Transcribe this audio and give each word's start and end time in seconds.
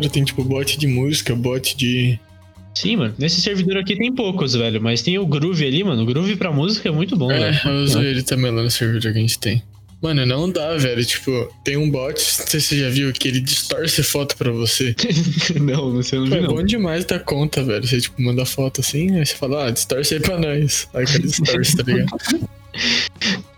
Né? 0.00 0.08
Tem 0.08 0.24
tipo 0.24 0.42
bot 0.44 0.78
de 0.78 0.86
música, 0.86 1.34
bot 1.34 1.76
de. 1.76 2.18
Sim, 2.74 2.96
mano. 2.96 3.14
Nesse 3.18 3.40
servidor 3.40 3.76
aqui 3.78 3.96
tem 3.96 4.14
poucos, 4.14 4.54
velho. 4.54 4.80
Mas 4.80 5.02
tem 5.02 5.18
o 5.18 5.26
Groove 5.26 5.66
ali, 5.66 5.82
mano. 5.82 6.02
O 6.02 6.06
Groove 6.06 6.36
pra 6.36 6.52
música 6.52 6.88
é 6.88 6.92
muito 6.92 7.16
bom, 7.16 7.30
É, 7.30 7.50
velho. 7.50 7.60
eu 7.64 7.82
uso 7.84 8.00
ele 8.00 8.22
também 8.22 8.50
lá 8.50 8.62
no 8.62 8.70
servidor 8.70 9.12
que 9.12 9.18
a 9.18 9.20
gente 9.20 9.38
tem. 9.38 9.62
Mano, 10.02 10.24
não 10.24 10.50
dá, 10.50 10.76
velho. 10.78 11.04
Tipo, 11.04 11.52
tem 11.62 11.76
um 11.76 11.90
bot, 11.90 12.14
não 12.14 12.46
sei 12.46 12.58
se 12.60 12.68
você 12.68 12.78
já 12.78 12.88
viu, 12.88 13.12
que 13.12 13.28
ele 13.28 13.40
distorce 13.40 14.02
foto 14.02 14.34
pra 14.36 14.50
você. 14.50 14.94
não, 15.60 15.92
você 15.92 16.16
não 16.16 16.24
viu, 16.26 16.36
é 16.36 16.40
não. 16.40 16.48
bom 16.54 16.62
demais 16.62 17.04
da 17.04 17.18
conta, 17.18 17.62
velho. 17.62 17.86
Você, 17.86 18.00
tipo, 18.00 18.22
manda 18.22 18.46
foto 18.46 18.80
assim, 18.80 19.18
aí 19.18 19.26
você 19.26 19.34
fala, 19.34 19.66
ah, 19.66 19.70
distorce 19.70 20.14
aí 20.14 20.20
pra 20.20 20.38
nós. 20.38 20.88
Aí 20.94 21.04
que 21.04 21.18
distorce, 21.18 21.76
tá 21.76 21.82
ligado? 21.82 22.08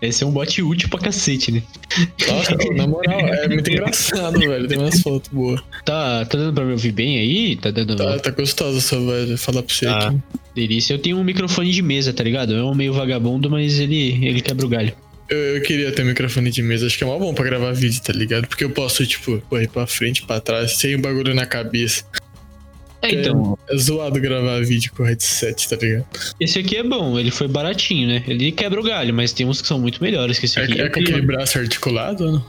Esse 0.01 0.23
é 0.23 0.27
um 0.27 0.31
bot 0.31 0.61
útil 0.61 0.89
pra 0.89 0.99
cacete, 0.99 1.51
né? 1.51 1.63
Nossa, 2.27 2.57
pô, 2.57 2.73
na 2.73 2.85
moral, 2.87 3.19
é 3.19 3.47
muito 3.47 3.69
engraçado, 3.71 4.37
velho. 4.39 4.67
Tem 4.67 4.77
umas 4.77 5.01
fotos 5.01 5.29
boas. 5.31 5.61
Tá, 5.85 6.25
tá 6.25 6.37
dando 6.37 6.53
pra 6.53 6.65
me 6.65 6.73
ouvir 6.73 6.91
bem 6.91 7.19
aí? 7.19 7.55
Tá 7.55 7.71
dando 7.71 7.95
Tá, 7.95 8.19
tá 8.19 8.31
gostosa 8.31 8.79
essa 8.79 8.99
voz, 8.99 9.29
vou 9.29 9.37
falar 9.37 9.63
pra 9.63 9.73
você 9.73 9.85
Ah. 9.87 10.07
aqui. 10.09 10.17
delícia. 10.53 10.93
Eu 10.93 10.99
tenho 10.99 11.17
um 11.17 11.23
microfone 11.23 11.71
de 11.71 11.81
mesa, 11.81 12.11
tá 12.13 12.23
ligado? 12.23 12.53
É 12.53 12.63
um 12.63 12.75
meio 12.75 12.93
vagabundo, 12.93 13.49
mas 13.49 13.79
ele, 13.79 14.25
ele 14.25 14.41
quebra 14.41 14.65
o 14.65 14.69
galho. 14.69 14.93
Eu, 15.29 15.37
eu 15.55 15.61
queria 15.61 15.91
ter 15.91 16.03
um 16.03 16.07
microfone 16.07 16.51
de 16.51 16.61
mesa, 16.61 16.85
acho 16.85 16.97
que 16.97 17.03
é 17.03 17.07
mó 17.07 17.17
bom 17.17 17.33
pra 17.33 17.45
gravar 17.45 17.71
vídeo, 17.71 18.01
tá 18.03 18.11
ligado? 18.11 18.45
Porque 18.47 18.63
eu 18.65 18.69
posso, 18.71 19.05
tipo, 19.07 19.41
correr 19.49 19.69
pra 19.69 19.87
frente, 19.87 20.21
pra 20.23 20.39
trás, 20.41 20.73
sem 20.77 20.95
o 20.95 20.99
bagulho 21.01 21.33
na 21.33 21.45
cabeça. 21.45 22.03
É, 23.03 23.11
então, 23.13 23.57
É 23.69 23.77
zoado 23.77 24.19
gravar 24.19 24.61
vídeo 24.63 24.91
com 24.95 25.03
headset, 25.03 25.67
tá 25.67 25.75
ligado? 25.75 26.05
esse 26.39 26.57
aqui 26.57 26.77
é 26.77 26.83
bom, 26.83 27.19
ele 27.19 27.31
foi 27.31 27.47
baratinho, 27.47 28.07
né? 28.07 28.23
Ele 28.27 28.51
quebra 28.51 28.79
o 28.79 28.83
galho, 28.83 29.13
mas 29.13 29.33
tem 29.33 29.45
uns 29.45 29.61
que 29.61 29.67
são 29.67 29.77
muito 29.77 30.01
melhores 30.01 30.39
que 30.39 30.45
esse 30.45 30.57
É, 30.57 30.63
aqui. 30.63 30.81
é 30.81 30.89
com 30.89 30.99
aquele 31.01 31.21
braço 31.21 31.59
articulado, 31.59 32.25
ou 32.25 32.31
não? 32.33 32.45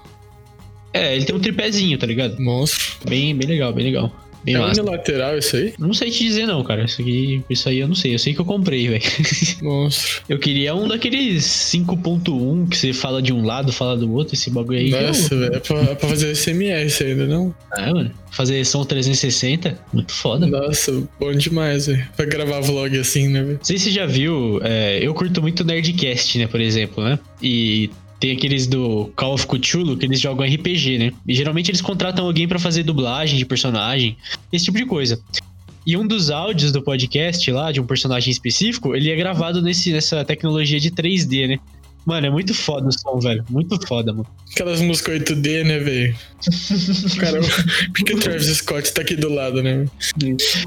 É, 0.92 1.16
ele 1.16 1.24
tem 1.24 1.34
um 1.34 1.40
tripézinho, 1.40 1.98
tá 1.98 2.06
ligado? 2.06 2.40
Monstro. 2.40 2.84
Bem, 3.08 3.34
bem 3.36 3.48
legal, 3.48 3.72
bem 3.72 3.84
legal. 3.84 4.12
Bem 4.44 4.54
é 4.56 4.60
unilateral 4.60 5.38
isso 5.38 5.56
aí? 5.56 5.72
Não 5.78 5.94
sei 5.94 6.10
te 6.10 6.22
dizer 6.24 6.46
não, 6.46 6.62
cara. 6.62 6.84
Isso 6.84 7.00
aqui, 7.00 7.42
isso 7.48 7.68
aí 7.68 7.78
eu 7.78 7.88
não 7.88 7.94
sei. 7.94 8.14
Eu 8.14 8.18
sei 8.18 8.34
que 8.34 8.40
eu 8.40 8.44
comprei, 8.44 8.88
velho. 8.88 9.02
Monstro. 9.62 10.22
Eu 10.28 10.38
queria 10.38 10.74
um 10.74 10.86
daqueles 10.86 11.44
5.1 11.44 12.68
que 12.68 12.76
você 12.76 12.92
fala 12.92 13.22
de 13.22 13.32
um 13.32 13.44
lado, 13.44 13.72
fala 13.72 13.96
do 13.96 14.12
outro, 14.12 14.34
esse 14.34 14.50
bagulho 14.50 14.78
aí. 14.78 14.90
Nossa, 14.90 15.34
velho. 15.34 15.54
É 15.54 15.60
pra, 15.60 15.80
é 15.80 15.94
pra 15.94 16.08
fazer 16.08 16.34
SMS 16.34 17.02
ainda, 17.02 17.26
não? 17.26 17.54
Ah, 17.72 17.92
mano. 17.92 18.10
Fazer 18.30 18.64
som 18.66 18.84
360, 18.84 19.78
muito 19.92 20.12
foda. 20.12 20.46
Não 20.46 20.60
Nossa, 20.60 20.92
bom 21.18 21.32
demais, 21.32 21.86
velho. 21.86 22.06
Pra 22.16 22.26
gravar 22.26 22.60
vlog 22.60 22.98
assim, 22.98 23.28
né, 23.28 23.42
velho? 23.42 23.60
sei 23.62 23.78
se 23.78 23.84
você 23.84 23.90
já 23.92 24.06
viu, 24.06 24.60
é, 24.62 24.98
eu 25.00 25.14
curto 25.14 25.40
muito 25.40 25.64
Nerdcast, 25.64 26.38
né, 26.38 26.46
por 26.46 26.60
exemplo, 26.60 27.02
né? 27.04 27.18
E 27.42 27.90
tem 28.24 28.32
aqueles 28.32 28.66
do 28.66 29.12
Call 29.16 29.34
of 29.34 29.46
Cthulhu 29.46 29.98
que 29.98 30.06
eles 30.06 30.18
jogam 30.18 30.46
RPG, 30.46 30.96
né? 30.96 31.12
E 31.28 31.34
geralmente 31.34 31.70
eles 31.70 31.82
contratam 31.82 32.24
alguém 32.24 32.48
pra 32.48 32.58
fazer 32.58 32.82
dublagem 32.82 33.36
de 33.36 33.44
personagem, 33.44 34.16
esse 34.50 34.64
tipo 34.64 34.78
de 34.78 34.86
coisa. 34.86 35.20
E 35.86 35.94
um 35.94 36.06
dos 36.06 36.30
áudios 36.30 36.72
do 36.72 36.80
podcast 36.80 37.52
lá, 37.52 37.70
de 37.70 37.82
um 37.82 37.86
personagem 37.86 38.30
específico, 38.30 38.96
ele 38.96 39.10
é 39.10 39.14
gravado 39.14 39.60
nesse, 39.60 39.92
nessa 39.92 40.24
tecnologia 40.24 40.80
de 40.80 40.90
3D, 40.90 41.48
né? 41.48 41.58
Mano, 42.06 42.26
é 42.26 42.30
muito 42.30 42.54
foda 42.54 42.88
o 42.88 42.92
som, 42.98 43.20
velho. 43.20 43.44
Muito 43.50 43.78
foda, 43.86 44.10
mano. 44.10 44.26
Aquelas 44.52 44.80
músicas 44.80 45.20
8D, 45.20 45.62
né, 45.62 45.78
velho? 45.80 46.16
Cara, 47.20 47.40
porque 47.94 48.14
o 48.14 48.20
Travis 48.20 48.46
Scott 48.56 48.90
tá 48.94 49.02
aqui 49.02 49.16
do 49.16 49.28
lado, 49.28 49.62
né? 49.62 49.84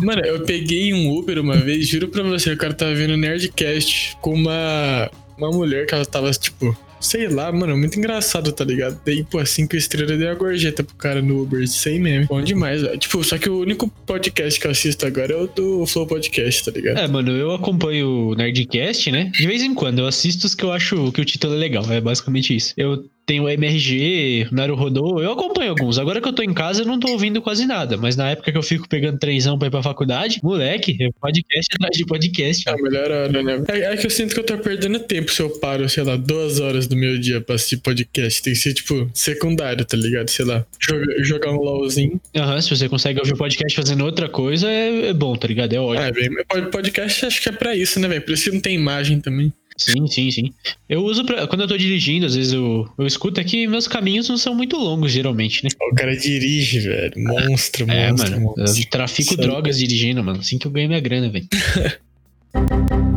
Mano, 0.03 0.21
eu 0.23 0.44
peguei 0.44 0.94
um 0.94 1.11
Uber 1.11 1.39
uma 1.39 1.58
vez, 1.58 1.88
juro 1.88 2.08
pra 2.08 2.21
você, 2.21 2.52
o 2.52 2.58
cara 2.58 2.75
tava 2.75 2.93
vendo 2.93 3.17
Nerdcast 3.17 4.15
com 4.21 4.36
uma, 4.36 5.09
uma 5.36 5.49
mulher 5.49 5.87
que 5.87 5.95
ela 5.95 6.05
tava, 6.05 6.30
tipo, 6.30 6.77
sei 6.99 7.27
lá, 7.27 7.52
mano, 7.52 7.77
muito 7.77 7.97
engraçado, 7.97 8.52
tá 8.52 8.63
ligado? 8.63 8.99
Daí, 9.05 9.23
pô, 9.23 9.43
cinco 9.45 9.75
estrelas 9.75 10.17
deu 10.17 10.30
a 10.30 10.35
gorjeta 10.35 10.83
pro 10.83 10.95
cara 10.95 11.21
no 11.21 11.41
Uber, 11.41 11.67
sem 11.67 11.99
meme. 11.99 12.25
Bom 12.25 12.41
demais, 12.41 12.81
velho. 12.81 12.97
Tipo, 12.97 13.23
só 13.23 13.37
que 13.37 13.49
o 13.49 13.59
único 13.59 13.87
podcast 14.05 14.59
que 14.59 14.67
eu 14.67 14.71
assisto 14.71 15.05
agora 15.05 15.33
é 15.33 15.37
o 15.37 15.47
do 15.47 15.85
Flow 15.85 16.08
Podcast, 16.08 16.65
tá 16.65 16.71
ligado? 16.71 16.97
É, 16.97 17.08
mano, 17.08 17.31
eu 17.31 17.53
acompanho 17.53 18.30
o 18.30 18.35
Nerdcast, 18.35 19.11
né? 19.11 19.31
De 19.33 19.47
vez 19.47 19.61
em 19.61 19.73
quando 19.73 19.99
eu 19.99 20.08
assisto 20.08 20.47
os 20.47 20.55
que 20.55 20.63
eu 20.63 20.71
acho 20.71 21.11
que 21.11 21.21
o 21.21 21.25
título 21.25 21.53
é 21.53 21.58
legal. 21.58 21.85
É 21.91 22.02
basicamente 22.02 22.55
isso. 22.55 22.73
Eu 22.77 23.05
tenho 23.27 23.43
o 23.43 23.49
MRG, 23.49 24.48
Naruhodô, 24.54 25.21
eu 25.21 25.33
acompanho 25.33 25.71
alguns. 25.71 25.99
Agora 25.99 26.21
que 26.21 26.27
eu 26.27 26.33
tô 26.33 26.42
em 26.42 26.54
casa, 26.54 26.82
eu 26.82 26.86
não 26.86 26.98
tô 26.98 27.10
ouvindo 27.11 27.42
quase 27.42 27.65
nada. 27.65 27.98
Mas 27.98 28.15
na 28.15 28.30
época 28.32 28.52
que 28.54 28.58
eu 28.58 28.64
fico 28.64 28.88
pegando 28.88 29.20
trenzão 29.20 29.60
pra 29.60 29.67
ir 29.67 29.71
pra 29.71 29.83
faculdade, 29.83 30.39
moleque, 30.42 30.98
é 31.02 31.10
podcast 31.20 31.76
atrás 31.76 31.98
de 31.98 32.05
podcast. 32.05 32.67
É 32.67 32.71
a 32.71 32.77
melhor 32.77 33.11
hora, 33.11 33.43
né? 33.43 33.64
É, 33.67 33.80
é 33.93 33.98
que 33.98 34.05
eu 34.05 34.10
sinto 34.10 34.33
que 34.33 34.39
eu 34.39 34.45
tô 34.45 34.58
perdendo 34.58 34.98
tempo 34.99 35.30
se 35.30 35.42
eu 35.42 35.49
paro, 35.60 35.88
sei 35.89 36.04
lá, 36.04 36.15
duas 36.15 36.61
horas 36.61 36.88
do 36.88 36.95
meu 36.95 37.20
dia 37.20 37.42
pra 37.42 37.55
assistir 37.55 37.77
podcast. 37.77 38.42
Tem 38.42 38.54
que 38.54 38.60
ser, 38.60 38.73
tipo, 38.73 39.10
secundário, 39.14 39.83
tá 39.83 39.98
ligado? 39.98 40.30
Sei 40.30 40.45
lá, 40.45 40.65
joga- 40.80 41.23
jogar 41.23 41.52
um 41.52 41.58
LOLzinho. 41.58 42.21
Aham, 42.33 42.61
se 42.61 42.70
você 42.70 42.88
consegue 42.88 43.20
ouvir 43.20 43.33
o 43.33 43.38
podcast 43.38 43.76
fazendo 43.76 44.05
outra 44.05 44.30
coisa, 44.30 44.70
é, 44.71 45.08
é 45.09 45.14
bom, 45.14 45.36
tá 45.36 45.48
ligado? 45.49 45.73
É 45.73 45.80
ótimo. 45.82 46.08
Ah, 46.08 46.11
bem, 46.11 46.71
podcast 46.71 47.26
acho 47.26 47.42
que 47.42 47.49
é 47.49 47.52
pra 47.52 47.76
isso, 47.76 47.99
né, 47.99 48.08
velho? 48.08 48.21
Por 48.21 48.32
isso 48.32 48.45
que 48.45 48.52
não 48.55 48.61
tem 48.61 48.73
imagem 48.76 49.20
também. 49.20 49.52
Sim, 49.77 50.08
sim, 50.08 50.32
sim. 50.32 50.54
Eu 50.89 51.04
uso 51.05 51.23
pra. 51.23 51.45
Quando 51.48 51.61
eu 51.61 51.67
tô 51.67 51.77
dirigindo, 51.77 52.26
às 52.26 52.36
vezes 52.36 52.52
eu, 52.54 52.89
eu 52.98 53.05
escuto 53.05 53.39
aqui, 53.39 53.67
meus 53.67 53.88
caminhos 53.88 54.27
não 54.27 54.38
são 54.38 54.55
muito 54.55 54.76
longos, 54.76 55.11
geralmente, 55.11 55.64
né? 55.64 55.70
O 55.92 55.95
cara 55.95 56.15
dirige, 56.17 56.80
velho. 56.80 57.14
Monstro, 57.17 57.86
É, 57.89 58.10
monstro, 58.10 58.32
mano. 58.32 58.54
monstro. 58.58 58.82
Eu 58.83 58.89
trafico 58.89 59.36
Sabe? 59.36 59.42
drogas 59.43 59.77
dirigindo, 59.77 60.23
mano. 60.23 60.39
Assim 60.39 60.58
que 60.58 60.65
eu 60.65 60.71
ganho 60.71 60.88
minha 60.88 60.99
grana, 60.99 61.30
velho. 61.30 61.48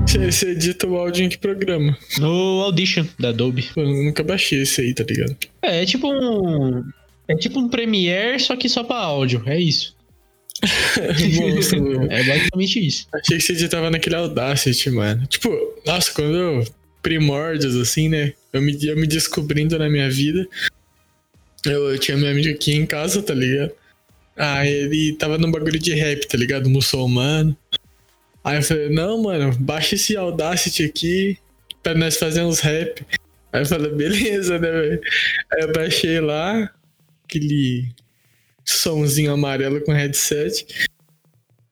Você, 0.06 0.50
edita 0.50 0.86
o 0.86 0.96
áudio 0.96 1.24
em 1.24 1.28
que 1.28 1.38
programa? 1.38 1.96
No 2.18 2.60
Audition 2.62 3.06
da 3.18 3.28
Adobe. 3.28 3.68
Eu 3.76 3.86
nunca 3.88 4.22
baixei 4.22 4.62
esse 4.62 4.80
aí, 4.80 4.92
tá 4.92 5.04
ligado? 5.04 5.36
É, 5.62 5.82
é 5.82 5.86
tipo 5.86 6.08
um. 6.12 6.84
É 7.28 7.34
tipo 7.36 7.60
um 7.60 7.68
Premiere, 7.68 8.38
só 8.40 8.56
que 8.56 8.68
só 8.68 8.82
pra 8.82 8.96
áudio. 8.96 9.42
É 9.46 9.58
isso. 9.58 9.94
É 12.10 12.22
basicamente 12.24 12.86
isso. 12.86 13.06
Achei 13.12 13.38
que 13.38 13.42
você 13.42 13.52
editava 13.52 13.90
naquele 13.90 14.16
Audacity, 14.16 14.90
mano. 14.90 15.26
Tipo, 15.26 15.50
nossa, 15.86 16.12
quando 16.12 16.36
eu. 16.36 16.64
Primórdios, 17.02 17.76
assim, 17.76 18.10
né? 18.10 18.34
Eu 18.52 18.60
me, 18.60 18.76
eu 18.86 18.94
me 18.94 19.06
descobrindo 19.06 19.78
na 19.78 19.88
minha 19.88 20.10
vida. 20.10 20.46
Eu, 21.64 21.90
eu 21.92 21.98
tinha 21.98 22.16
meu 22.16 22.30
amigo 22.30 22.50
aqui 22.50 22.72
em 22.72 22.84
casa, 22.84 23.22
tá 23.22 23.32
ligado? 23.32 23.72
Ah, 24.36 24.66
ele 24.66 25.14
tava 25.14 25.38
num 25.38 25.50
bagulho 25.50 25.78
de 25.78 25.94
rap, 25.94 26.26
tá 26.26 26.36
ligado? 26.36 26.68
Muçulmano. 26.68 27.56
Aí 28.44 28.56
eu 28.56 28.62
falei, 28.62 28.90
não, 28.90 29.22
mano, 29.22 29.56
baixa 29.58 29.94
esse 29.94 30.16
Audacity 30.16 30.84
aqui 30.84 31.38
pra 31.82 31.94
nós 31.94 32.16
fazer 32.16 32.42
uns 32.42 32.60
rap. 32.60 33.04
Aí 33.52 33.62
eu 33.62 33.66
falei, 33.66 33.92
beleza, 33.92 34.58
né, 34.58 34.70
velho? 34.70 35.00
Aí 35.52 35.62
eu 35.62 35.72
baixei 35.72 36.20
lá, 36.20 36.70
aquele 37.24 37.88
somzinho 38.64 39.32
amarelo 39.32 39.80
com 39.82 39.92
headset. 39.92 40.66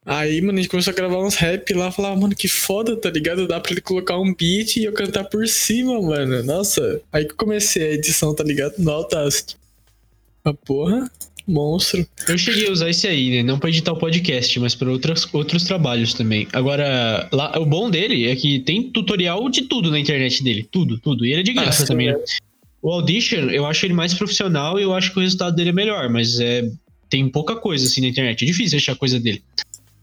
Aí, 0.04 0.40
mano, 0.40 0.58
a 0.58 0.62
gente 0.62 0.70
começou 0.70 0.90
a 0.92 0.96
gravar 0.96 1.18
uns 1.22 1.34
rap 1.34 1.70
lá, 1.74 1.92
falava, 1.92 2.18
mano, 2.18 2.34
que 2.34 2.48
foda, 2.48 2.96
tá 2.96 3.10
ligado? 3.10 3.46
Dá 3.46 3.60
pra 3.60 3.72
ele 3.72 3.80
colocar 3.82 4.18
um 4.18 4.34
beat 4.34 4.76
e 4.76 4.84
eu 4.84 4.92
cantar 4.94 5.24
por 5.24 5.46
cima, 5.46 6.00
mano. 6.00 6.42
Nossa, 6.44 7.02
aí 7.12 7.26
que 7.26 7.32
eu 7.32 7.36
comecei 7.36 7.82
a 7.82 7.92
edição, 7.92 8.34
tá 8.34 8.42
ligado? 8.42 8.74
No 8.78 8.90
Audacity. 8.90 9.56
A 10.46 10.54
porra, 10.54 11.10
monstro. 11.46 12.06
Eu 12.26 12.38
cheguei 12.38 12.68
a 12.68 12.72
usar 12.72 12.88
esse 12.88 13.06
aí, 13.06 13.30
né? 13.36 13.42
Não 13.42 13.58
pra 13.58 13.68
editar 13.68 13.92
o 13.92 13.98
podcast, 13.98 14.58
mas 14.58 14.74
pra 14.74 14.88
outras, 14.90 15.28
outros 15.30 15.64
trabalhos 15.64 16.14
também. 16.14 16.48
Agora, 16.54 17.28
lá, 17.30 17.58
o 17.58 17.66
bom 17.66 17.90
dele 17.90 18.28
é 18.30 18.34
que 18.34 18.60
tem 18.60 18.90
tutorial 18.90 19.46
de 19.50 19.62
tudo 19.62 19.90
na 19.90 19.98
internet 20.00 20.42
dele. 20.42 20.66
Tudo, 20.72 20.98
tudo. 20.98 21.26
E 21.26 21.32
ele 21.32 21.40
é 21.40 21.44
de 21.44 21.52
graça 21.52 21.84
Ah, 21.84 21.86
também, 21.86 22.08
é. 22.08 22.12
né? 22.12 22.24
O 22.80 22.92
Audition, 22.92 23.50
eu 23.50 23.66
acho 23.66 23.86
ele 23.86 23.94
mais 23.94 24.14
profissional 24.14 24.78
e 24.78 24.82
eu 24.82 24.94
acho 24.94 25.12
que 25.12 25.18
o 25.18 25.22
resultado 25.22 25.54
dele 25.54 25.70
é 25.70 25.72
melhor, 25.72 26.08
mas 26.08 26.38
é. 26.40 26.68
Tem 27.10 27.26
pouca 27.26 27.56
coisa 27.56 27.86
assim 27.86 28.02
na 28.02 28.08
internet. 28.08 28.42
É 28.42 28.46
difícil 28.46 28.76
achar 28.76 28.94
coisa 28.94 29.18
dele. 29.18 29.42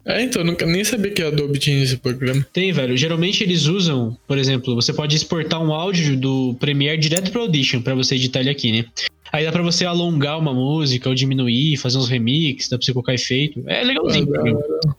É, 0.06 0.22
então, 0.22 0.42
eu 0.42 0.46
nunca 0.46 0.66
nem 0.66 0.84
sabia 0.84 1.12
que 1.12 1.22
a 1.22 1.28
Adobe 1.28 1.58
tinha 1.58 1.84
esse 1.84 1.98
programa. 1.98 2.46
Tem, 2.54 2.72
velho. 2.72 2.96
Geralmente 2.96 3.44
eles 3.44 3.66
usam, 3.66 4.18
por 4.28 4.38
exemplo, 4.38 4.76
você 4.76 4.94
pode 4.94 5.16
exportar 5.16 5.62
um 5.62 5.74
áudio 5.74 6.16
do 6.16 6.56
Premiere 6.60 6.98
direto 7.00 7.32
pro 7.32 7.42
Audition 7.42 7.82
pra 7.82 7.96
você 7.96 8.16
editar 8.16 8.40
ele 8.40 8.50
aqui, 8.50 8.72
né? 8.72 8.86
Aí 9.32 9.44
dá 9.44 9.52
pra 9.52 9.64
você 9.64 9.84
alongar 9.84 10.38
uma 10.38 10.54
música 10.54 11.10
ou 11.10 11.16
diminuir, 11.16 11.78
fazer 11.78 11.98
uns 11.98 12.08
remixes, 12.08 12.70
dá 12.70 12.78
pra 12.78 12.86
você 12.86 12.94
colocar 12.94 13.14
efeito. 13.14 13.64
É 13.68 13.84
legalzinho. 13.84 14.28
Ah. 14.88 14.96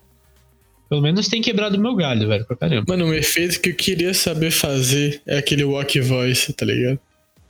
Pelo 0.89 1.01
menos 1.01 1.27
tem 1.27 1.41
quebrado 1.41 1.79
meu 1.79 1.95
galho, 1.95 2.27
velho, 2.27 2.45
pra 2.45 2.55
caramba. 2.55 2.85
Mano, 2.87 3.05
um 3.05 3.13
efeito 3.13 3.59
que 3.59 3.69
eu 3.69 3.75
queria 3.75 4.13
saber 4.13 4.51
fazer 4.51 5.21
é 5.25 5.37
aquele 5.37 5.63
walk 5.63 5.99
voice, 6.01 6.53
tá 6.53 6.65
ligado? 6.65 6.99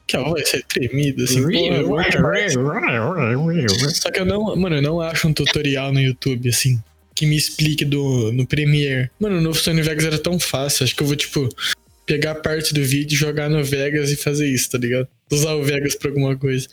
Que 0.08 0.16
a 0.16 0.24
voz 0.24 0.54
é 0.54 0.62
tremida, 0.62 1.26
assim, 1.26 1.42
voice. 3.42 4.02
Só 4.02 4.10
que 4.10 4.22
eu 4.22 4.26
não, 4.26 4.56
mano, 4.56 4.78
eu 4.78 4.82
não 4.82 5.02
acho 5.02 5.28
um 5.28 5.34
tutorial 5.34 5.92
no 5.92 6.00
YouTube, 6.00 6.48
assim, 6.48 6.82
que 7.14 7.26
me 7.26 7.36
explique 7.36 7.84
do, 7.84 8.32
no 8.32 8.48
Premiere. 8.48 9.10
Mano, 9.20 9.42
no 9.42 9.54
Sony 9.54 9.82
Vegas 9.82 10.06
era 10.06 10.18
tão 10.18 10.40
fácil, 10.40 10.86
acho 10.86 10.96
que 10.96 11.04
eu 11.04 11.08
vou, 11.08 11.16
tipo, 11.16 11.50
pegar 12.06 12.36
parte 12.36 12.74
do 12.74 12.82
vídeo, 12.82 13.18
jogar 13.18 13.50
no 13.50 13.62
Vegas 13.64 14.10
e 14.10 14.16
fazer 14.16 14.48
isso, 14.48 14.72
tá 14.72 14.78
ligado? 14.78 15.08
Usar 15.30 15.54
o 15.56 15.64
Vegas 15.64 15.94
pra 15.94 16.10
alguma 16.10 16.38
coisa. 16.38 16.68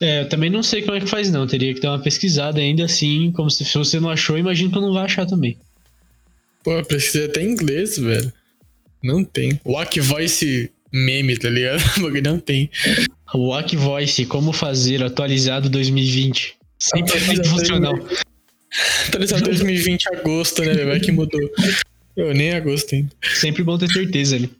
É, 0.00 0.22
eu 0.22 0.28
também 0.28 0.50
não 0.50 0.62
sei 0.62 0.82
como 0.82 0.96
é 0.96 1.00
que 1.00 1.06
faz, 1.06 1.30
não. 1.30 1.46
Teria 1.46 1.74
que 1.74 1.80
dar 1.80 1.92
uma 1.92 2.02
pesquisada 2.02 2.60
ainda 2.60 2.84
assim. 2.84 3.32
Como 3.32 3.50
se, 3.50 3.64
se 3.64 3.76
você 3.76 4.00
não 4.00 4.10
achou, 4.10 4.36
imagino 4.36 4.70
que 4.70 4.76
eu 4.76 4.82
não 4.82 4.92
vai 4.92 5.04
achar 5.04 5.26
também. 5.26 5.58
Pô, 6.64 6.72
eu 6.72 6.84
precisei 6.84 7.26
até 7.26 7.42
em 7.42 7.50
inglês, 7.50 7.98
velho. 7.98 8.32
Não 9.02 9.22
tem. 9.24 9.60
Walk 9.64 10.00
voice 10.00 10.70
meme, 10.92 11.36
tá 11.36 11.48
ligado? 11.48 11.82
Não 12.22 12.38
tem. 12.38 12.70
Walk 13.34 13.76
Voice, 13.76 14.24
como 14.26 14.52
fazer 14.52 15.02
atualizado 15.02 15.68
2020. 15.68 16.56
100% 16.94 17.46
funcional. 17.46 17.94
Atualizado 19.08 19.44
2020 19.44 20.06
agosto, 20.14 20.62
né? 20.62 20.84
Vai 20.84 21.00
que 21.00 21.10
mudou. 21.10 21.40
Eu 22.16 22.34
nem 22.34 22.52
agosto 22.52 22.94
ainda. 22.94 23.10
Sempre 23.22 23.62
bom 23.62 23.78
ter 23.78 23.88
certeza 23.88 24.36
ali. 24.36 24.50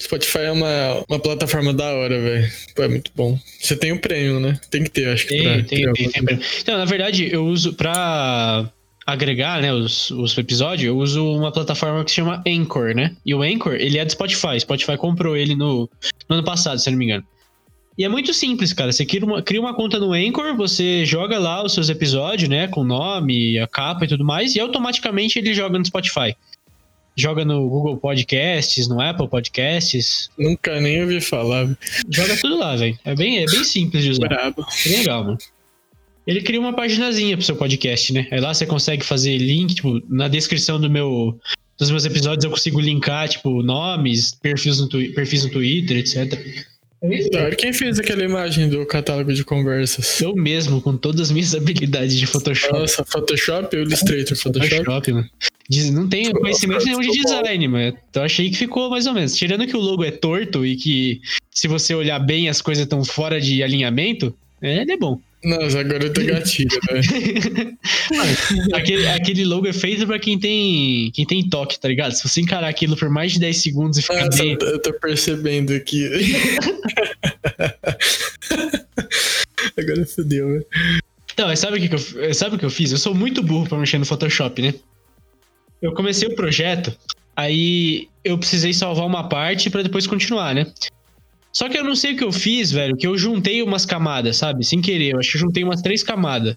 Spotify 0.00 0.38
é 0.38 0.52
uma, 0.52 1.04
uma 1.08 1.18
plataforma 1.18 1.72
da 1.72 1.92
hora, 1.94 2.20
velho. 2.20 2.52
É 2.76 2.88
muito 2.88 3.10
bom. 3.14 3.38
Você 3.60 3.76
tem 3.76 3.92
o 3.92 3.98
prêmio, 3.98 4.40
né? 4.40 4.60
Tem 4.70 4.84
que 4.84 4.90
ter, 4.90 5.08
acho 5.08 5.26
que. 5.26 5.36
Tem, 5.36 5.42
pra, 5.42 5.62
tem, 5.64 5.92
tem, 5.92 6.26
tem, 6.26 6.40
Então, 6.60 6.76
na 6.76 6.84
verdade, 6.84 7.32
eu 7.32 7.44
uso 7.46 7.72
pra 7.74 8.70
agregar, 9.06 9.60
né, 9.60 9.72
os, 9.72 10.10
os 10.10 10.36
episódios, 10.36 10.86
eu 10.86 10.96
uso 10.96 11.24
uma 11.36 11.52
plataforma 11.52 12.04
que 12.04 12.10
se 12.10 12.16
chama 12.16 12.42
Anchor, 12.46 12.94
né? 12.94 13.16
E 13.24 13.34
o 13.34 13.42
Anchor, 13.42 13.74
ele 13.74 13.98
é 13.98 14.04
do 14.04 14.12
Spotify. 14.12 14.58
Spotify 14.60 14.96
comprou 14.96 15.36
ele 15.36 15.54
no, 15.54 15.88
no 16.28 16.36
ano 16.36 16.44
passado, 16.44 16.78
se 16.78 16.88
eu 16.88 16.92
não 16.92 16.98
me 16.98 17.06
engano. 17.06 17.24
E 17.96 18.04
é 18.04 18.08
muito 18.08 18.32
simples, 18.32 18.72
cara. 18.72 18.90
Você 18.90 19.04
cria 19.04 19.24
uma, 19.24 19.42
cria 19.42 19.60
uma 19.60 19.74
conta 19.74 19.98
no 19.98 20.12
Anchor, 20.12 20.56
você 20.56 21.04
joga 21.04 21.38
lá 21.38 21.62
os 21.62 21.74
seus 21.74 21.88
episódios, 21.88 22.48
né? 22.48 22.66
Com 22.68 22.80
o 22.80 22.84
nome, 22.84 23.58
a 23.58 23.66
capa 23.66 24.04
e 24.04 24.08
tudo 24.08 24.24
mais, 24.24 24.54
e 24.56 24.60
automaticamente 24.60 25.38
ele 25.38 25.52
joga 25.52 25.78
no 25.78 25.84
Spotify. 25.84 26.34
Joga 27.14 27.44
no 27.44 27.68
Google 27.68 27.98
Podcasts, 27.98 28.88
no 28.88 28.98
Apple 28.98 29.28
Podcasts. 29.28 30.30
Nunca 30.38 30.80
nem 30.80 31.02
ouvi 31.02 31.20
falar. 31.20 31.68
Joga 32.08 32.34
tudo 32.38 32.56
lá, 32.56 32.74
velho. 32.74 32.98
É 33.04 33.14
bem, 33.14 33.42
é 33.42 33.44
bem 33.44 33.64
simples 33.64 34.02
de 34.02 34.10
usar. 34.12 34.28
Brabo. 34.28 34.64
É 34.86 34.88
legal, 34.88 35.24
mano. 35.24 35.38
Ele 36.26 36.40
cria 36.40 36.60
uma 36.60 36.72
paginazinha 36.72 37.36
pro 37.36 37.44
seu 37.44 37.56
podcast, 37.56 38.12
né? 38.12 38.28
Aí 38.30 38.40
lá 38.40 38.54
você 38.54 38.64
consegue 38.64 39.04
fazer 39.04 39.36
link, 39.38 39.74
tipo, 39.74 40.00
na 40.08 40.28
descrição 40.28 40.80
do 40.80 40.88
meu, 40.88 41.38
dos 41.78 41.90
meus 41.90 42.04
episódios 42.04 42.44
eu 42.44 42.50
consigo 42.50 42.80
linkar, 42.80 43.28
tipo, 43.28 43.62
nomes, 43.62 44.34
perfis 44.40 44.78
no, 44.78 44.88
perfis 44.88 45.44
no 45.44 45.50
Twitter, 45.50 45.98
etc. 45.98 46.38
É 47.02 47.50
Quem 47.56 47.72
fez 47.72 47.98
aquela 47.98 48.22
imagem 48.22 48.68
do 48.68 48.86
catálogo 48.86 49.32
de 49.32 49.44
conversas? 49.44 50.20
Eu 50.20 50.36
mesmo, 50.36 50.80
com 50.80 50.96
todas 50.96 51.22
as 51.22 51.30
minhas 51.32 51.52
habilidades 51.56 52.16
de 52.16 52.26
Photoshop. 52.26 52.72
Nossa, 52.72 53.04
Photoshop 53.04 53.76
ou 53.76 53.82
Illustrator? 53.82 54.36
Photoshop? 54.36 54.76
Photoshop, 54.76 55.12
mano. 55.12 55.30
Diz, 55.68 55.90
não 55.90 56.08
tenho 56.08 56.32
conhecimento 56.32 56.84
nenhum 56.84 57.00
de 57.00 57.10
design, 57.10 57.68
mas 57.68 57.94
eu 58.14 58.22
achei 58.22 58.50
que 58.50 58.56
ficou 58.56 58.90
mais 58.90 59.06
ou 59.06 59.14
menos. 59.14 59.34
Tirando 59.34 59.66
que 59.66 59.76
o 59.76 59.80
logo 59.80 60.04
é 60.04 60.10
torto 60.10 60.64
e 60.64 60.76
que 60.76 61.20
se 61.50 61.66
você 61.66 61.94
olhar 61.94 62.18
bem 62.20 62.48
as 62.48 62.60
coisas 62.60 62.84
estão 62.84 63.04
fora 63.04 63.40
de 63.40 63.62
alinhamento, 63.62 64.34
ele 64.60 64.92
é 64.92 64.96
bom. 64.96 65.20
Nossa, 65.44 65.80
agora 65.80 66.04
eu 66.04 66.12
tô 66.12 66.22
gatilho, 66.22 66.68
né? 66.92 67.00
aquele, 68.74 69.08
aquele 69.08 69.44
logo 69.44 69.66
é 69.66 69.72
feito 69.72 70.06
pra 70.06 70.18
quem 70.18 70.38
tem, 70.38 71.10
quem 71.12 71.26
tem 71.26 71.48
toque, 71.48 71.80
tá 71.80 71.88
ligado? 71.88 72.12
Se 72.12 72.28
você 72.28 72.40
encarar 72.40 72.68
aquilo 72.68 72.96
por 72.96 73.10
mais 73.10 73.32
de 73.32 73.40
10 73.40 73.56
segundos 73.56 73.98
e 73.98 74.02
ficar 74.02 74.26
Nossa, 74.26 74.38
bem... 74.38 74.56
eu 74.60 74.80
tô 74.80 74.92
percebendo 74.94 75.72
aqui. 75.72 76.08
agora 79.76 80.06
fodeu, 80.06 80.48
velho. 80.48 80.66
Então, 81.32 81.56
sabe 81.56 81.78
o 81.78 81.80
que, 81.80 81.88
que 81.88 81.94
eu, 81.94 82.34
sabe 82.34 82.54
o 82.54 82.58
que 82.58 82.64
eu 82.64 82.70
fiz? 82.70 82.92
Eu 82.92 82.98
sou 82.98 83.14
muito 83.14 83.42
burro 83.42 83.68
pra 83.68 83.78
mexer 83.78 83.98
no 83.98 84.04
Photoshop, 84.04 84.62
né? 84.62 84.74
Eu 85.80 85.92
comecei 85.92 86.28
o 86.28 86.36
projeto, 86.36 86.96
aí 87.34 88.08
eu 88.22 88.38
precisei 88.38 88.72
salvar 88.72 89.06
uma 89.06 89.28
parte 89.28 89.68
pra 89.70 89.82
depois 89.82 90.06
continuar, 90.06 90.54
né? 90.54 90.66
Só 91.52 91.68
que 91.68 91.76
eu 91.76 91.84
não 91.84 91.94
sei 91.94 92.14
o 92.14 92.16
que 92.16 92.24
eu 92.24 92.32
fiz, 92.32 92.72
velho, 92.72 92.96
que 92.96 93.06
eu 93.06 93.16
juntei 93.16 93.62
umas 93.62 93.84
camadas, 93.84 94.38
sabe? 94.38 94.64
Sem 94.64 94.80
querer. 94.80 95.12
Eu 95.12 95.18
acho 95.18 95.32
que 95.32 95.36
eu 95.36 95.40
juntei 95.42 95.62
umas 95.62 95.82
três 95.82 96.02
camadas. 96.02 96.56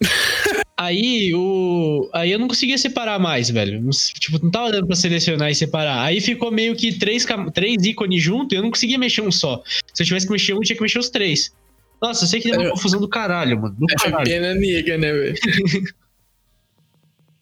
aí 0.78 1.34
o. 1.34 2.08
Aí 2.12 2.30
eu 2.30 2.38
não 2.38 2.46
conseguia 2.46 2.78
separar 2.78 3.18
mais, 3.18 3.50
velho. 3.50 3.80
Tipo, 4.20 4.38
não 4.42 4.50
tava 4.50 4.70
dando 4.70 4.86
pra 4.86 4.94
selecionar 4.94 5.50
e 5.50 5.54
separar. 5.54 6.04
Aí 6.04 6.20
ficou 6.20 6.52
meio 6.52 6.76
que 6.76 6.96
três, 6.96 7.26
três 7.52 7.84
ícones 7.84 8.22
junto 8.22 8.54
e 8.54 8.58
eu 8.58 8.62
não 8.62 8.70
conseguia 8.70 8.96
mexer 8.96 9.22
um 9.22 9.32
só. 9.32 9.60
Se 9.92 10.02
eu 10.02 10.06
tivesse 10.06 10.26
que 10.26 10.32
mexer 10.32 10.54
um, 10.54 10.58
eu 10.58 10.62
tinha 10.62 10.76
que 10.76 10.82
mexer 10.82 11.00
os 11.00 11.10
três. 11.10 11.50
Nossa, 12.00 12.24
eu 12.24 12.28
sei 12.28 12.40
que 12.40 12.48
deu 12.48 12.60
uma 12.60 12.68
é, 12.68 12.70
confusão 12.70 13.00
do 13.00 13.08
caralho, 13.08 13.60
mano. 13.60 13.74
Do 13.76 13.86
é 13.90 13.94
caralho. 13.96 14.24
pena 14.24 14.54
nega, 14.54 14.96
né, 14.96 15.12
velho? 15.12 15.34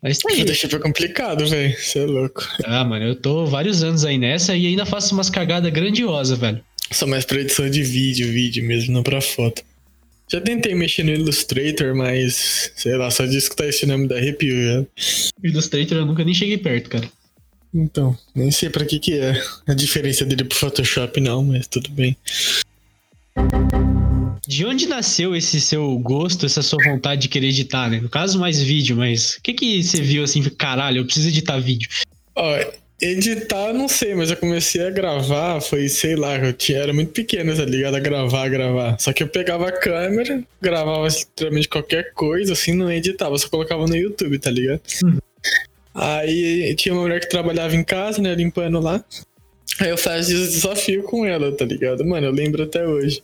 Mas 0.02 0.18
tá 0.18 0.32
aí. 0.32 0.44
Deixa 0.44 0.68
pra 0.68 0.78
complicado, 0.78 1.46
velho. 1.46 1.76
Você 1.76 1.98
é 1.98 2.06
louco. 2.06 2.46
Ah, 2.64 2.84
mano, 2.84 3.04
eu 3.04 3.16
tô 3.16 3.44
vários 3.44 3.82
anos 3.82 4.04
aí 4.04 4.16
nessa 4.16 4.56
e 4.56 4.66
ainda 4.66 4.86
faço 4.86 5.12
umas 5.14 5.28
cagadas 5.28 5.70
grandiosas, 5.72 6.38
velho. 6.38 6.64
Só 6.90 7.06
mais 7.06 7.24
pra 7.24 7.40
edição 7.40 7.68
de 7.68 7.82
vídeo, 7.82 8.32
vídeo 8.32 8.64
mesmo, 8.64 8.92
não 8.92 9.02
pra 9.02 9.20
foto. 9.20 9.62
Já 10.28 10.40
tentei 10.40 10.74
mexer 10.74 11.04
no 11.04 11.12
Illustrator, 11.12 11.94
mas 11.94 12.72
sei 12.76 12.96
lá, 12.96 13.10
só 13.10 13.24
de 13.26 13.36
escutar 13.36 13.68
esse 13.68 13.86
nome 13.86 14.08
da 14.08 14.16
arrepio 14.16 14.56
já. 14.56 14.86
Illustrator 15.42 15.98
eu 15.98 16.06
nunca 16.06 16.24
nem 16.24 16.34
cheguei 16.34 16.58
perto, 16.58 16.90
cara. 16.90 17.08
Então, 17.72 18.16
nem 18.34 18.50
sei 18.50 18.70
pra 18.70 18.84
que 18.84 18.98
que 18.98 19.18
é 19.18 19.40
a 19.66 19.74
diferença 19.74 20.24
dele 20.24 20.44
pro 20.44 20.58
Photoshop 20.58 21.20
não, 21.20 21.44
mas 21.44 21.66
tudo 21.66 21.90
bem. 21.90 22.16
De 24.48 24.64
onde 24.64 24.86
nasceu 24.86 25.36
esse 25.36 25.60
seu 25.60 25.98
gosto, 25.98 26.46
essa 26.46 26.62
sua 26.62 26.82
vontade 26.84 27.22
de 27.22 27.28
querer 27.28 27.48
editar, 27.48 27.90
né? 27.90 28.00
No 28.00 28.08
caso, 28.08 28.38
mais 28.38 28.62
vídeo, 28.62 28.96
mas 28.96 29.34
o 29.34 29.42
que 29.42 29.52
que 29.52 29.82
você 29.82 30.00
viu 30.00 30.24
assim, 30.24 30.42
caralho, 30.42 30.98
eu 30.98 31.04
preciso 31.04 31.28
editar 31.28 31.58
vídeo? 31.58 31.88
Ó, 32.34 32.58
Editar, 33.00 33.74
não 33.74 33.88
sei, 33.88 34.14
mas 34.14 34.30
eu 34.30 34.38
comecei 34.38 34.86
a 34.86 34.90
gravar, 34.90 35.60
foi, 35.60 35.86
sei 35.86 36.16
lá, 36.16 36.38
eu 36.38 36.52
tinha, 36.54 36.78
era 36.78 36.94
muito 36.94 37.12
pequeno, 37.12 37.54
tá 37.54 37.64
ligado? 37.64 37.94
A 37.94 38.00
gravar, 38.00 38.44
a 38.44 38.48
gravar. 38.48 38.98
Só 38.98 39.12
que 39.12 39.22
eu 39.22 39.28
pegava 39.28 39.68
a 39.68 39.72
câmera, 39.72 40.42
gravava 40.62 41.06
literalmente 41.06 41.68
qualquer 41.68 42.14
coisa, 42.14 42.54
assim, 42.54 42.72
não 42.72 42.90
editava, 42.90 43.36
só 43.36 43.50
colocava 43.50 43.86
no 43.86 43.94
YouTube, 43.94 44.38
tá 44.38 44.50
ligado? 44.50 44.80
Uhum. 45.04 45.18
Aí 45.94 46.74
tinha 46.76 46.94
uma 46.94 47.02
mulher 47.02 47.20
que 47.20 47.28
trabalhava 47.28 47.76
em 47.76 47.84
casa, 47.84 48.20
né, 48.20 48.34
limpando 48.34 48.80
lá. 48.80 49.04
Aí 49.78 49.90
eu 49.90 49.98
fazia 49.98 50.38
desafio 50.38 51.02
com 51.02 51.26
ela, 51.26 51.52
tá 51.52 51.66
ligado? 51.66 52.02
Mano, 52.02 52.26
eu 52.26 52.32
lembro 52.32 52.62
até 52.62 52.86
hoje. 52.86 53.22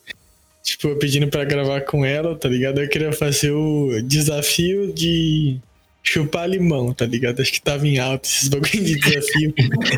Tipo, 0.63 0.89
eu 0.89 0.97
pedindo 0.97 1.29
pra 1.29 1.45
gravar 1.45 1.81
com 1.81 2.05
ela, 2.05 2.37
tá 2.37 2.49
ligado? 2.49 2.81
Eu 2.81 2.89
queria 2.89 3.13
fazer 3.13 3.51
o 3.53 4.01
desafio 4.03 4.93
de 4.93 5.59
chupar 6.03 6.49
limão, 6.49 6.93
tá 6.93 7.07
ligado? 7.07 7.41
Acho 7.41 7.53
que 7.53 7.63
tava 7.63 7.87
em 7.87 7.99
alta 7.99 8.29
esses 8.29 8.49
bagulho 8.49 8.85
de 8.85 8.99
desafio. 8.99 9.55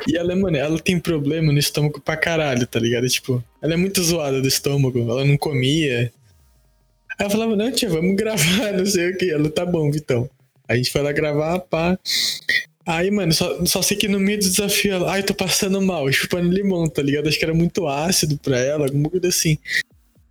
e 0.07 0.17
ela, 0.17 0.37
mano, 0.37 0.57
ela 0.57 0.79
tem 0.79 1.01
problema 1.01 1.53
no 1.53 1.59
estômago 1.59 2.01
pra 2.01 2.17
caralho, 2.17 2.67
tá 2.67 2.79
ligado? 2.79 3.09
Tipo, 3.09 3.43
ela 3.63 3.75
é 3.75 3.77
muito 3.77 4.03
zoada 4.03 4.41
do 4.41 4.49
estômago, 4.49 4.99
ela 4.99 5.25
não 5.25 5.37
comia. 5.37 6.13
Aí 7.19 7.27
eu 7.27 7.31
falava, 7.31 7.57
não, 7.57 7.73
tia, 7.73 7.89
vamos 7.89 8.15
gravar, 8.17 8.73
não 8.73 8.85
sei 8.85 9.11
o 9.11 9.17
que. 9.17 9.31
Ela, 9.31 9.49
tá 9.49 9.65
bom, 9.65 9.91
Vitão. 9.91 10.29
A 10.69 10.77
gente 10.77 10.91
foi 10.91 11.03
lá 11.03 11.13
gravar, 11.13 11.59
pá. 11.61 11.99
Aí, 12.87 13.11
mano, 13.11 13.33
só, 13.33 13.65
só 13.65 13.81
sei 13.81 13.97
que 13.97 14.09
no 14.09 14.21
meio 14.21 14.39
do 14.39 14.45
desafio 14.45 14.93
ela, 14.93 15.13
ai, 15.13 15.23
tô 15.23 15.35
passando 15.35 15.81
mal, 15.81 16.11
chupando 16.13 16.53
limão, 16.53 16.87
tá 16.87 17.01
ligado? 17.01 17.29
Acho 17.29 17.39
que 17.39 17.45
era 17.45 17.55
muito 17.55 17.87
ácido 17.87 18.39
pra 18.39 18.59
ela, 18.59 18.85
alguma 18.85 19.09
coisa 19.09 19.29
assim. 19.29 19.57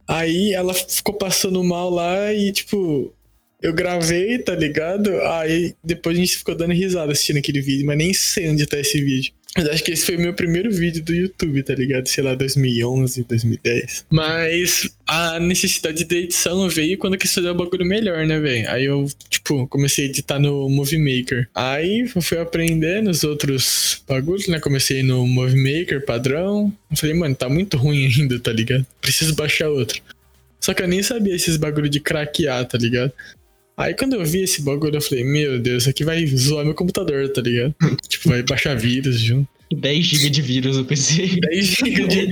Aí 0.08 0.54
ela 0.54 0.74
ficou 0.74 1.16
passando 1.16 1.64
mal 1.64 1.90
lá 1.90 2.32
e, 2.32 2.52
tipo, 2.52 3.12
eu 3.64 3.74
gravei, 3.74 4.38
tá 4.40 4.54
ligado? 4.54 5.10
Aí 5.22 5.74
depois 5.82 6.18
a 6.18 6.20
gente 6.20 6.38
ficou 6.38 6.54
dando 6.54 6.74
risada 6.74 7.14
assistindo 7.14 7.38
aquele 7.38 7.62
vídeo, 7.62 7.86
mas 7.86 7.98
nem 7.98 8.14
sei 8.14 8.50
onde 8.50 8.66
tá 8.66 8.78
esse 8.78 9.02
vídeo. 9.02 9.32
Mas 9.56 9.70
acho 9.70 9.84
que 9.84 9.92
esse 9.92 10.06
foi 10.06 10.18
o 10.18 10.20
meu 10.20 10.34
primeiro 10.34 10.72
vídeo 10.72 11.04
do 11.04 11.14
YouTube, 11.14 11.62
tá 11.62 11.76
ligado? 11.76 12.08
Sei 12.08 12.24
lá, 12.24 12.34
2011, 12.34 13.24
2010. 13.24 14.06
Mas 14.10 14.90
a 15.06 15.40
necessidade 15.40 16.04
de 16.04 16.16
edição 16.16 16.68
veio 16.68 16.98
quando 16.98 17.14
eu 17.14 17.20
quis 17.20 17.34
fazer 17.34 17.50
o 17.50 17.56
bagulho 17.56 17.86
melhor, 17.86 18.26
né, 18.26 18.40
velho? 18.40 18.70
Aí 18.70 18.86
eu, 18.86 19.08
tipo, 19.30 19.68
comecei 19.68 20.06
a 20.06 20.10
editar 20.10 20.40
no 20.40 20.68
Movie 20.70 20.98
Maker. 20.98 21.48
Aí 21.54 22.10
eu 22.16 22.22
fui 22.22 22.40
aprendendo 22.40 23.12
os 23.12 23.24
outros 23.24 24.04
bagulhos, 24.08 24.48
né? 24.48 24.60
Comecei 24.60 25.04
no 25.04 25.26
Movie 25.28 25.62
Maker 25.62 26.04
padrão. 26.04 26.74
Falei, 26.96 27.16
mano, 27.16 27.36
tá 27.36 27.48
muito 27.48 27.78
ruim 27.78 28.08
ainda, 28.12 28.40
tá 28.40 28.52
ligado? 28.52 28.86
Preciso 29.00 29.36
baixar 29.36 29.70
outro. 29.70 30.02
Só 30.60 30.74
que 30.74 30.82
eu 30.82 30.88
nem 30.88 31.04
sabia 31.04 31.36
esses 31.36 31.58
bagulho 31.58 31.90
de 31.90 32.00
craquear, 32.00 32.66
tá 32.66 32.78
ligado? 32.78 33.14
Aí 33.78 33.94
quando 33.94 34.16
eu 34.16 34.26
vi 34.26 34.44
esse 34.44 34.62
bagulho, 34.62 34.96
eu 34.96 35.02
falei, 35.02 35.24
meu 35.24 35.60
Deus, 35.60 35.84
isso 35.84 35.90
aqui 35.90 36.04
vai 36.04 36.26
zoar 36.28 36.66
meu 36.66 36.76
computador, 36.76 37.30
tá 37.30 37.42
ligado? 37.42 37.74
tipo, 38.08 38.30
vai 38.30 38.44
baixar 38.44 38.76
vírus 38.76 39.20
junto. 39.20 39.48
10 39.74 40.06
GB 40.06 40.30
de 40.30 40.42
vírus 40.42 40.78
eu 40.78 40.86
pensei. 40.86 41.40
10 41.40 41.66
GB 41.66 42.08
de. 42.08 42.30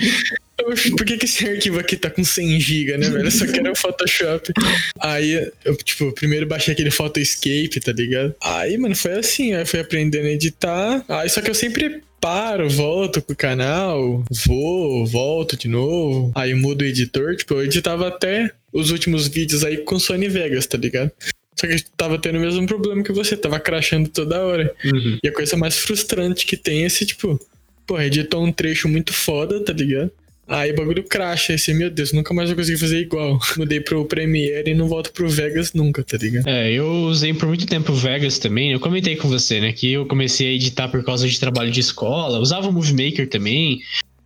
Por 0.95 1.05
que, 1.05 1.17
que 1.17 1.25
esse 1.25 1.47
arquivo 1.47 1.79
aqui 1.79 1.97
tá 1.97 2.07
com 2.07 2.23
100 2.23 2.59
GB, 2.59 2.97
né, 2.97 3.09
velho? 3.09 3.25
Eu 3.25 3.31
só 3.31 3.47
quero 3.47 3.71
o 3.71 3.75
Photoshop. 3.75 4.53
Aí, 4.99 5.51
eu, 5.65 5.75
tipo, 5.77 6.11
primeiro 6.11 6.45
baixei 6.45 6.73
aquele 6.73 6.91
Photoscape, 6.91 7.79
tá 7.83 7.91
ligado? 7.91 8.35
Aí, 8.39 8.77
mano, 8.77 8.95
foi 8.95 9.13
assim. 9.13 9.55
Aí 9.55 9.65
fui 9.65 9.79
aprendendo 9.79 10.27
a 10.27 10.31
editar. 10.31 11.03
Aí, 11.07 11.27
só 11.29 11.41
que 11.41 11.49
eu 11.49 11.55
sempre 11.55 12.03
paro, 12.21 12.69
volto 12.69 13.19
pro 13.19 13.35
canal, 13.35 14.23
vou, 14.45 15.05
volto 15.07 15.57
de 15.57 15.67
novo. 15.67 16.31
Aí 16.35 16.53
mudo 16.53 16.83
o 16.83 16.85
editor. 16.85 17.35
Tipo, 17.35 17.55
eu 17.55 17.65
editava 17.65 18.07
até 18.07 18.51
os 18.73 18.91
últimos 18.91 19.27
vídeos 19.27 19.63
aí 19.63 19.77
com 19.77 19.99
Sony 19.99 20.27
Vegas, 20.27 20.65
tá 20.65 20.77
ligado? 20.77 21.11
Só 21.55 21.67
que 21.67 21.83
tava 21.95 22.17
tendo 22.17 22.37
o 22.37 22.41
mesmo 22.41 22.65
problema 22.65 23.03
que 23.03 23.11
você, 23.11 23.37
tava 23.37 23.59
crashando 23.59 24.09
toda 24.09 24.43
hora. 24.43 24.73
Uhum. 24.83 25.19
E 25.23 25.27
a 25.27 25.33
coisa 25.33 25.55
mais 25.57 25.77
frustrante 25.77 26.45
que 26.45 26.57
tem 26.57 26.83
é 26.83 26.87
esse, 26.87 27.05
tipo, 27.05 27.39
pô, 27.85 27.99
editou 27.99 28.43
um 28.43 28.51
trecho 28.51 28.87
muito 28.87 29.13
foda, 29.13 29.63
tá 29.63 29.73
ligado? 29.73 30.11
Aí 30.47 30.71
o 30.71 30.75
bagulho 30.75 31.03
cracha, 31.03 31.53
esse, 31.53 31.73
meu 31.73 31.89
Deus, 31.89 32.11
nunca 32.11 32.33
mais 32.33 32.49
vou 32.49 32.57
conseguir 32.57 32.77
fazer 32.77 32.99
igual. 32.99 33.39
Mudei 33.57 33.79
pro 33.79 34.03
Premiere 34.05 34.71
e 34.71 34.73
não 34.73 34.87
volto 34.87 35.13
pro 35.13 35.29
Vegas 35.29 35.71
nunca, 35.73 36.03
tá 36.03 36.17
ligado? 36.17 36.47
É, 36.47 36.71
eu 36.71 36.87
usei 37.03 37.33
por 37.33 37.47
muito 37.47 37.65
tempo 37.65 37.91
o 37.91 37.95
Vegas 37.95 38.37
também. 38.37 38.71
Eu 38.71 38.79
comentei 38.79 39.15
com 39.15 39.29
você, 39.29 39.61
né, 39.61 39.71
que 39.71 39.93
eu 39.93 40.05
comecei 40.05 40.49
a 40.49 40.51
editar 40.51 40.89
por 40.89 41.03
causa 41.05 41.27
de 41.27 41.39
trabalho 41.39 41.71
de 41.71 41.79
escola. 41.79 42.39
Usava 42.39 42.67
o 42.67 42.73
Movie 42.73 43.11
Maker 43.11 43.29
também. 43.29 43.79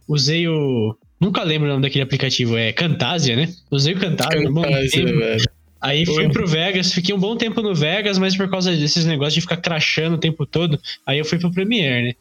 Usei 0.08 0.48
o 0.48 0.96
Nunca 1.19 1.43
lembro 1.43 1.67
o 1.67 1.72
nome 1.72 1.81
daquele 1.81 2.03
aplicativo. 2.03 2.57
É 2.57 2.72
Camtasia, 2.72 3.36
né? 3.36 3.53
Usei 3.72 3.93
o 3.93 4.00
Camtasia. 4.00 4.43
Camtasia, 4.43 5.05
velho. 5.05 5.45
Aí 5.81 6.03
fui 6.05 6.27
pro 6.29 6.48
Vegas, 6.48 6.91
fiquei 6.91 7.13
um 7.13 7.19
bom 7.19 7.36
tempo 7.38 7.62
no 7.62 7.75
Vegas, 7.75 8.17
mas 8.17 8.36
por 8.36 8.50
causa 8.50 8.75
desses 8.75 9.05
negócios 9.05 9.36
de 9.36 9.41
ficar 9.41 9.57
crachando 9.57 10.15
o 10.15 10.19
tempo 10.19 10.43
todo, 10.43 10.79
aí 11.05 11.19
eu 11.19 11.25
fui 11.25 11.38
pro 11.38 11.51
Premiere, 11.51 12.07
né? 12.07 12.13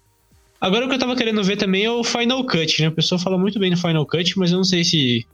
Agora 0.61 0.85
o 0.85 0.89
que 0.89 0.95
eu 0.95 0.99
tava 0.99 1.17
querendo 1.17 1.43
ver 1.43 1.57
também 1.57 1.85
é 1.85 1.91
o 1.91 2.05
Final 2.05 2.45
Cut, 2.45 2.83
né? 2.83 2.89
A 2.89 2.91
pessoa 2.91 3.19
fala 3.19 3.39
muito 3.39 3.59
bem 3.59 3.71
no 3.71 3.77
Final 3.77 4.05
Cut, 4.05 4.39
mas 4.39 4.51
eu 4.51 4.59
não 4.59 4.65
sei 4.65 4.85
se, 4.85 5.27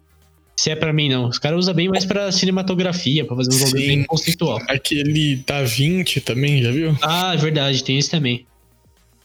se 0.57 0.71
é 0.71 0.77
para 0.77 0.93
mim, 0.93 1.09
não. 1.09 1.29
Os 1.29 1.39
caras 1.39 1.59
usam 1.59 1.75
bem 1.75 1.89
mais 1.89 2.05
pra 2.05 2.31
cinematografia, 2.31 3.25
pra 3.25 3.35
fazer 3.35 3.51
um 3.53 3.59
jogo 3.59 3.73
bem 3.73 4.05
conceitual. 4.05 4.61
Aquele 4.69 5.37
Da 5.45 5.63
Vinci 5.63 6.21
também, 6.21 6.63
já 6.63 6.71
viu? 6.71 6.97
Ah, 7.03 7.35
é 7.35 7.37
verdade, 7.37 7.83
tem 7.83 7.99
esse 7.99 8.11
também. 8.11 8.47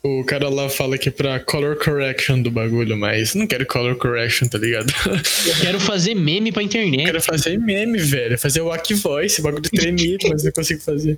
O 0.08 0.24
cara 0.24 0.50
lá 0.50 0.70
fala 0.70 1.00
que 1.00 1.10
é 1.10 1.12
pra 1.12 1.40
color 1.40 1.78
correction 1.84 2.40
do 2.40 2.52
bagulho, 2.52 2.96
mas 2.96 3.34
não 3.34 3.48
quero 3.48 3.66
color 3.66 3.96
correction, 3.96 4.48
tá 4.48 4.60
ligado? 4.60 4.94
Eu 5.08 5.56
quero 5.60 5.80
fazer 5.80 6.14
meme 6.14 6.52
pra 6.52 6.62
internet. 6.62 7.06
quero 7.06 7.22
fazer 7.24 7.58
meme, 7.58 7.98
velho. 7.98 8.38
Fazer 8.38 8.62
o 8.62 8.66
Wack 8.66 8.94
Voice, 8.94 9.42
bagulho 9.42 9.64
tremido, 9.64 10.28
mas 10.30 10.44
não 10.44 10.52
consigo 10.52 10.80
fazer. 10.80 11.18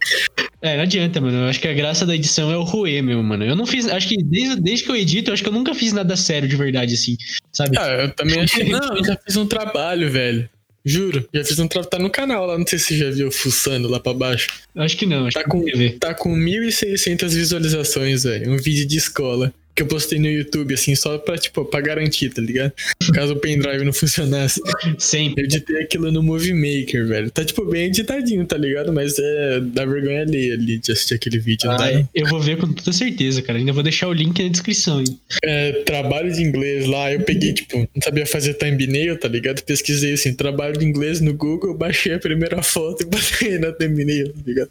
É, 0.61 0.77
não 0.77 0.83
adianta, 0.83 1.19
mano. 1.19 1.37
Eu 1.37 1.49
acho 1.49 1.59
que 1.59 1.67
a 1.67 1.73
graça 1.73 2.05
da 2.05 2.15
edição 2.15 2.49
é 2.49 2.55
o 2.55 2.63
ruê 2.63 3.01
mesmo, 3.01 3.21
mano. 3.21 3.43
Eu 3.43 3.57
não 3.57 3.65
fiz. 3.65 3.89
Acho 3.89 4.07
que 4.07 4.23
desde, 4.23 4.55
desde 4.61 4.85
que 4.85 4.91
eu 4.91 4.95
edito, 4.95 5.29
eu 5.31 5.33
acho 5.33 5.43
que 5.43 5.49
eu 5.49 5.53
nunca 5.53 5.75
fiz 5.75 5.91
nada 5.91 6.15
sério 6.15 6.47
de 6.47 6.55
verdade, 6.55 6.93
assim. 6.93 7.17
Sabe? 7.51 7.77
Ah, 7.77 8.03
eu 8.03 8.15
também 8.15 8.39
achei. 8.39 8.69
Não, 8.69 8.95
eu 8.95 9.03
já 9.03 9.17
fiz 9.17 9.35
um 9.35 9.45
trabalho, 9.45 10.09
velho. 10.09 10.49
Juro, 10.87 11.27
já 11.33 11.43
fiz 11.43 11.59
um 11.59 11.67
trabalho. 11.67 11.89
Tá 11.89 11.99
no 11.99 12.09
canal 12.09 12.45
lá, 12.45 12.57
não 12.57 12.65
sei 12.65 12.79
se 12.79 12.85
você 12.85 12.97
já 12.97 13.11
viu 13.11 13.29
fuçando 13.29 13.89
lá 13.89 13.99
pra 13.99 14.13
baixo. 14.13 14.47
Acho 14.73 14.95
que 14.95 15.05
não, 15.05 15.27
acho 15.27 15.33
tá 15.33 15.43
que 15.43 15.49
com, 15.49 15.59
não. 15.59 15.99
Tá 15.99 16.13
com 16.13 16.33
1.600 16.33 17.27
visualizações, 17.29 18.23
velho. 18.23 18.53
Um 18.53 18.57
vídeo 18.57 18.87
de 18.87 18.97
escola 18.97 19.53
que 19.77 19.83
eu 19.83 19.87
postei 19.87 20.17
no 20.17 20.27
YouTube, 20.27 20.73
assim, 20.73 20.95
só 20.95 21.19
pra, 21.19 21.37
tipo, 21.37 21.63
pra 21.63 21.79
garantir, 21.79 22.31
tá 22.31 22.41
ligado? 22.41 22.73
Caso 23.13 23.33
o 23.33 23.35
pendrive 23.35 23.85
não 23.85 23.93
funcionasse. 23.93 24.59
Sempre. 24.97 25.43
Eu 25.43 25.45
editei 25.45 25.83
aquilo 25.83 26.11
no 26.11 26.23
Movie 26.23 26.53
Maker, 26.53 27.07
velho. 27.07 27.29
Tá, 27.29 27.45
tipo, 27.45 27.63
bem 27.63 27.85
editadinho, 27.85 28.43
tá 28.43 28.57
ligado? 28.57 28.91
Mas 28.91 29.19
é 29.19 29.59
dá 29.61 29.85
vergonha 29.85 30.23
ali, 30.23 30.51
ali 30.51 30.77
de 30.79 30.91
assistir 30.91 31.13
aquele 31.13 31.37
vídeo, 31.37 31.69
ah, 31.69 31.77
não 31.77 31.85
é? 31.85 32.07
Eu 32.15 32.25
vou 32.27 32.39
ver 32.39 32.57
com 32.57 32.73
toda 32.73 32.91
certeza, 32.91 33.39
cara. 33.43 33.59
Ainda 33.59 33.71
vou 33.71 33.83
deixar 33.83 34.07
o 34.07 34.13
link 34.13 34.41
na 34.41 34.49
descrição, 34.49 34.99
hein? 34.99 35.19
É, 35.43 35.71
trabalho 35.83 36.33
de 36.33 36.41
inglês 36.41 36.87
lá, 36.87 37.13
eu 37.13 37.19
peguei, 37.19 37.53
tipo, 37.53 37.77
não 37.77 38.01
sabia 38.03 38.25
fazer 38.25 38.55
thumbnail, 38.55 39.19
tá 39.19 39.27
ligado? 39.27 39.61
Pesquisei, 39.61 40.13
assim, 40.13 40.33
trabalho 40.33 40.75
de 40.75 40.85
inglês 40.85 41.21
no 41.21 41.35
Google, 41.35 41.75
baixei 41.75 42.15
a 42.15 42.19
primeira 42.19 42.63
foto 42.63 43.03
e 43.03 43.05
botei 43.07 43.59
na 43.59 43.71
thumbnail, 43.71 44.33
tá 44.33 44.41
ligado? 44.43 44.69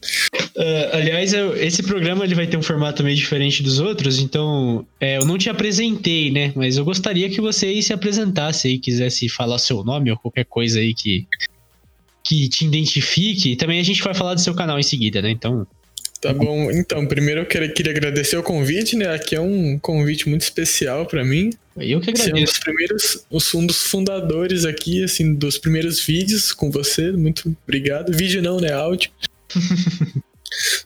Uh, 0.57 0.97
aliás, 0.97 1.33
esse 1.61 1.83
programa 1.83 2.25
ele 2.25 2.35
vai 2.35 2.47
ter 2.47 2.57
um 2.57 2.63
formato 2.63 3.05
meio 3.05 3.15
diferente 3.15 3.63
dos 3.63 3.79
outros, 3.79 4.19
então 4.19 4.85
é, 4.99 5.19
eu 5.19 5.27
não 5.27 5.37
te 5.37 5.51
apresentei, 5.51 6.31
né? 6.31 6.53
Mas 6.55 6.77
eu 6.77 6.85
gostaria 6.85 7.29
que 7.29 7.41
você 7.41 7.67
aí 7.67 7.83
se 7.83 7.93
apresentasse 7.93 8.69
aí, 8.69 8.79
quisesse 8.79 9.29
falar 9.29 9.59
seu 9.59 9.85
nome 9.85 10.11
ou 10.11 10.17
qualquer 10.17 10.45
coisa 10.45 10.81
aí 10.81 10.95
que, 10.95 11.27
que 12.25 12.49
te 12.49 12.65
identifique. 12.65 13.53
E 13.53 13.57
também 13.57 13.79
a 13.79 13.83
gente 13.83 14.03
vai 14.03 14.15
falar 14.15 14.35
do 14.35 14.41
seu 14.41 14.55
canal 14.55 14.79
em 14.79 14.83
seguida, 14.83 15.21
né? 15.21 15.31
Então. 15.31 15.67
Tá 16.21 16.33
bom. 16.33 16.71
Então, 16.71 17.07
primeiro 17.07 17.43
eu 17.43 17.47
queria, 17.47 17.69
queria 17.69 17.93
agradecer 17.93 18.39
o 18.39 18.43
convite, 18.43 18.97
né? 18.97 19.15
Aqui 19.15 19.37
é 19.37 19.41
um 19.41 19.79
convite 19.79 20.29
muito 20.31 20.41
especial 20.41 21.05
para 21.05 21.23
mim. 21.23 21.51
Eu 21.77 22.01
que 22.01 22.11
Você 22.17 22.23
é 22.23 22.25
um 22.25 22.29
agradeço. 22.29 22.53
dos 22.55 22.59
primeiros, 22.59 23.27
um 23.55 23.67
dos 23.67 23.83
fundadores 23.83 24.65
aqui, 24.65 25.05
assim, 25.05 25.35
dos 25.35 25.59
primeiros 25.59 26.01
vídeos 26.01 26.53
com 26.53 26.71
você. 26.71 27.13
Muito 27.13 27.55
obrigado. 27.63 28.17
Vídeo 28.17 28.41
não, 28.41 28.59
né? 28.59 28.73
Áudio. 28.73 29.11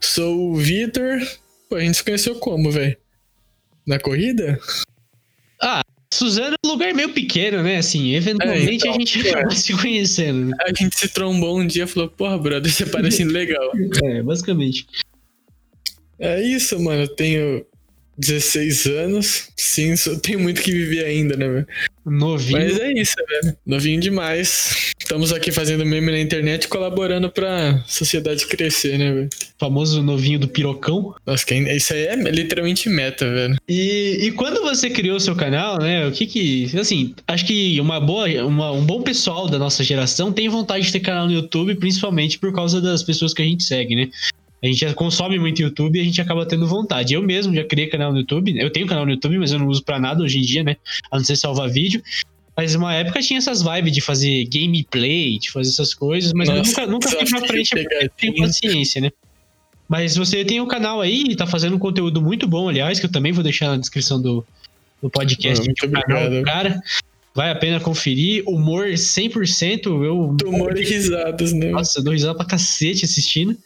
Sou 0.00 0.50
o 0.50 0.56
Vitor. 0.56 1.20
Pô, 1.68 1.76
a 1.76 1.80
gente 1.80 1.98
se 1.98 2.02
conheceu 2.02 2.34
como, 2.34 2.72
velho? 2.72 2.96
Na 3.90 3.98
corrida? 3.98 4.56
Suzano 6.14 6.54
é 6.54 6.66
um 6.68 6.70
lugar 6.70 6.94
meio 6.94 7.12
pequeno, 7.12 7.60
né? 7.60 7.78
Assim, 7.78 8.14
eventualmente 8.14 8.68
É, 8.70 8.74
então, 8.74 8.90
a 8.94 8.98
gente 8.98 9.18
é. 9.26 9.30
acaba 9.32 9.50
se 9.50 9.72
conhecendo. 9.76 10.46
né? 10.46 10.56
A 10.60 10.68
gente 10.68 10.96
se 10.96 11.08
trombou 11.08 11.58
um 11.58 11.66
dia 11.66 11.82
e 11.82 11.86
falou, 11.88 12.08
porra, 12.08 12.38
brother, 12.38 12.70
você 12.70 12.86
parece 12.86 13.24
legal. 13.26 13.72
É, 14.04 14.22
basicamente. 14.22 14.86
É 16.20 16.40
isso, 16.40 16.78
mano. 16.78 17.02
Eu 17.02 17.08
tenho 17.16 17.66
16 18.20 18.86
anos. 18.86 19.48
Sim, 19.56 19.94
tenho 20.22 20.38
muito 20.40 20.60
que 20.62 20.70
viver 20.72 21.04
ainda, 21.04 21.36
né, 21.36 21.48
velho? 21.48 21.66
Novinho. 22.04 22.58
Mas 22.58 22.78
é 22.78 22.92
isso, 22.92 23.14
velho. 23.28 23.56
Novinho 23.66 24.00
demais. 24.00 24.92
Estamos 24.98 25.32
aqui 25.32 25.50
fazendo 25.50 25.84
meme 25.84 26.10
na 26.12 26.20
internet, 26.20 26.68
colaborando 26.68 27.30
pra 27.30 27.82
sociedade 27.86 28.46
crescer, 28.46 28.98
né, 28.98 29.12
velho? 29.12 29.28
famoso 29.58 30.02
novinho 30.02 30.38
do 30.38 30.48
pirocão. 30.48 31.14
Nossa, 31.26 31.44
quem- 31.44 31.68
isso 31.76 31.92
aí 31.92 32.06
é 32.06 32.16
literalmente 32.16 32.88
meta, 32.88 33.30
velho. 33.30 33.56
E, 33.68 34.18
e 34.22 34.32
quando 34.32 34.62
você 34.62 34.88
criou 34.88 35.16
o 35.16 35.20
seu 35.20 35.36
canal, 35.36 35.78
né? 35.78 36.06
O 36.06 36.12
que 36.12 36.26
que. 36.26 36.70
Assim, 36.78 37.14
acho 37.28 37.44
que 37.46 37.78
uma 37.80 38.00
boa, 38.00 38.26
uma- 38.46 38.72
um 38.72 38.84
bom 38.84 39.02
pessoal 39.02 39.48
da 39.48 39.58
nossa 39.58 39.84
geração 39.84 40.32
tem 40.32 40.48
vontade 40.48 40.86
de 40.86 40.92
ter 40.92 41.00
canal 41.00 41.26
no 41.26 41.32
YouTube, 41.32 41.74
principalmente 41.74 42.38
por 42.38 42.54
causa 42.54 42.80
das 42.80 43.02
pessoas 43.02 43.34
que 43.34 43.42
a 43.42 43.44
gente 43.44 43.62
segue, 43.64 43.94
né? 43.94 44.08
A 44.62 44.66
gente 44.66 44.94
consome 44.94 45.38
muito 45.38 45.62
YouTube 45.62 45.98
e 45.98 46.02
a 46.02 46.04
gente 46.04 46.20
acaba 46.20 46.44
tendo 46.44 46.66
vontade. 46.66 47.14
Eu 47.14 47.22
mesmo 47.22 47.54
já 47.54 47.64
criei 47.64 47.86
canal 47.88 48.12
no 48.12 48.18
YouTube. 48.18 48.58
Eu 48.58 48.70
tenho 48.70 48.86
canal 48.86 49.06
no 49.06 49.12
YouTube, 49.12 49.38
mas 49.38 49.52
eu 49.52 49.58
não 49.58 49.68
uso 49.68 49.82
pra 49.82 49.98
nada 49.98 50.22
hoje 50.22 50.38
em 50.38 50.42
dia, 50.42 50.62
né? 50.62 50.76
A 51.10 51.16
não 51.16 51.24
ser 51.24 51.36
salvar 51.36 51.70
vídeo. 51.70 52.02
Mas 52.54 52.74
uma 52.74 52.94
época 52.94 53.20
tinha 53.20 53.38
essas 53.38 53.62
vibes 53.62 53.92
de 53.92 54.02
fazer 54.02 54.44
gameplay, 54.52 55.38
de 55.38 55.50
fazer 55.50 55.70
essas 55.70 55.94
coisas, 55.94 56.32
mas 56.34 56.48
eu 56.48 56.56
Nossa, 56.56 56.86
nunca, 56.86 56.86
nunca 56.86 57.08
fui 57.08 57.24
pra 57.30 57.48
frente 57.48 57.70
eu 57.72 57.86
tenho 57.86 58.10
pegadinha. 58.16 58.46
paciência, 58.46 59.00
né? 59.00 59.10
Mas 59.88 60.14
você 60.16 60.44
tem 60.44 60.60
um 60.60 60.66
canal 60.66 61.00
aí 61.00 61.24
e 61.30 61.34
tá 61.36 61.46
fazendo 61.46 61.76
um 61.76 61.78
conteúdo 61.78 62.20
muito 62.20 62.46
bom, 62.46 62.68
aliás, 62.68 63.00
que 63.00 63.06
eu 63.06 63.10
também 63.10 63.32
vou 63.32 63.42
deixar 63.42 63.68
na 63.70 63.76
descrição 63.78 64.20
do, 64.20 64.44
do 65.02 65.08
podcast. 65.08 65.62
Ah, 65.62 65.64
muito 65.64 65.86
do 65.86 65.92
canal 65.92 66.26
obrigado. 66.26 66.38
do 66.38 66.44
cara. 66.44 66.82
Vale 67.34 67.50
a 67.50 67.56
pena 67.56 67.80
conferir. 67.80 68.42
Humor 68.46 68.88
100%. 68.88 69.86
Eu, 70.04 70.36
Tumor 70.38 70.76
e 70.76 70.84
risadas, 70.84 71.52
né? 71.52 71.70
nossa, 71.70 72.00
eu 72.00 72.04
dou 72.04 72.12
risada 72.12 72.34
pra 72.34 72.44
cacete 72.44 73.04
assistindo. 73.04 73.56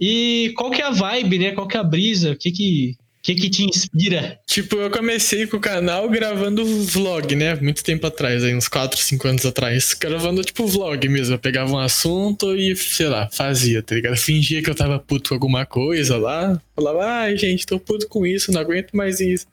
E 0.00 0.52
qual 0.56 0.70
que 0.70 0.82
é 0.82 0.84
a 0.84 0.90
vibe, 0.90 1.38
né? 1.38 1.52
Qual 1.52 1.66
que 1.66 1.76
é 1.76 1.80
a 1.80 1.84
brisa? 1.84 2.32
O 2.32 2.36
que 2.36 2.50
que, 2.50 2.96
que, 3.22 3.34
que 3.34 3.50
te 3.50 3.64
inspira? 3.64 4.38
Tipo, 4.46 4.76
eu 4.76 4.90
comecei 4.90 5.46
com 5.46 5.56
o 5.56 5.60
canal 5.60 6.08
gravando 6.08 6.64
vlog, 6.84 7.34
né? 7.34 7.54
Muito 7.56 7.82
tempo 7.82 8.06
atrás, 8.06 8.44
aí 8.44 8.54
uns 8.54 8.68
4, 8.68 9.00
5 9.00 9.28
anos 9.28 9.46
atrás. 9.46 9.94
Gravando, 9.94 10.44
tipo, 10.44 10.66
vlog 10.66 11.08
mesmo. 11.08 11.34
Eu 11.34 11.38
pegava 11.38 11.72
um 11.72 11.78
assunto 11.78 12.54
e, 12.54 12.76
sei 12.76 13.08
lá, 13.08 13.28
fazia, 13.32 13.82
tá 13.82 13.94
ligado? 13.94 14.16
Fingia 14.16 14.62
que 14.62 14.68
eu 14.68 14.74
tava 14.74 14.98
puto 14.98 15.30
com 15.30 15.34
alguma 15.34 15.64
coisa 15.64 16.18
lá. 16.18 16.60
Falava, 16.74 17.04
ai, 17.04 17.36
gente, 17.36 17.66
tô 17.66 17.80
puto 17.80 18.06
com 18.08 18.26
isso, 18.26 18.52
não 18.52 18.60
aguento 18.60 18.92
mais 18.92 19.20
isso. 19.20 19.46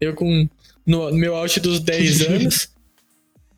Eu 0.00 0.14
com. 0.14 0.48
No, 0.84 1.10
no 1.10 1.16
meu 1.16 1.34
auge 1.34 1.60
dos 1.60 1.80
10 1.80 2.22
anos. 2.28 2.68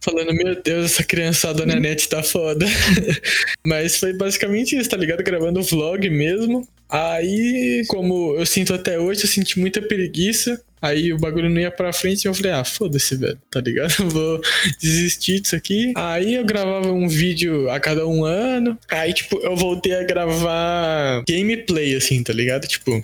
Falando, 0.05 0.35
meu 0.35 0.61
Deus, 0.63 0.93
essa 0.93 1.03
criançada 1.03 1.65
na 1.65 1.77
net 1.81 2.07
tá 2.11 2.23
foda. 2.23 2.67
Mas 3.67 3.97
foi 3.97 4.13
basicamente 4.13 4.77
isso, 4.77 4.91
tá 4.91 4.99
ligado? 4.99 5.23
Gravando 5.23 5.63
vlog 5.63 6.11
mesmo. 6.11 6.69
Aí, 6.91 7.83
como 7.89 8.37
eu 8.37 8.45
sinto 8.45 8.75
até 8.75 8.99
hoje, 8.99 9.23
eu 9.23 9.29
senti 9.29 9.59
muita 9.59 9.81
preguiça. 9.81 10.61
Aí 10.83 11.11
o 11.11 11.17
bagulho 11.17 11.49
não 11.49 11.59
ia 11.59 11.71
pra 11.71 11.91
frente 11.91 12.25
e 12.25 12.29
eu 12.29 12.35
falei, 12.35 12.53
ah, 12.53 12.65
foda-se, 12.65 13.17
velho, 13.17 13.41
tá 13.51 13.63
ligado? 13.63 13.95
Vou 14.11 14.43
desistir 14.79 15.41
disso 15.41 15.57
aqui. 15.57 15.95
Aí 15.97 16.35
eu 16.35 16.45
gravava 16.45 16.93
um 16.93 17.09
vídeo 17.09 17.71
a 17.71 17.81
cada 17.81 18.07
um 18.07 18.27
ano. 18.27 18.79
Aí, 18.91 19.15
tipo, 19.15 19.39
eu 19.39 19.57
voltei 19.57 19.95
a 19.95 20.05
gravar 20.05 21.25
gameplay, 21.27 21.95
assim, 21.95 22.23
tá 22.23 22.35
ligado? 22.35 22.67
Tipo, 22.69 23.03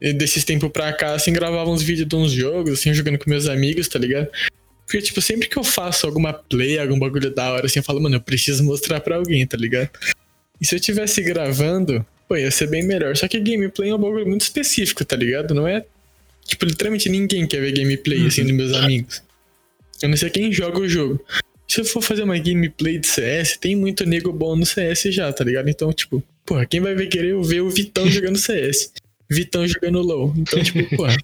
desses 0.00 0.44
tempos 0.44 0.70
pra 0.70 0.92
cá, 0.92 1.14
assim, 1.14 1.32
gravava 1.32 1.68
uns 1.68 1.82
vídeos 1.82 2.08
de 2.08 2.14
uns 2.14 2.30
jogos, 2.30 2.74
assim, 2.74 2.94
jogando 2.94 3.18
com 3.18 3.28
meus 3.28 3.48
amigos, 3.48 3.88
tá 3.88 3.98
ligado? 3.98 4.28
Porque, 4.86 5.02
tipo, 5.02 5.20
sempre 5.20 5.48
que 5.48 5.56
eu 5.56 5.64
faço 5.64 6.06
alguma 6.06 6.32
play, 6.32 6.78
algum 6.78 6.98
bagulho 6.98 7.28
da 7.34 7.52
hora, 7.52 7.66
assim, 7.66 7.80
eu 7.80 7.82
falo, 7.82 8.00
mano, 8.00 8.16
eu 8.16 8.20
preciso 8.20 8.62
mostrar 8.62 9.00
pra 9.00 9.16
alguém, 9.16 9.44
tá 9.44 9.56
ligado? 9.56 9.90
E 10.60 10.64
se 10.66 10.76
eu 10.76 10.80
tivesse 10.80 11.20
gravando, 11.22 12.06
pô, 12.28 12.36
ia 12.36 12.50
ser 12.52 12.68
bem 12.68 12.84
melhor. 12.84 13.16
Só 13.16 13.26
que 13.26 13.40
gameplay 13.40 13.90
é 13.90 13.94
um 13.94 13.98
bagulho 13.98 14.26
muito 14.26 14.42
específico, 14.42 15.04
tá 15.04 15.16
ligado? 15.16 15.52
Não 15.54 15.66
é. 15.66 15.84
Tipo, 16.44 16.64
literalmente 16.64 17.08
ninguém 17.08 17.46
quer 17.48 17.60
ver 17.60 17.72
gameplay, 17.72 18.26
assim, 18.26 18.44
dos 18.44 18.52
meus 18.52 18.72
amigos. 18.74 19.22
Eu 20.00 20.08
não 20.08 20.16
sei 20.16 20.30
quem 20.30 20.52
joga 20.52 20.78
o 20.78 20.88
jogo. 20.88 21.20
Se 21.66 21.80
eu 21.80 21.84
for 21.84 22.00
fazer 22.00 22.22
uma 22.22 22.38
gameplay 22.38 22.96
de 22.96 23.08
CS, 23.08 23.56
tem 23.56 23.74
muito 23.74 24.06
nego 24.06 24.32
bom 24.32 24.54
no 24.54 24.64
CS 24.64 25.02
já, 25.10 25.32
tá 25.32 25.42
ligado? 25.42 25.68
Então, 25.68 25.92
tipo, 25.92 26.22
porra, 26.44 26.64
quem 26.64 26.80
vai 26.80 26.94
querer 27.06 27.36
ver 27.42 27.60
o 27.60 27.70
Vitão 27.70 28.08
jogando 28.08 28.38
CS? 28.38 28.92
Vitão 29.28 29.66
jogando 29.66 30.00
LOL. 30.00 30.32
Então, 30.36 30.62
tipo, 30.62 30.96
porra. 30.96 31.16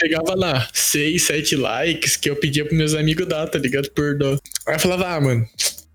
Pegava 0.00 0.34
lá 0.34 0.68
6, 0.72 1.22
7 1.22 1.56
likes 1.56 2.16
que 2.16 2.30
eu 2.30 2.36
pedia 2.36 2.64
pros 2.64 2.76
meus 2.78 2.94
amigos 2.94 3.26
dar, 3.26 3.46
tá 3.48 3.58
ligado? 3.58 3.90
Por 3.90 4.16
dó. 4.16 4.38
Aí 4.66 4.74
eu 4.76 4.80
falava, 4.80 5.08
ah, 5.08 5.20
mano, 5.20 5.46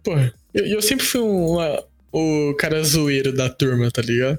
porra, 0.04 0.34
eu, 0.54 0.66
eu 0.66 0.82
sempre 0.82 1.06
fui 1.06 1.22
um, 1.22 1.54
uma- 1.54 1.84
o 2.12 2.54
cara 2.58 2.82
zoeiro 2.84 3.34
da 3.34 3.50
turma, 3.50 3.90
tá 3.92 4.02
ligado? 4.02 4.38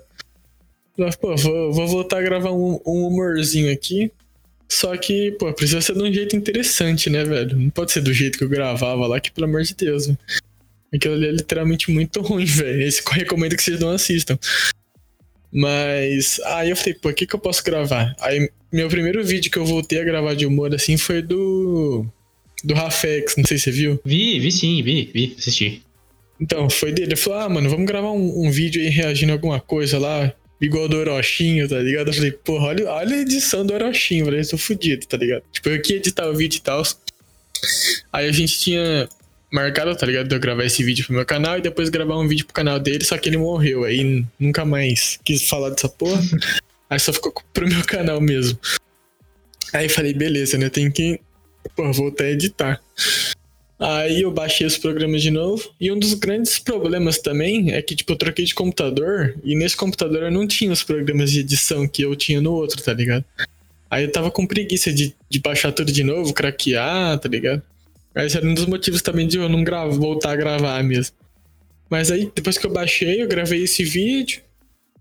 Falava, 0.96 1.16
pô, 1.18 1.36
vou, 1.36 1.72
vou 1.72 1.86
voltar 1.88 2.18
a 2.18 2.22
gravar 2.22 2.52
um, 2.52 2.80
um 2.86 3.06
humorzinho 3.08 3.70
aqui. 3.72 4.10
Só 4.68 4.96
que, 4.96 5.32
pô, 5.32 5.52
precisa 5.52 5.80
ser 5.80 5.94
de 5.94 6.02
um 6.02 6.12
jeito 6.12 6.34
interessante, 6.34 7.08
né, 7.10 7.24
velho? 7.24 7.56
Não 7.56 7.70
pode 7.70 7.92
ser 7.92 8.00
do 8.00 8.12
jeito 8.12 8.38
que 8.38 8.44
eu 8.44 8.48
gravava 8.48 9.06
lá, 9.06 9.20
que 9.20 9.30
pelo 9.30 9.46
amor 9.46 9.62
de 9.62 9.74
Deus, 9.74 10.06
velho. 10.06 10.18
Aquilo 10.94 11.14
ali 11.14 11.26
é 11.26 11.32
literalmente 11.32 11.90
muito 11.90 12.20
ruim, 12.22 12.44
velho. 12.46 12.82
Esse 12.82 13.02
eu 13.04 13.12
recomendo 13.12 13.56
que 13.56 13.62
vocês 13.62 13.78
não 13.80 13.90
assistam. 13.90 14.38
Mas 15.52 16.40
aí 16.44 16.70
eu 16.70 16.76
falei, 16.76 16.94
pô, 16.94 17.08
o 17.08 17.14
que, 17.14 17.26
que 17.26 17.34
eu 17.34 17.38
posso 17.38 17.62
gravar? 17.64 18.14
Aí 18.20 18.50
meu 18.72 18.88
primeiro 18.88 19.24
vídeo 19.24 19.50
que 19.50 19.58
eu 19.58 19.64
voltei 19.64 20.00
a 20.00 20.04
gravar 20.04 20.34
de 20.34 20.44
humor 20.44 20.74
assim 20.74 20.96
foi 20.96 21.22
do 21.22 22.04
do 22.64 22.74
Rafex, 22.74 23.36
não 23.36 23.44
sei 23.44 23.58
se 23.58 23.64
você 23.64 23.70
viu. 23.70 24.00
Vi, 24.04 24.40
vi 24.40 24.50
sim, 24.50 24.82
vi, 24.82 25.10
vi, 25.12 25.36
assisti. 25.38 25.82
Então, 26.40 26.68
foi 26.68 26.92
dele. 26.92 27.08
Ele 27.08 27.16
falou, 27.16 27.38
ah, 27.38 27.48
mano, 27.48 27.70
vamos 27.70 27.86
gravar 27.86 28.10
um, 28.10 28.46
um 28.46 28.50
vídeo 28.50 28.82
aí 28.82 28.88
reagindo 28.88 29.32
a 29.32 29.34
alguma 29.34 29.60
coisa 29.60 29.98
lá, 29.98 30.32
igual 30.60 30.88
do 30.88 30.96
Orochinho, 30.96 31.68
tá 31.68 31.78
ligado? 31.78 32.08
Eu 32.08 32.14
falei, 32.14 32.32
porra, 32.32 32.66
olha, 32.68 32.90
olha 32.90 33.16
a 33.16 33.20
edição 33.20 33.64
do 33.64 33.72
Orochinho, 33.72 34.24
velho, 34.24 34.38
eu 34.38 34.48
tô 34.48 34.58
fudido, 34.58 35.06
tá 35.06 35.16
ligado? 35.16 35.42
Tipo, 35.52 35.68
eu 35.68 35.80
queria 35.80 35.98
editar 35.98 36.28
o 36.28 36.34
vídeo 36.34 36.58
e 36.58 36.60
tal. 36.60 36.82
Aí 38.12 38.28
a 38.28 38.32
gente 38.32 38.58
tinha 38.58 39.08
marcado, 39.52 39.94
tá 39.96 40.06
ligado? 40.06 40.28
De 40.28 40.34
eu 40.34 40.40
gravar 40.40 40.64
esse 40.64 40.82
vídeo 40.82 41.04
pro 41.06 41.14
meu 41.14 41.26
canal 41.26 41.58
e 41.58 41.62
depois 41.62 41.88
gravar 41.88 42.18
um 42.18 42.28
vídeo 42.28 42.46
pro 42.46 42.54
canal 42.54 42.78
dele, 42.78 43.04
só 43.04 43.16
que 43.16 43.28
ele 43.28 43.36
morreu. 43.36 43.84
Aí 43.84 44.24
nunca 44.38 44.64
mais 44.64 45.18
quis 45.24 45.48
falar 45.48 45.70
dessa 45.70 45.88
porra. 45.88 46.20
Aí 46.88 46.98
só 47.00 47.12
ficou 47.12 47.32
pro 47.52 47.68
meu 47.68 47.84
canal 47.84 48.20
mesmo. 48.20 48.58
Aí 49.72 49.88
falei, 49.88 50.14
beleza, 50.14 50.56
né? 50.56 50.68
Tem 50.68 50.90
que 50.90 51.20
pô, 51.74 51.92
voltar 51.92 52.24
a 52.24 52.30
editar. 52.30 52.80
Aí 53.78 54.22
eu 54.22 54.30
baixei 54.30 54.66
os 54.66 54.78
programas 54.78 55.20
de 55.20 55.30
novo. 55.30 55.70
E 55.80 55.90
um 55.90 55.98
dos 55.98 56.14
grandes 56.14 56.58
problemas 56.58 57.18
também 57.18 57.72
é 57.72 57.82
que, 57.82 57.94
tipo, 57.94 58.12
eu 58.12 58.16
troquei 58.16 58.44
de 58.44 58.54
computador. 58.54 59.36
E 59.44 59.56
nesse 59.56 59.76
computador 59.76 60.22
eu 60.22 60.30
não 60.30 60.46
tinha 60.46 60.72
os 60.72 60.82
programas 60.82 61.30
de 61.30 61.40
edição 61.40 61.86
que 61.86 62.02
eu 62.02 62.14
tinha 62.14 62.40
no 62.40 62.52
outro, 62.52 62.82
tá 62.82 62.94
ligado? 62.94 63.24
Aí 63.90 64.04
eu 64.04 64.12
tava 64.12 64.30
com 64.30 64.46
preguiça 64.46 64.92
de, 64.92 65.14
de 65.28 65.38
baixar 65.40 65.72
tudo 65.72 65.92
de 65.92 66.02
novo, 66.02 66.32
craquear, 66.32 67.18
tá 67.18 67.28
ligado? 67.28 67.62
Esse 68.16 68.36
era 68.36 68.46
um 68.46 68.54
dos 68.54 68.66
motivos 68.66 69.02
também 69.02 69.26
de 69.26 69.36
eu 69.36 69.48
não 69.48 69.62
gravo, 69.62 69.92
voltar 69.92 70.32
a 70.32 70.36
gravar 70.36 70.82
mesmo. 70.82 71.14
Mas 71.88 72.10
aí, 72.10 72.30
depois 72.34 72.58
que 72.58 72.66
eu 72.66 72.72
baixei, 72.72 73.22
eu 73.22 73.28
gravei 73.28 73.62
esse 73.62 73.84
vídeo. 73.84 74.40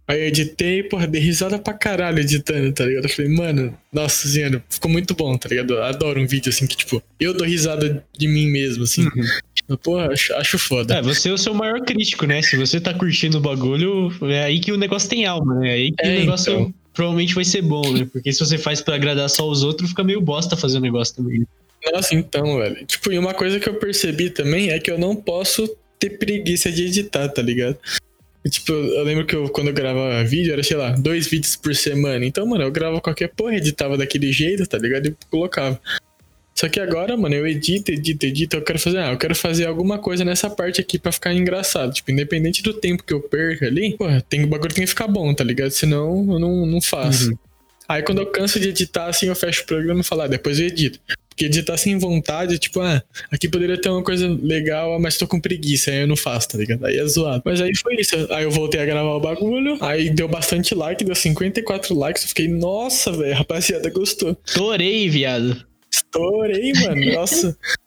Aí 0.07 0.19
eu 0.19 0.27
editei, 0.27 0.83
porra, 0.83 1.07
dei 1.07 1.19
risada 1.19 1.57
pra 1.57 1.73
caralho 1.73 2.19
editando, 2.19 2.71
tá 2.71 2.85
ligado? 2.85 3.05
Eu 3.05 3.09
falei, 3.09 3.31
mano, 3.31 3.75
nossa 3.91 4.27
senhora, 4.27 4.63
ficou 4.69 4.91
muito 4.91 5.15
bom, 5.15 5.35
tá 5.35 5.49
ligado? 5.49 5.73
Eu 5.73 5.83
adoro 5.83 6.21
um 6.21 6.27
vídeo 6.27 6.49
assim 6.49 6.67
que, 6.67 6.77
tipo, 6.77 7.01
eu 7.19 7.33
dou 7.33 7.47
risada 7.47 8.05
de 8.15 8.27
mim 8.27 8.45
mesmo, 8.45 8.83
assim. 8.83 9.03
Uhum. 9.03 9.77
Porra, 9.77 10.11
acho, 10.11 10.31
acho 10.35 10.59
foda. 10.59 10.93
É, 10.93 11.01
você 11.01 11.29
é 11.29 11.33
o 11.33 11.37
seu 11.39 11.55
maior 11.55 11.81
crítico, 11.81 12.27
né? 12.27 12.39
Se 12.43 12.55
você 12.55 12.79
tá 12.79 12.93
curtindo 12.93 13.39
o 13.39 13.41
bagulho, 13.41 14.11
é 14.29 14.43
aí 14.43 14.59
que 14.59 14.71
o 14.71 14.77
negócio 14.77 15.09
tem 15.09 15.25
alma, 15.25 15.55
né? 15.55 15.69
É 15.69 15.73
aí 15.73 15.91
que 15.91 16.05
é, 16.05 16.17
o 16.17 16.19
negócio 16.19 16.53
então... 16.53 16.73
provavelmente 16.93 17.33
vai 17.33 17.43
ser 17.43 17.63
bom, 17.63 17.91
né? 17.91 18.07
Porque 18.11 18.31
se 18.31 18.39
você 18.39 18.59
faz 18.59 18.81
para 18.81 18.93
agradar 18.93 19.27
só 19.27 19.49
os 19.49 19.63
outros, 19.63 19.89
fica 19.89 20.03
meio 20.03 20.21
bosta 20.21 20.55
fazer 20.55 20.77
o 20.77 20.81
negócio 20.81 21.15
também. 21.15 21.47
Nossa, 21.93 22.15
então, 22.15 22.57
velho. 22.57 22.85
Tipo, 22.85 23.11
e 23.11 23.17
uma 23.17 23.33
coisa 23.33 23.59
que 23.59 23.69
eu 23.69 23.75
percebi 23.75 24.29
também 24.29 24.69
é 24.69 24.79
que 24.79 24.89
eu 24.89 24.97
não 24.97 25.15
posso 25.15 25.67
ter 25.99 26.11
preguiça 26.17 26.71
de 26.71 26.85
editar, 26.85 27.29
tá 27.29 27.41
ligado? 27.41 27.77
Tipo, 28.49 28.73
eu 28.73 29.03
lembro 29.03 29.25
que 29.25 29.35
eu, 29.35 29.49
quando 29.49 29.69
eu 29.69 29.73
gravava 29.73 30.23
vídeo, 30.23 30.53
era, 30.53 30.61
sei 30.61 30.77
lá, 30.77 30.91
dois 30.91 31.27
vídeos 31.27 31.55
por 31.55 31.73
semana. 31.75 32.25
Então, 32.25 32.45
mano, 32.45 32.63
eu 32.63 32.71
gravava 32.71 33.01
qualquer 33.01 33.29
porra, 33.29 33.55
editava 33.55 33.97
daquele 33.97 34.31
jeito, 34.31 34.65
tá 34.67 34.77
ligado? 34.77 35.07
E 35.07 35.15
colocava. 35.29 35.79
Só 36.53 36.69
que 36.69 36.79
agora, 36.79 37.17
mano, 37.17 37.35
eu 37.35 37.45
edito, 37.45 37.91
edito, 37.91 38.25
edito, 38.25 38.55
eu 38.55 38.61
quero 38.61 38.79
fazer, 38.79 38.99
ah, 38.99 39.11
eu 39.11 39.17
quero 39.17 39.35
fazer 39.35 39.65
alguma 39.65 39.97
coisa 39.97 40.23
nessa 40.23 40.49
parte 40.49 40.79
aqui 40.79 40.97
para 40.97 41.11
ficar 41.11 41.33
engraçado. 41.33 41.91
Tipo, 41.91 42.11
independente 42.11 42.61
do 42.61 42.73
tempo 42.73 43.03
que 43.03 43.13
eu 43.13 43.19
perca 43.19 43.65
ali, 43.65 43.97
porra, 43.97 44.21
tem, 44.21 44.43
o 44.43 44.47
bagulho 44.47 44.73
tem 44.73 44.85
que 44.85 44.89
ficar 44.89 45.07
bom, 45.07 45.33
tá 45.33 45.43
ligado? 45.43 45.71
Senão 45.71 46.25
eu 46.31 46.39
não, 46.39 46.65
não 46.65 46.79
faço. 46.79 47.31
Uhum. 47.31 47.37
Aí 47.89 48.03
quando 48.03 48.19
eu 48.19 48.27
canso 48.27 48.59
de 48.59 48.69
editar, 48.69 49.07
assim, 49.07 49.27
eu 49.27 49.35
fecho 49.35 49.63
o 49.63 49.65
programa 49.65 49.99
e 49.99 50.03
falo, 50.03 50.21
ah, 50.21 50.27
depois 50.27 50.59
eu 50.59 50.67
edito. 50.67 50.99
Porque 51.35 51.47
editar 51.47 51.75
sem 51.75 51.97
vontade, 51.97 52.57
tipo, 52.57 52.79
ah, 52.79 53.03
aqui 53.29 53.49
poderia 53.49 53.79
ter 53.79 53.89
uma 53.89 54.01
coisa 54.01 54.25
legal, 54.41 54.97
mas 55.01 55.17
tô 55.17 55.27
com 55.27 55.37
preguiça, 55.37 55.91
aí 55.91 56.01
eu 56.01 56.07
não 56.07 56.15
faço, 56.15 56.47
tá 56.47 56.57
ligado? 56.57 56.85
Aí 56.85 56.97
é 56.97 57.05
zoado. 57.05 57.41
Mas 57.43 57.59
aí 57.59 57.75
foi 57.75 57.95
isso. 57.99 58.15
Aí 58.31 58.45
eu 58.45 58.51
voltei 58.51 58.79
a 58.79 58.85
gravar 58.85 59.15
o 59.15 59.19
bagulho, 59.19 59.77
aí 59.81 60.09
deu 60.09 60.29
bastante 60.29 60.73
like, 60.73 61.03
deu 61.03 61.13
54 61.13 61.93
likes. 61.93 62.23
Eu 62.23 62.29
fiquei, 62.29 62.47
nossa, 62.47 63.11
velho, 63.11 63.35
rapaziada, 63.35 63.89
gostou. 63.89 64.37
Estourei, 64.45 65.09
viado. 65.09 65.61
Estourei, 65.93 66.71
mano. 66.73 67.13
Nossa. 67.13 67.57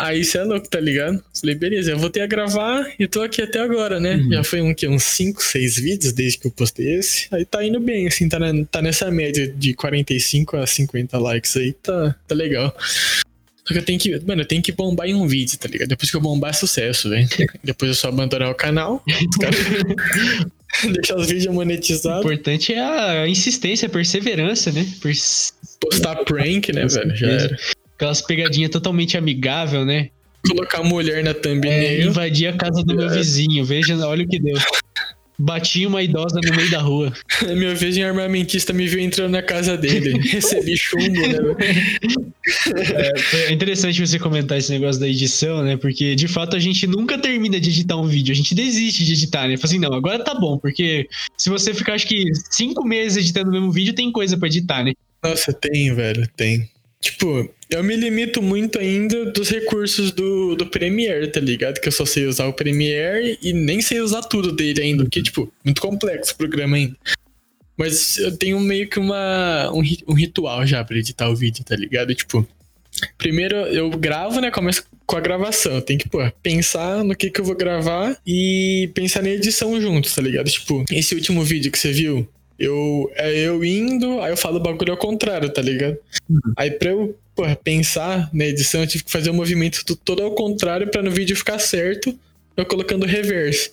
Aí 0.00 0.24
você 0.24 0.38
é 0.38 0.44
louco, 0.44 0.68
tá 0.68 0.80
ligado? 0.80 1.22
Falei, 1.38 1.54
beleza, 1.54 1.90
eu 1.90 1.98
voltei 1.98 2.22
a 2.22 2.26
gravar 2.26 2.90
e 2.98 3.06
tô 3.06 3.22
aqui 3.22 3.42
até 3.42 3.60
agora, 3.60 4.00
né? 4.00 4.16
Uhum. 4.16 4.32
Já 4.32 4.44
foi 4.44 4.60
um, 4.62 4.74
que, 4.74 4.88
uns 4.88 5.02
5, 5.02 5.42
6 5.42 5.76
vídeos 5.76 6.12
desde 6.12 6.38
que 6.38 6.46
eu 6.46 6.50
postei 6.50 6.98
esse. 6.98 7.28
Aí 7.30 7.44
tá 7.44 7.64
indo 7.64 7.78
bem, 7.78 8.06
assim, 8.06 8.28
tá, 8.28 8.38
na, 8.38 8.64
tá 8.64 8.80
nessa 8.80 9.10
média 9.10 9.46
de 9.46 9.74
45 9.74 10.56
a 10.56 10.66
50 10.66 11.18
likes 11.18 11.56
aí, 11.56 11.72
tá, 11.72 12.14
tá 12.26 12.34
legal. 12.34 12.74
Só 13.64 13.74
que 13.74 13.78
eu 13.78 13.84
tenho 13.84 13.98
que, 13.98 14.18
mano, 14.26 14.42
eu 14.42 14.46
tenho 14.46 14.62
que 14.62 14.72
bombar 14.72 15.06
em 15.06 15.14
um 15.14 15.28
vídeo, 15.28 15.58
tá 15.58 15.68
ligado? 15.68 15.88
Depois 15.88 16.10
que 16.10 16.16
eu 16.16 16.20
bombar 16.20 16.50
é 16.50 16.54
sucesso, 16.54 17.10
velho. 17.10 17.28
Depois 17.62 17.90
eu 17.90 17.94
só 17.94 18.08
abandonar 18.08 18.50
o 18.50 18.54
canal. 18.54 19.04
deixar 20.92 21.16
os 21.16 21.28
vídeos 21.28 21.54
monetizados. 21.54 22.24
O 22.24 22.32
importante 22.32 22.72
é 22.72 22.80
a 22.80 23.28
insistência, 23.28 23.86
a 23.86 23.90
perseverança, 23.90 24.72
né? 24.72 24.86
Postar 25.80 26.16
prank, 26.24 26.72
né, 26.72 26.86
velho? 26.86 27.16
Já 27.16 27.28
era. 27.28 27.56
Aquelas 28.00 28.22
pegadinhas 28.22 28.70
totalmente 28.70 29.18
amigável, 29.18 29.84
né? 29.84 30.08
Colocar 30.48 30.82
mulher 30.82 31.22
na 31.22 31.34
thumbnail. 31.34 32.00
É, 32.00 32.02
invadir 32.02 32.46
a 32.46 32.54
casa 32.54 32.82
do 32.82 32.94
é. 32.94 32.96
meu 32.96 33.10
vizinho. 33.10 33.62
Veja, 33.62 33.94
olha 34.06 34.24
o 34.24 34.26
que 34.26 34.40
deu. 34.40 34.56
Bati 35.38 35.84
uma 35.84 36.02
idosa 36.02 36.40
no 36.42 36.56
meio 36.56 36.70
da 36.70 36.80
rua. 36.80 37.12
Meu 37.56 37.74
vizinho 37.76 38.06
armamentista 38.06 38.74
me 38.74 38.86
viu 38.86 39.00
entrando 39.00 39.32
na 39.32 39.42
casa 39.42 39.74
dele. 39.74 40.18
Recebi 40.28 40.76
chumbo, 40.76 41.18
né? 41.18 41.56
É, 42.76 43.36
é 43.48 43.52
interessante 43.52 44.06
você 44.06 44.18
comentar 44.18 44.58
esse 44.58 44.70
negócio 44.70 45.00
da 45.00 45.08
edição, 45.08 45.62
né? 45.62 45.78
Porque 45.78 46.14
de 46.14 46.28
fato 46.28 46.56
a 46.56 46.58
gente 46.58 46.86
nunca 46.86 47.18
termina 47.18 47.58
de 47.58 47.70
editar 47.70 47.96
um 47.96 48.06
vídeo. 48.06 48.32
A 48.32 48.36
gente 48.36 48.54
desiste 48.54 49.02
de 49.02 49.12
editar, 49.12 49.48
né? 49.48 49.56
Fala 49.56 49.66
assim, 49.66 49.78
não, 49.78 49.94
agora 49.94 50.22
tá 50.22 50.34
bom. 50.34 50.58
Porque 50.58 51.08
se 51.38 51.48
você 51.48 51.72
ficar, 51.72 51.94
acho 51.94 52.06
que, 52.06 52.24
cinco 52.50 52.84
meses 52.84 53.16
editando 53.16 53.48
o 53.48 53.52
mesmo 53.52 53.72
vídeo, 53.72 53.94
tem 53.94 54.12
coisa 54.12 54.36
para 54.36 54.48
editar, 54.48 54.84
né? 54.84 54.92
Nossa, 55.22 55.54
tem, 55.54 55.94
velho, 55.94 56.28
tem. 56.36 56.68
Tipo, 57.00 57.48
eu 57.70 57.82
me 57.82 57.96
limito 57.96 58.42
muito 58.42 58.78
ainda 58.78 59.32
dos 59.32 59.48
recursos 59.48 60.12
do, 60.12 60.54
do 60.54 60.66
Premiere, 60.66 61.28
tá 61.28 61.40
ligado? 61.40 61.80
Que 61.80 61.88
eu 61.88 61.92
só 61.92 62.04
sei 62.04 62.26
usar 62.26 62.46
o 62.46 62.52
Premiere 62.52 63.38
e 63.42 63.54
nem 63.54 63.80
sei 63.80 64.00
usar 64.00 64.22
tudo 64.22 64.52
dele 64.52 64.82
ainda, 64.82 65.04
porque, 65.04 65.22
tipo, 65.22 65.50
muito 65.64 65.80
complexo 65.80 66.34
o 66.34 66.36
programa 66.36 66.76
ainda. 66.76 66.96
Mas 67.76 68.18
eu 68.18 68.36
tenho 68.36 68.60
meio 68.60 68.86
que 68.86 68.98
uma, 68.98 69.70
um, 69.72 69.82
um 70.06 70.12
ritual 70.12 70.66
já 70.66 70.84
pra 70.84 70.98
editar 70.98 71.30
o 71.30 71.36
vídeo, 71.36 71.64
tá 71.64 71.74
ligado? 71.74 72.14
Tipo, 72.14 72.46
primeiro 73.16 73.56
eu 73.56 73.88
gravo, 73.90 74.38
né? 74.38 74.50
Começo 74.50 74.84
com 75.06 75.16
a 75.16 75.20
gravação. 75.20 75.80
Tenho 75.80 75.98
que, 75.98 76.08
pô, 76.08 76.18
pensar 76.42 77.02
no 77.02 77.16
que 77.16 77.30
que 77.30 77.40
eu 77.40 77.44
vou 77.44 77.56
gravar 77.56 78.14
e 78.26 78.90
pensar 78.94 79.22
na 79.22 79.30
edição 79.30 79.80
juntos, 79.80 80.14
tá 80.14 80.20
ligado? 80.20 80.50
Tipo, 80.50 80.84
esse 80.90 81.14
último 81.14 81.42
vídeo 81.42 81.72
que 81.72 81.78
você 81.78 81.92
viu, 81.92 82.28
eu, 82.60 83.10
é 83.14 83.34
eu 83.38 83.64
indo, 83.64 84.20
aí 84.20 84.30
eu 84.30 84.36
falo 84.36 84.58
o 84.58 84.60
bagulho 84.60 84.92
ao 84.92 84.98
contrário, 84.98 85.48
tá 85.50 85.62
ligado? 85.62 85.96
Uhum. 86.28 86.52
Aí 86.56 86.70
pra 86.70 86.90
eu 86.90 87.16
porra, 87.34 87.56
pensar 87.56 88.28
na 88.34 88.44
edição, 88.44 88.82
eu 88.82 88.86
tive 88.86 89.04
que 89.04 89.10
fazer 89.10 89.30
o 89.30 89.32
um 89.32 89.36
movimento 89.36 89.82
todo 89.96 90.22
ao 90.22 90.34
contrário 90.34 90.88
para 90.88 91.02
no 91.02 91.10
vídeo 91.10 91.34
ficar 91.34 91.58
certo, 91.58 92.14
eu 92.54 92.66
colocando 92.66 93.06
reverse. 93.06 93.70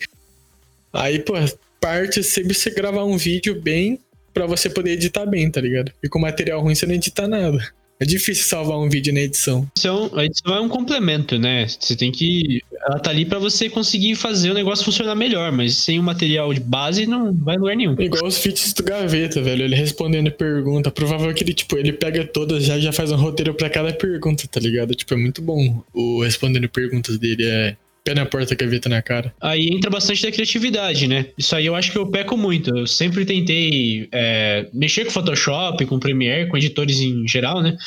Aí, 0.93 1.19
pô, 1.19 1.33
parte 1.81 2.23
sempre 2.23 2.53
você 2.53 2.69
gravar 2.69 3.03
um 3.03 3.17
vídeo 3.17 3.59
bem 3.59 3.99
para 4.33 4.45
você 4.45 4.69
poder 4.69 4.91
editar 4.91 5.25
bem, 5.25 5.51
tá 5.51 5.59
ligado? 5.59 5.91
E 6.01 6.07
com 6.07 6.17
material 6.17 6.61
ruim 6.61 6.73
você 6.73 6.85
não 6.85 6.95
edita 6.95 7.27
nada. 7.27 7.59
É 7.99 8.05
difícil 8.05 8.45
salvar 8.45 8.77
um 8.77 8.89
vídeo 8.89 9.11
na 9.13 9.21
edição. 9.21 9.67
A 10.13 10.23
edição 10.23 10.55
é 10.55 10.61
um 10.61 10.69
complemento, 10.69 11.39
né? 11.39 11.67
Você 11.67 11.95
tem 11.95 12.11
que. 12.11 12.61
Ela 12.85 12.99
tá 12.99 13.09
ali 13.09 13.25
para 13.25 13.39
você 13.39 13.69
conseguir 13.69 14.15
fazer 14.15 14.51
o 14.51 14.53
negócio 14.53 14.85
funcionar 14.85 15.15
melhor, 15.15 15.51
mas 15.51 15.75
sem 15.75 15.99
o 15.99 16.03
material 16.03 16.53
de 16.53 16.59
base 16.59 17.07
não 17.07 17.33
vai 17.33 17.55
em 17.55 17.59
lugar 17.59 17.75
nenhum. 17.75 17.95
Igual 17.99 18.25
os 18.25 18.37
feats 18.37 18.71
do 18.73 18.83
Gaveta, 18.83 19.41
velho. 19.41 19.63
Ele 19.63 19.75
respondendo 19.75 20.31
pergunta. 20.31 20.91
Provável 20.91 21.33
que 21.33 21.43
ele, 21.43 21.53
tipo, 21.53 21.75
ele 21.75 21.91
pega 21.91 22.23
todas 22.25 22.63
já 22.63 22.79
já 22.79 22.91
faz 22.91 23.11
um 23.11 23.15
roteiro 23.15 23.53
para 23.55 23.69
cada 23.69 23.91
pergunta, 23.91 24.47
tá 24.47 24.59
ligado? 24.59 24.93
Tipo, 24.93 25.15
é 25.15 25.17
muito 25.17 25.41
bom 25.41 25.83
o 25.91 26.21
respondendo 26.21 26.69
perguntas 26.69 27.17
dele. 27.17 27.45
É 27.45 27.75
pé 28.07 28.15
na 28.15 28.25
porta, 28.25 28.55
gaveta 28.55 28.87
na 28.87 29.01
cara. 29.01 29.33
Aí 29.41 29.67
entra 29.67 29.89
bastante 29.89 30.23
da 30.23 30.31
criatividade, 30.31 31.07
né? 31.07 31.27
Isso 31.37 31.53
aí 31.55 31.65
eu 31.65 31.75
acho 31.75 31.91
que 31.91 31.97
eu 31.97 32.07
peco 32.07 32.37
muito. 32.37 32.75
Eu 32.75 32.87
sempre 32.87 33.25
tentei 33.25 34.07
é, 34.13 34.67
mexer 34.73 35.03
com 35.05 35.11
Photoshop, 35.11 35.85
com 35.85 35.99
Premiere, 35.99 36.49
com 36.49 36.57
editores 36.57 36.99
em 36.99 37.27
geral, 37.27 37.61
né? 37.61 37.77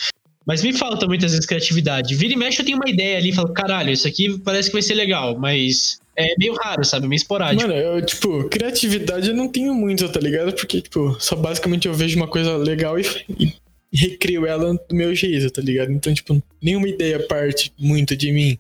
Mas 0.47 0.63
me 0.63 0.73
falta 0.73 1.07
muitas 1.07 1.33
vezes 1.33 1.47
criatividade. 1.47 2.15
Vira 2.15 2.35
e 2.35 2.37
mexe, 2.37 2.61
eu 2.61 2.67
tenho 2.67 2.77
uma 2.77 2.89
ideia 2.89 3.17
ali, 3.17 3.33
falo, 3.33 3.53
caralho, 3.53 3.91
isso 3.91 4.07
aqui 4.07 4.39
parece 4.39 4.69
que 4.69 4.75
vai 4.75 4.83
ser 4.83 4.95
legal, 4.95 5.39
mas 5.39 5.99
é 6.17 6.35
meio 6.39 6.55
raro, 6.55 6.85
sabe? 6.85 7.07
Meio 7.07 7.19
esporádico. 7.19 7.63
Mano, 7.63 7.79
eu, 7.81 8.05
tipo, 8.05 8.49
criatividade 8.49 9.29
eu 9.29 9.35
não 9.35 9.49
tenho 9.49 9.75
muito, 9.75 10.07
tá 10.09 10.21
ligado? 10.21 10.53
Porque, 10.53 10.83
tipo, 10.83 11.17
só 11.19 11.37
basicamente 11.37 11.89
eu 11.89 11.95
vejo 11.95 12.17
uma 12.17 12.29
coisa 12.29 12.57
legal 12.57 12.99
e, 12.99 13.05
e 13.39 13.53
recrio 13.93 14.45
ela 14.45 14.75
do 14.75 14.95
meu 14.95 15.15
jeito, 15.15 15.51
tá 15.51 15.63
ligado? 15.63 15.93
Então, 15.93 16.13
tipo, 16.13 16.43
nenhuma 16.61 16.89
ideia 16.89 17.21
parte 17.21 17.73
muito 17.79 18.17
de 18.17 18.33
mim. 18.33 18.59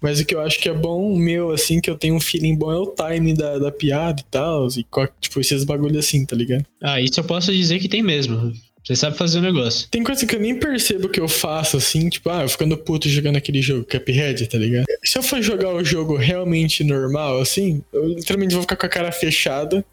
Mas 0.00 0.20
o 0.20 0.24
que 0.24 0.34
eu 0.34 0.40
acho 0.40 0.60
que 0.60 0.68
é 0.68 0.74
bom 0.74 1.16
meu, 1.16 1.50
assim, 1.50 1.80
que 1.80 1.90
eu 1.90 1.96
tenho 1.96 2.14
um 2.14 2.20
feeling 2.20 2.56
bom 2.56 2.70
é 2.70 2.78
o 2.78 2.94
time 2.94 3.34
da, 3.34 3.58
da 3.58 3.72
piada 3.72 4.20
e 4.20 4.24
tal. 4.30 4.68
E 4.68 4.86
tipo, 5.20 5.40
esses 5.40 5.64
bagulho 5.64 5.98
assim, 5.98 6.24
tá 6.24 6.36
ligado? 6.36 6.64
Ah, 6.82 7.00
isso 7.00 7.18
eu 7.18 7.24
posso 7.24 7.52
dizer 7.52 7.78
que 7.78 7.88
tem 7.88 8.02
mesmo. 8.02 8.52
Você 8.86 8.94
sabe 8.94 9.16
fazer 9.16 9.40
o 9.40 9.42
negócio. 9.42 9.88
Tem 9.90 10.04
coisa 10.04 10.24
que 10.24 10.36
eu 10.36 10.38
nem 10.38 10.56
percebo 10.56 11.08
que 11.08 11.18
eu 11.18 11.26
faço, 11.26 11.76
assim, 11.76 12.08
tipo, 12.08 12.30
ah, 12.30 12.42
eu 12.42 12.48
ficando 12.48 12.78
puto 12.78 13.08
jogando 13.08 13.34
aquele 13.34 13.60
jogo 13.60 13.84
Cuphead, 13.84 14.46
tá 14.46 14.56
ligado? 14.56 14.84
Se 15.04 15.18
eu 15.18 15.24
for 15.24 15.42
jogar 15.42 15.74
o 15.74 15.84
jogo 15.84 16.14
realmente 16.14 16.84
normal, 16.84 17.40
assim, 17.40 17.82
eu 17.92 18.06
literalmente 18.06 18.54
vou 18.54 18.62
ficar 18.62 18.76
com 18.76 18.86
a 18.86 18.88
cara 18.88 19.10
fechada 19.10 19.84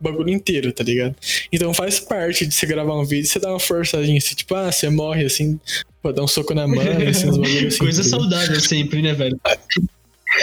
bagulho 0.00 0.30
inteiro, 0.30 0.72
tá 0.72 0.84
ligado? 0.84 1.14
Então 1.52 1.72
faz 1.74 1.98
parte 2.00 2.46
de 2.46 2.54
você 2.54 2.66
gravar 2.66 2.94
um 2.98 3.04
vídeo, 3.04 3.26
você 3.28 3.38
dá 3.38 3.50
uma 3.50 3.58
forçadinha, 3.60 4.18
assim, 4.18 4.34
tipo, 4.34 4.54
ah, 4.54 4.70
você 4.70 4.88
morre 4.88 5.24
assim, 5.24 5.58
pô, 6.02 6.12
dá 6.12 6.22
um 6.22 6.28
soco 6.28 6.54
na 6.54 6.66
mão, 6.66 6.78
assim, 7.08 7.28
assim. 7.68 7.78
Coisa 7.78 8.02
tá 8.02 8.08
saudável 8.08 8.60
sempre, 8.60 9.02
né, 9.02 9.12
velho? 9.12 9.38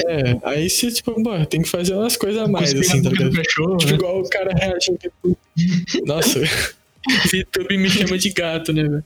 É, 0.07 0.37
aí 0.43 0.69
você, 0.69 0.91
tipo, 0.91 1.13
pô, 1.23 1.45
tem 1.45 1.61
que 1.61 1.69
fazer 1.69 1.93
umas 1.93 2.17
coisas 2.17 2.41
a 2.41 2.47
mais, 2.47 2.73
assim, 2.73 3.01
tá 3.01 3.09
ligado? 3.09 3.31
cachorro, 3.35 3.77
Tipo, 3.77 3.91
né? 3.91 3.97
igual 3.97 4.19
o 4.19 4.29
cara 4.29 4.51
reagindo. 4.53 4.97
tipo, 4.97 5.37
Nossa, 6.05 6.39
o 7.07 7.35
YouTube 7.35 7.77
me 7.77 7.89
chama 7.89 8.17
de 8.17 8.29
gato, 8.31 8.73
né, 8.73 8.83
velho? 8.83 9.03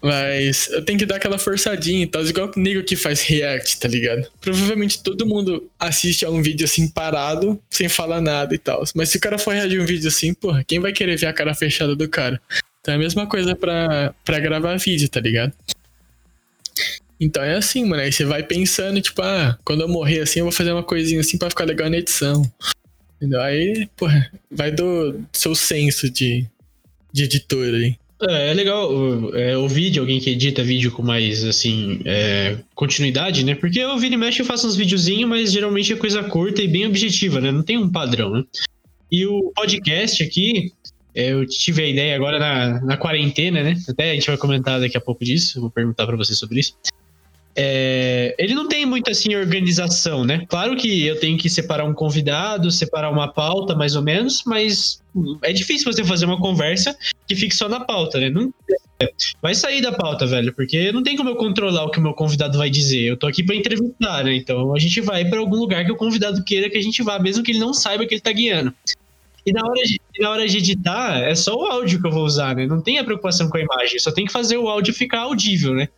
Mas 0.00 0.68
eu 0.68 0.84
tenho 0.84 0.98
que 0.98 1.04
dar 1.04 1.16
aquela 1.16 1.38
forçadinha 1.38 2.04
e 2.04 2.06
tal, 2.06 2.24
igual 2.24 2.52
o 2.54 2.60
nego 2.60 2.84
que 2.84 2.94
faz 2.94 3.22
react, 3.22 3.80
tá 3.80 3.88
ligado? 3.88 4.28
Provavelmente 4.40 5.02
todo 5.02 5.26
mundo 5.26 5.68
assiste 5.78 6.24
a 6.24 6.30
um 6.30 6.40
vídeo 6.40 6.64
assim 6.64 6.88
parado, 6.88 7.60
sem 7.68 7.88
falar 7.88 8.20
nada 8.20 8.54
e 8.54 8.58
tal. 8.58 8.84
Mas 8.94 9.08
se 9.08 9.16
o 9.16 9.20
cara 9.20 9.38
for 9.38 9.54
reagir 9.54 9.80
um 9.80 9.86
vídeo 9.86 10.06
assim, 10.08 10.32
porra, 10.32 10.62
quem 10.62 10.78
vai 10.78 10.92
querer 10.92 11.16
ver 11.18 11.26
a 11.26 11.32
cara 11.32 11.52
fechada 11.52 11.96
do 11.96 12.08
cara? 12.08 12.40
Então 12.80 12.94
é 12.94 12.96
a 12.96 13.00
mesma 13.00 13.26
coisa 13.26 13.56
pra, 13.56 14.14
pra 14.24 14.38
gravar 14.38 14.78
vídeo, 14.78 15.08
tá 15.08 15.20
ligado? 15.20 15.52
Então 17.20 17.42
é 17.42 17.56
assim, 17.56 17.84
mano. 17.84 18.02
Aí 18.02 18.12
você 18.12 18.24
vai 18.24 18.44
pensando, 18.44 19.00
tipo, 19.00 19.20
ah, 19.20 19.58
quando 19.64 19.80
eu 19.80 19.88
morrer 19.88 20.20
assim, 20.20 20.38
eu 20.38 20.44
vou 20.44 20.52
fazer 20.52 20.72
uma 20.72 20.84
coisinha 20.84 21.20
assim 21.20 21.36
pra 21.36 21.50
ficar 21.50 21.64
legal 21.64 21.90
na 21.90 21.98
edição. 21.98 22.50
Entendeu? 23.16 23.40
Aí, 23.40 23.88
porra, 23.96 24.30
vai 24.48 24.70
do 24.70 25.20
seu 25.32 25.54
senso 25.56 26.08
de, 26.08 26.46
de 27.12 27.24
editor 27.24 27.74
aí. 27.74 27.98
É, 28.20 28.50
é 28.50 28.54
legal 28.54 28.90
é, 29.34 29.56
ouvir 29.56 29.90
de 29.90 30.00
alguém 30.00 30.18
que 30.18 30.30
edita 30.30 30.62
vídeo 30.62 30.90
com 30.90 31.02
mais, 31.02 31.44
assim, 31.44 32.00
é, 32.04 32.58
continuidade, 32.74 33.44
né? 33.44 33.54
Porque 33.54 33.78
eu 33.78 33.96
vira 33.96 34.14
e 34.14 34.18
mexe 34.18 34.40
eu 34.40 34.46
faço 34.46 34.66
uns 34.66 34.76
videozinhos, 34.76 35.28
mas 35.28 35.52
geralmente 35.52 35.92
é 35.92 35.96
coisa 35.96 36.22
curta 36.24 36.60
e 36.60 36.68
bem 36.68 36.86
objetiva, 36.86 37.40
né? 37.40 37.52
Não 37.52 37.62
tem 37.62 37.78
um 37.78 37.90
padrão, 37.90 38.30
né? 38.30 38.44
E 39.10 39.24
o 39.24 39.52
podcast 39.54 40.22
aqui, 40.22 40.72
é, 41.14 41.32
eu 41.32 41.46
tive 41.46 41.82
a 41.82 41.86
ideia 41.86 42.16
agora 42.16 42.38
na, 42.38 42.80
na 42.80 42.96
quarentena, 42.96 43.62
né? 43.62 43.76
Até 43.88 44.10
a 44.10 44.14
gente 44.14 44.26
vai 44.26 44.36
comentar 44.36 44.80
daqui 44.80 44.96
a 44.96 45.00
pouco 45.00 45.24
disso, 45.24 45.60
vou 45.60 45.70
perguntar 45.70 46.04
pra 46.06 46.16
você 46.16 46.34
sobre 46.34 46.58
isso. 46.60 46.74
É, 47.54 48.36
ele 48.38 48.54
não 48.54 48.68
tem 48.68 48.86
muito 48.86 49.10
assim 49.10 49.34
organização, 49.34 50.24
né? 50.24 50.44
Claro 50.48 50.76
que 50.76 51.06
eu 51.06 51.18
tenho 51.18 51.38
que 51.38 51.48
separar 51.48 51.84
um 51.84 51.94
convidado, 51.94 52.70
separar 52.70 53.10
uma 53.10 53.32
pauta, 53.32 53.74
mais 53.74 53.96
ou 53.96 54.02
menos, 54.02 54.42
mas 54.44 55.02
é 55.42 55.52
difícil 55.52 55.92
você 55.92 56.04
fazer 56.04 56.24
uma 56.24 56.38
conversa 56.38 56.96
que 57.28 57.36
fique 57.36 57.54
só 57.54 57.68
na 57.68 57.80
pauta, 57.80 58.18
né? 58.18 58.30
Não, 58.30 58.52
vai 59.40 59.54
sair 59.54 59.82
da 59.82 59.92
pauta, 59.92 60.26
velho, 60.26 60.52
porque 60.54 60.90
não 60.90 61.02
tem 61.02 61.14
como 61.14 61.28
eu 61.28 61.36
controlar 61.36 61.84
o 61.84 61.90
que 61.90 61.98
o 61.98 62.02
meu 62.02 62.14
convidado 62.14 62.56
vai 62.56 62.70
dizer. 62.70 63.02
Eu 63.02 63.16
tô 63.16 63.26
aqui 63.26 63.44
pra 63.44 63.54
entrevistar, 63.54 64.24
né? 64.24 64.34
Então 64.34 64.74
a 64.74 64.78
gente 64.78 65.00
vai 65.02 65.26
pra 65.26 65.38
algum 65.38 65.56
lugar 65.56 65.84
que 65.84 65.92
o 65.92 65.96
convidado 65.96 66.42
queira 66.42 66.70
que 66.70 66.78
a 66.78 66.82
gente 66.82 67.02
vá, 67.02 67.18
mesmo 67.18 67.44
que 67.44 67.52
ele 67.52 67.58
não 67.60 67.74
saiba 67.74 68.06
que 68.06 68.14
ele 68.14 68.20
tá 68.22 68.32
guiando. 68.32 68.72
E 69.44 69.52
na 69.52 69.62
hora 69.62 69.82
de, 69.82 70.00
na 70.18 70.30
hora 70.30 70.48
de 70.48 70.58
editar, 70.58 71.20
é 71.20 71.34
só 71.34 71.54
o 71.54 71.64
áudio 71.66 72.00
que 72.00 72.06
eu 72.06 72.10
vou 72.10 72.24
usar, 72.24 72.56
né? 72.56 72.66
Não 72.66 72.80
tem 72.80 72.98
a 72.98 73.04
preocupação 73.04 73.48
com 73.50 73.58
a 73.58 73.60
imagem, 73.60 73.98
só 73.98 74.10
tem 74.10 74.24
que 74.24 74.32
fazer 74.32 74.56
o 74.56 74.68
áudio 74.68 74.94
ficar 74.94 75.20
audível, 75.20 75.74
né? 75.74 75.88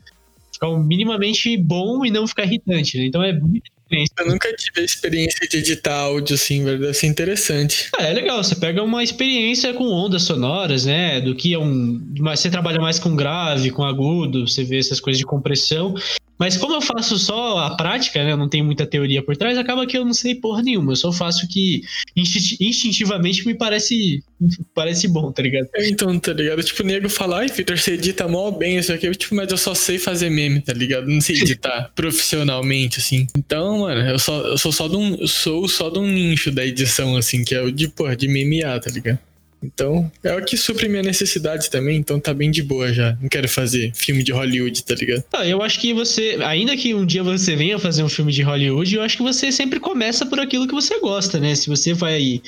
Ficar 0.52 0.68
minimamente 0.78 1.56
bom 1.56 2.04
e 2.04 2.10
não 2.10 2.26
ficar 2.26 2.44
irritante, 2.44 2.98
né? 2.98 3.04
Então 3.04 3.22
é 3.22 3.32
diferença. 3.32 3.79
Eu 3.90 4.26
nunca 4.26 4.52
tive 4.54 4.80
a 4.80 4.84
experiência 4.84 5.48
de 5.48 5.56
editar 5.56 5.94
áudio 5.94 6.34
assim, 6.34 6.64
velho. 6.64 6.78
Deve 6.78 6.94
ser 6.94 7.06
interessante. 7.08 7.88
Ah, 7.98 8.04
é 8.04 8.12
legal, 8.12 8.42
você 8.42 8.54
pega 8.54 8.82
uma 8.82 9.02
experiência 9.02 9.74
com 9.74 9.84
ondas 9.84 10.22
sonoras, 10.22 10.84
né? 10.84 11.20
Do 11.20 11.34
que 11.34 11.54
é 11.54 11.58
um. 11.58 12.00
Mas 12.18 12.40
você 12.40 12.50
trabalha 12.50 12.80
mais 12.80 12.98
com 12.98 13.16
grave, 13.16 13.70
com 13.70 13.82
agudo, 13.82 14.46
você 14.46 14.62
vê 14.62 14.78
essas 14.78 15.00
coisas 15.00 15.18
de 15.18 15.26
compressão. 15.26 15.94
Mas 16.40 16.56
como 16.56 16.74
eu 16.74 16.80
faço 16.80 17.18
só 17.18 17.58
a 17.58 17.76
prática, 17.76 18.24
né? 18.24 18.32
Eu 18.32 18.36
não 18.38 18.48
tenho 18.48 18.64
muita 18.64 18.86
teoria 18.86 19.22
por 19.22 19.36
trás, 19.36 19.58
acaba 19.58 19.86
que 19.86 19.96
eu 19.98 20.06
não 20.06 20.14
sei 20.14 20.34
porra 20.34 20.62
nenhuma. 20.62 20.92
Eu 20.92 20.96
só 20.96 21.12
faço 21.12 21.44
o 21.44 21.48
que 21.48 21.82
instinti- 22.16 22.56
instintivamente 22.58 23.46
me 23.46 23.54
parece, 23.54 24.22
parece 24.74 25.06
bom, 25.06 25.30
tá 25.30 25.42
ligado? 25.42 25.68
É, 25.76 25.86
Então, 25.88 26.18
tá 26.18 26.32
ligado? 26.32 26.62
Tipo, 26.62 26.82
o 26.82 26.86
nego 26.86 27.08
fala, 27.10 27.40
ai, 27.40 27.48
Victor, 27.48 27.76
você 27.78 27.92
edita 27.92 28.26
mó 28.26 28.50
bem 28.50 28.78
isso 28.78 28.90
aqui. 28.90 29.10
Tipo, 29.10 29.34
mas 29.34 29.50
eu 29.50 29.58
só 29.58 29.74
sei 29.74 29.98
fazer 29.98 30.30
meme, 30.30 30.62
tá 30.62 30.72
ligado? 30.72 31.06
Não 31.06 31.20
sei 31.20 31.36
editar 31.36 31.90
profissionalmente, 31.94 32.98
assim. 33.00 33.26
Então, 33.36 33.80
mano, 33.80 34.00
eu, 34.00 34.18
só, 34.18 34.40
eu 34.40 34.56
sou 34.56 34.72
só 34.72 34.88
de 34.88 34.96
um. 34.96 35.14
eu 35.16 35.28
sou 35.28 35.68
só 35.68 35.90
de 35.90 35.98
um 35.98 36.06
nicho 36.06 36.50
da 36.50 36.64
edição, 36.64 37.16
assim, 37.16 37.44
que 37.44 37.54
é 37.54 37.60
o 37.60 37.70
de, 37.70 37.86
porra, 37.88 38.16
de 38.16 38.26
memear, 38.28 38.80
tá 38.80 38.90
ligado? 38.90 39.18
Então, 39.62 40.10
é 40.24 40.34
o 40.34 40.44
que 40.44 40.56
supre 40.56 40.88
minha 40.88 41.02
necessidade 41.02 41.68
também, 41.68 41.98
então 41.98 42.18
tá 42.18 42.32
bem 42.32 42.50
de 42.50 42.62
boa 42.62 42.92
já. 42.92 43.16
Não 43.20 43.28
quero 43.28 43.48
fazer 43.48 43.92
filme 43.94 44.22
de 44.22 44.32
Hollywood, 44.32 44.82
tá 44.82 44.94
ligado? 44.94 45.24
Ah, 45.32 45.46
eu 45.46 45.62
acho 45.62 45.78
que 45.78 45.92
você, 45.92 46.38
ainda 46.42 46.76
que 46.76 46.94
um 46.94 47.04
dia 47.04 47.22
você 47.22 47.54
venha 47.54 47.78
fazer 47.78 48.02
um 48.02 48.08
filme 48.08 48.32
de 48.32 48.42
Hollywood, 48.42 48.94
eu 48.94 49.02
acho 49.02 49.18
que 49.18 49.22
você 49.22 49.52
sempre 49.52 49.78
começa 49.78 50.24
por 50.24 50.40
aquilo 50.40 50.66
que 50.66 50.74
você 50.74 50.98
gosta, 50.98 51.38
né? 51.38 51.54
Se 51.54 51.68
você 51.68 51.92
vai 51.92 52.40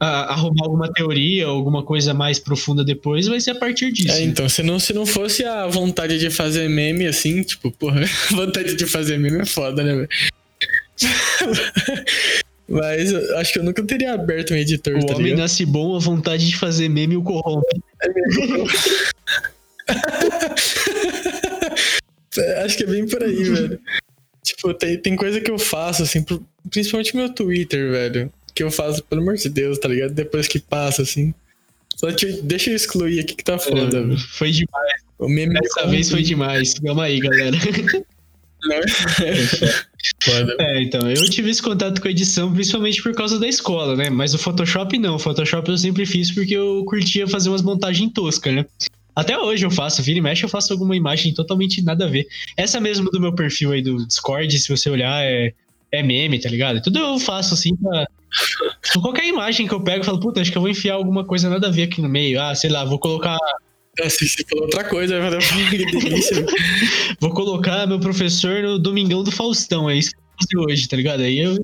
ah, 0.00 0.32
arrumar 0.32 0.64
alguma 0.64 0.92
teoria 0.92 1.46
alguma 1.46 1.82
coisa 1.82 2.12
mais 2.12 2.38
profunda 2.38 2.84
depois, 2.84 3.26
vai 3.26 3.40
ser 3.40 3.52
a 3.52 3.54
partir 3.54 3.92
disso. 3.92 4.12
É, 4.12 4.22
então, 4.22 4.48
se 4.48 4.62
não, 4.62 4.78
se 4.78 4.92
não 4.92 5.06
fosse 5.06 5.44
a 5.44 5.66
vontade 5.66 6.18
de 6.18 6.30
fazer 6.30 6.68
meme, 6.68 7.06
assim, 7.06 7.42
tipo, 7.42 7.70
porra, 7.70 8.02
vontade 8.30 8.74
de 8.74 8.86
fazer 8.86 9.18
meme 9.18 9.40
é 9.40 9.46
foda, 9.46 9.82
né, 9.82 9.94
velho? 9.94 10.08
Mas 12.68 13.14
acho 13.34 13.52
que 13.52 13.58
eu 13.60 13.64
nunca 13.64 13.80
teria 13.84 14.14
aberto 14.14 14.52
um 14.52 14.56
editor, 14.56 14.96
O 14.96 15.06
tá 15.06 15.12
homem 15.14 15.26
ligado? 15.26 15.38
nasce 15.40 15.64
bom, 15.64 15.94
a 15.94 16.00
vontade 16.00 16.48
de 16.48 16.56
fazer 16.56 16.88
meme 16.88 17.16
o 17.16 17.22
corrompe. 17.22 17.80
acho 22.64 22.76
que 22.76 22.82
é 22.82 22.86
bem 22.86 23.06
por 23.06 23.22
aí, 23.22 23.42
velho. 23.44 23.80
Tipo, 24.42 24.74
tem, 24.74 24.96
tem 24.98 25.16
coisa 25.16 25.40
que 25.40 25.50
eu 25.50 25.58
faço, 25.58 26.02
assim, 26.02 26.24
principalmente 26.70 27.16
meu 27.16 27.28
Twitter, 27.32 27.90
velho. 27.90 28.32
Que 28.54 28.62
eu 28.62 28.70
faço, 28.70 29.02
pelo 29.04 29.22
amor 29.22 29.36
de 29.36 29.48
Deus, 29.48 29.78
tá 29.78 29.88
ligado? 29.88 30.12
Depois 30.14 30.48
que 30.48 30.58
passa, 30.58 31.02
assim. 31.02 31.34
Só 31.96 32.10
te- 32.12 32.40
deixa 32.42 32.70
eu 32.70 32.76
excluir 32.76 33.20
aqui 33.20 33.34
que 33.34 33.44
tá 33.44 33.58
foda, 33.58 34.02
velho. 34.02 34.18
Foi 34.18 34.50
demais. 34.50 35.02
O 35.18 35.28
meme 35.28 35.54
Dessa 35.60 35.86
vez 35.86 36.10
foi 36.10 36.22
demais. 36.22 36.74
Calma 36.74 37.04
aí, 37.04 37.20
galera. 37.20 37.56
Foda. 40.22 40.56
É, 40.60 40.82
então, 40.82 41.10
eu 41.10 41.28
tive 41.28 41.50
esse 41.50 41.62
contato 41.62 42.00
com 42.00 42.08
a 42.08 42.10
edição 42.10 42.52
principalmente 42.52 43.02
por 43.02 43.14
causa 43.14 43.38
da 43.38 43.48
escola, 43.48 43.96
né? 43.96 44.10
Mas 44.10 44.34
o 44.34 44.38
Photoshop 44.38 44.98
não. 44.98 45.16
O 45.16 45.18
Photoshop 45.18 45.68
eu 45.68 45.78
sempre 45.78 46.06
fiz 46.06 46.32
porque 46.32 46.54
eu 46.54 46.84
curtia 46.86 47.26
fazer 47.26 47.48
umas 47.48 47.62
montagens 47.62 48.12
toscas, 48.12 48.54
né? 48.54 48.66
Até 49.14 49.38
hoje 49.38 49.64
eu 49.64 49.70
faço, 49.70 50.02
vira 50.02 50.18
e 50.18 50.20
mexe, 50.20 50.44
eu 50.44 50.48
faço 50.48 50.72
alguma 50.72 50.94
imagem 50.94 51.32
totalmente 51.32 51.82
nada 51.82 52.04
a 52.04 52.08
ver. 52.08 52.26
Essa 52.54 52.78
mesmo 52.78 53.10
do 53.10 53.18
meu 53.18 53.34
perfil 53.34 53.72
aí 53.72 53.80
do 53.80 54.06
Discord, 54.06 54.58
se 54.58 54.68
você 54.68 54.90
olhar, 54.90 55.24
é, 55.24 55.54
é 55.90 56.02
meme, 56.02 56.38
tá 56.38 56.50
ligado? 56.50 56.82
Tudo 56.82 56.98
eu 56.98 57.18
faço 57.18 57.54
assim 57.54 57.74
pra. 57.76 58.06
Qualquer 59.00 59.24
imagem 59.24 59.66
que 59.66 59.72
eu 59.72 59.80
pego, 59.80 60.00
eu 60.00 60.04
falo, 60.04 60.20
puta, 60.20 60.40
acho 60.40 60.52
que 60.52 60.58
eu 60.58 60.62
vou 60.62 60.70
enfiar 60.70 60.94
alguma 60.94 61.24
coisa 61.24 61.48
nada 61.48 61.68
a 61.68 61.70
ver 61.70 61.84
aqui 61.84 62.02
no 62.02 62.08
meio. 62.08 62.40
Ah, 62.40 62.54
sei 62.54 62.68
lá, 62.68 62.84
vou 62.84 62.98
colocar 62.98 63.38
É, 63.98 64.08
você 64.08 64.44
falou 64.48 64.64
outra 64.64 64.84
coisa, 64.84 65.14
eu 65.14 65.40
falei, 65.40 65.68
que 65.70 65.86
delícia. 65.86 66.44
Vou 67.20 67.30
colocar 67.30 67.86
meu 67.86 67.98
professor 67.98 68.62
no 68.62 68.78
Domingão 68.78 69.22
do 69.22 69.32
Faustão, 69.32 69.88
é 69.88 69.96
isso 69.96 70.10
que 70.10 70.16
eu 70.16 70.22
vou 70.22 70.36
fazer 70.42 70.72
hoje, 70.72 70.88
tá 70.88 70.96
ligado? 70.96 71.22
Aí 71.22 71.38
eu. 71.38 71.56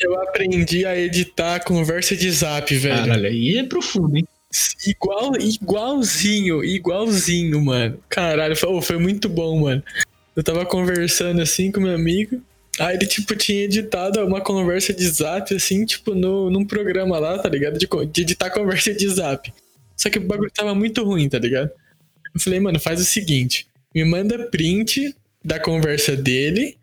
Eu 0.00 0.20
aprendi 0.22 0.86
a 0.86 0.96
editar 0.96 1.58
conversa 1.60 2.16
de 2.16 2.30
zap, 2.30 2.72
velho. 2.72 2.96
Caralho, 2.96 3.26
aí 3.26 3.58
é 3.58 3.64
profundo, 3.64 4.16
hein? 4.16 4.24
Igual, 4.86 5.36
igualzinho, 5.36 6.64
igualzinho, 6.64 7.60
mano. 7.60 7.98
Caralho, 8.08 8.56
foi, 8.56 8.70
oh, 8.70 8.80
foi 8.80 8.96
muito 8.98 9.28
bom, 9.28 9.60
mano. 9.60 9.82
Eu 10.36 10.42
tava 10.42 10.64
conversando 10.64 11.42
assim 11.42 11.72
com 11.72 11.80
meu 11.80 11.94
amigo. 11.94 12.40
Aí 12.78 12.94
ele, 12.94 13.06
tipo, 13.06 13.34
tinha 13.34 13.64
editado 13.64 14.24
uma 14.24 14.40
conversa 14.40 14.94
de 14.94 15.04
zap, 15.08 15.52
assim, 15.52 15.84
tipo, 15.84 16.14
no, 16.14 16.48
num 16.48 16.64
programa 16.64 17.18
lá, 17.18 17.36
tá 17.38 17.48
ligado? 17.48 17.76
De, 17.76 17.88
de 18.06 18.22
editar 18.22 18.50
conversa 18.50 18.94
de 18.94 19.08
zap. 19.08 19.52
Só 19.98 20.08
que 20.08 20.18
o 20.18 20.22
bagulho 20.26 20.50
tava 20.50 20.74
muito 20.74 21.02
ruim, 21.04 21.28
tá 21.28 21.38
ligado? 21.38 21.70
Eu 22.34 22.40
falei, 22.40 22.60
mano, 22.60 22.78
faz 22.78 23.00
o 23.00 23.04
seguinte: 23.04 23.66
me 23.94 24.04
manda 24.04 24.38
print 24.48 25.14
da 25.44 25.58
conversa 25.58 26.16
dele. 26.16 26.78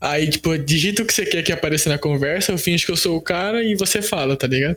Aí, 0.00 0.28
tipo, 0.28 0.56
digita 0.58 1.02
o 1.02 1.06
que 1.06 1.12
você 1.12 1.24
quer 1.24 1.42
que 1.42 1.52
apareça 1.52 1.88
na 1.88 1.98
conversa, 1.98 2.52
eu 2.52 2.58
finjo 2.58 2.86
que 2.86 2.92
eu 2.92 2.96
sou 2.96 3.16
o 3.16 3.20
cara 3.22 3.64
e 3.64 3.74
você 3.74 4.00
fala, 4.00 4.36
tá 4.36 4.46
ligado? 4.46 4.76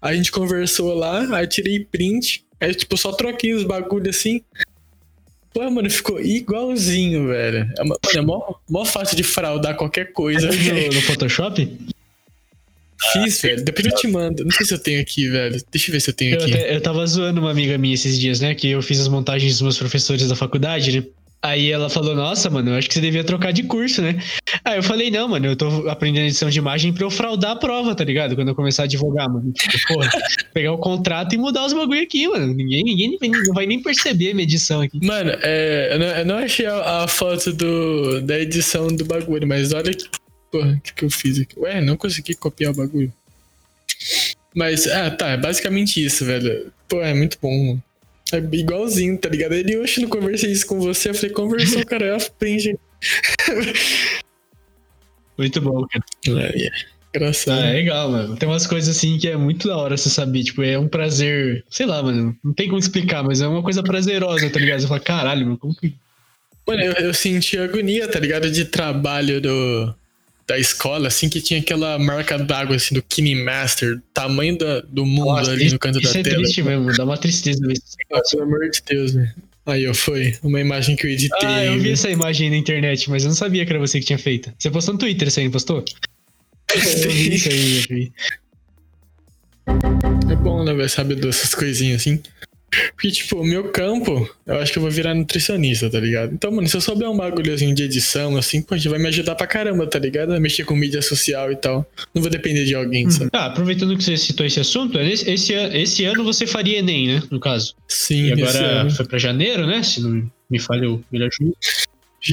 Aí 0.00 0.14
a 0.14 0.16
gente 0.16 0.30
conversou 0.30 0.94
lá, 0.94 1.36
aí 1.36 1.46
tirei 1.46 1.80
print, 1.84 2.44
aí 2.60 2.74
tipo, 2.74 2.96
só 2.96 3.10
troquei 3.12 3.52
os 3.54 3.64
bagulho 3.64 4.10
assim. 4.10 4.42
Pô, 5.52 5.68
mano, 5.70 5.88
ficou 5.90 6.20
igualzinho, 6.20 7.28
velho. 7.28 7.68
É, 7.78 7.82
uma- 7.82 7.96
é 8.16 8.20
mó, 8.20 8.54
mó 8.68 8.84
fácil 8.84 9.16
de 9.16 9.22
fraudar 9.22 9.76
qualquer 9.76 10.12
coisa. 10.12 10.46
No, 10.48 10.88
no 10.94 11.00
Photoshop? 11.02 11.78
Fiz, 13.12 13.40
velho. 13.42 13.64
Depois 13.64 13.86
eu 13.86 13.94
te 13.94 14.06
mando. 14.08 14.44
Não 14.44 14.50
sei 14.50 14.66
se 14.66 14.74
eu 14.74 14.78
tenho 14.78 15.00
aqui, 15.00 15.28
velho. 15.28 15.60
Deixa 15.70 15.90
eu 15.90 15.92
ver 15.92 16.00
se 16.00 16.10
eu 16.10 16.14
tenho 16.14 16.34
Eu, 16.36 16.42
aqui. 16.42 16.52
até- 16.54 16.74
eu 16.76 16.80
tava 16.80 17.06
zoando 17.06 17.40
uma 17.40 17.50
amiga 17.50 17.76
minha 17.78 17.94
esses 17.94 18.18
dias, 18.18 18.40
né? 18.40 18.54
Que 18.54 18.70
eu 18.70 18.80
fiz 18.82 19.00
as 19.00 19.08
montagens 19.08 19.52
dos 19.54 19.62
meus 19.62 19.78
professores 19.78 20.26
da 20.28 20.36
faculdade, 20.36 21.00
né? 21.00 21.06
Aí 21.42 21.70
ela 21.70 21.90
falou, 21.90 22.14
nossa, 22.14 22.48
mano, 22.48 22.70
eu 22.70 22.74
acho 22.76 22.88
que 22.88 22.94
você 22.94 23.02
devia 23.02 23.22
trocar 23.22 23.52
de 23.52 23.64
curso, 23.64 24.00
né? 24.00 24.18
Aí 24.64 24.78
eu 24.78 24.82
falei, 24.82 25.10
não, 25.10 25.28
mano, 25.28 25.44
eu 25.44 25.54
tô 25.54 25.86
aprendendo 25.90 26.24
edição 26.24 26.48
de 26.48 26.58
imagem 26.58 26.90
pra 26.90 27.04
eu 27.04 27.10
fraudar 27.10 27.50
a 27.50 27.56
prova, 27.56 27.94
tá 27.94 28.02
ligado? 28.02 28.34
Quando 28.34 28.48
eu 28.48 28.54
começar 28.54 28.84
a 28.84 28.86
advogar, 28.86 29.28
mano. 29.28 29.52
Tipo, 29.52 29.76
porra, 29.88 30.08
pegar 30.54 30.72
o 30.72 30.78
contrato 30.78 31.34
e 31.34 31.36
mudar 31.36 31.66
os 31.66 31.74
bagulho 31.74 32.00
aqui, 32.00 32.26
mano. 32.26 32.54
Ninguém, 32.54 32.82
ninguém 32.82 33.18
não 33.20 33.52
vai 33.52 33.66
nem 33.66 33.82
perceber 33.82 34.30
a 34.30 34.34
minha 34.34 34.44
edição 34.44 34.80
aqui. 34.80 34.98
Mano, 35.04 35.32
é, 35.42 35.90
eu, 35.92 35.98
não, 35.98 36.06
eu 36.06 36.24
não 36.24 36.36
achei 36.38 36.64
a, 36.64 37.02
a 37.04 37.08
foto 37.08 37.52
do, 37.52 38.22
da 38.22 38.40
edição 38.40 38.86
do 38.86 39.04
bagulho, 39.04 39.46
mas 39.46 39.74
olha 39.74 39.92
que, 39.92 40.06
porra, 40.54 40.74
o 40.74 40.80
que, 40.80 40.94
que 40.94 41.04
eu 41.04 41.10
fiz 41.10 41.40
aqui. 41.40 41.58
Ué, 41.58 41.80
não 41.80 41.96
consegui 41.96 42.34
copiar 42.34 42.70
o 42.72 42.76
bagulho. 42.76 43.12
Mas, 44.54 44.86
ah, 44.86 45.10
tá, 45.10 45.30
é 45.30 45.36
basicamente 45.36 46.04
isso, 46.04 46.24
velho. 46.24 46.72
Pô, 46.88 47.02
é 47.02 47.12
muito 47.12 47.36
bom. 47.42 47.76
É 48.32 48.36
igualzinho, 48.36 49.18
tá 49.18 49.28
ligado? 49.28 49.52
Ele, 49.52 49.76
oxe, 49.78 50.00
não 50.00 50.08
conversei 50.08 50.52
isso 50.52 50.64
com 50.66 50.78
você. 50.78 51.10
Eu 51.10 51.14
falei, 51.14 51.30
conversou, 51.30 51.82
cara, 51.86 52.06
eu 52.06 52.16
aprendi. 52.16 52.78
muito 55.36 55.60
bom, 55.60 55.84
cara. 55.88 56.04
É, 56.46 56.70
Engraçado. 57.12 57.60
Ah, 57.60 57.66
é 57.66 57.72
legal, 57.72 58.10
mano. 58.12 58.36
Tem 58.36 58.48
umas 58.48 58.66
coisas 58.66 58.96
assim 58.96 59.18
que 59.18 59.28
é 59.28 59.36
muito 59.36 59.66
da 59.66 59.76
hora 59.76 59.96
você 59.96 60.08
saber. 60.08 60.44
Tipo, 60.44 60.62
é 60.62 60.78
um 60.78 60.86
prazer. 60.86 61.64
Sei 61.68 61.84
lá, 61.84 62.00
mano. 62.00 62.36
Não 62.44 62.52
tem 62.52 62.68
como 62.68 62.78
explicar, 62.78 63.24
mas 63.24 63.40
é 63.40 63.48
uma 63.48 63.62
coisa 63.62 63.82
prazerosa, 63.82 64.48
tá 64.50 64.60
ligado? 64.60 64.80
Você 64.80 64.86
fala, 64.86 65.00
caralho, 65.00 65.46
mano, 65.46 65.58
como 65.58 65.74
que. 65.74 65.96
Mano, 66.66 66.80
eu, 66.80 66.92
eu 66.92 67.14
senti 67.14 67.58
agonia, 67.58 68.06
tá 68.06 68.20
ligado? 68.20 68.50
De 68.50 68.64
trabalho 68.64 69.40
do, 69.40 69.94
da 70.46 70.58
escola, 70.58 71.08
assim, 71.08 71.28
que 71.28 71.40
tinha 71.40 71.60
aquela 71.60 71.98
marca 71.98 72.38
d'água, 72.38 72.76
assim, 72.76 72.94
do 72.94 73.02
Kine 73.02 73.34
Master, 73.34 74.00
tamanho 74.12 74.58
da, 74.58 74.80
do 74.80 75.06
mundo 75.06 75.26
Nossa, 75.26 75.52
ali 75.52 75.70
no 75.70 75.78
canto 75.78 76.00
da 76.00 76.12
tela. 76.12 76.20
Isso 76.20 76.28
é 76.28 76.34
triste 76.34 76.62
mesmo, 76.62 76.92
dá 76.96 77.04
uma 77.04 77.16
tristeza 77.16 77.66
ver 77.66 77.72
isso. 77.72 77.96
Pelo 78.30 78.42
amor 78.42 78.70
de 78.70 78.82
Deus, 78.86 79.12
velho. 79.12 79.34
Aí, 79.66 79.88
ó, 79.88 79.94
foi 79.94 80.36
uma 80.42 80.60
imagem 80.60 80.94
que 80.94 81.06
eu 81.06 81.10
editei. 81.10 81.48
Ah, 81.48 81.64
eu 81.64 81.80
vi 81.80 81.92
essa 81.92 82.10
imagem 82.10 82.50
na 82.50 82.56
internet, 82.56 83.08
mas 83.08 83.22
eu 83.22 83.28
não 83.28 83.36
sabia 83.36 83.64
que 83.64 83.72
era 83.72 83.78
você 83.78 83.98
que 83.98 84.04
tinha 84.06 84.18
feito. 84.18 84.52
Você 84.58 84.70
postou 84.70 84.92
no 84.92 85.00
Twitter, 85.00 85.30
você 85.30 85.40
aí, 85.40 85.48
postou? 85.48 85.82
Eu 86.74 86.80
vi 86.80 87.34
isso 87.34 87.48
aí, 87.48 87.76
eu 87.78 87.82
vi. 87.88 88.12
É 90.28 90.34
bom, 90.34 90.64
né, 90.64 90.74
velho, 90.74 90.88
saber 90.88 91.14
dessas 91.14 91.54
coisinhas 91.54 92.00
assim. 92.00 92.20
Porque, 92.94 93.10
tipo, 93.10 93.36
o 93.40 93.44
meu 93.44 93.70
campo, 93.70 94.28
eu 94.46 94.58
acho 94.58 94.72
que 94.72 94.78
eu 94.78 94.82
vou 94.82 94.90
virar 94.90 95.14
nutricionista, 95.14 95.88
tá 95.90 96.00
ligado? 96.00 96.32
Então, 96.32 96.50
mano, 96.50 96.66
se 96.68 96.76
eu 96.76 96.80
souber 96.80 97.08
um 97.10 97.16
bagulhozinho 97.16 97.74
de 97.74 97.82
edição, 97.84 98.36
assim, 98.36 98.62
pode 98.62 98.88
vai 98.88 98.98
me 98.98 99.08
ajudar 99.08 99.34
pra 99.34 99.46
caramba, 99.46 99.86
tá 99.86 99.98
ligado? 99.98 100.32
A 100.32 100.40
mexer 100.40 100.64
com 100.64 100.74
mídia 100.74 101.02
social 101.02 101.50
e 101.52 101.56
tal. 101.56 101.86
Não 102.14 102.22
vou 102.22 102.30
depender 102.30 102.64
de 102.64 102.74
alguém, 102.74 103.10
sabe? 103.10 103.30
Ah, 103.32 103.46
aproveitando 103.46 103.96
que 103.96 104.04
você 104.04 104.16
citou 104.16 104.44
esse 104.46 104.60
assunto, 104.60 104.98
esse, 104.98 105.30
esse, 105.30 105.52
esse 105.52 106.04
ano 106.04 106.24
você 106.24 106.46
faria 106.46 106.78
Enem, 106.78 107.08
né? 107.08 107.22
No 107.30 107.40
caso. 107.40 107.74
Sim, 107.88 108.26
E 108.28 108.32
agora 108.32 108.90
foi 108.90 109.04
pra 109.06 109.18
janeiro, 109.18 109.66
né? 109.66 109.82
Se 109.82 110.00
não 110.00 110.30
me 110.50 110.58
falha 110.58 110.90
o 110.90 111.02
melhor 111.10 111.30
juízo. 111.32 111.54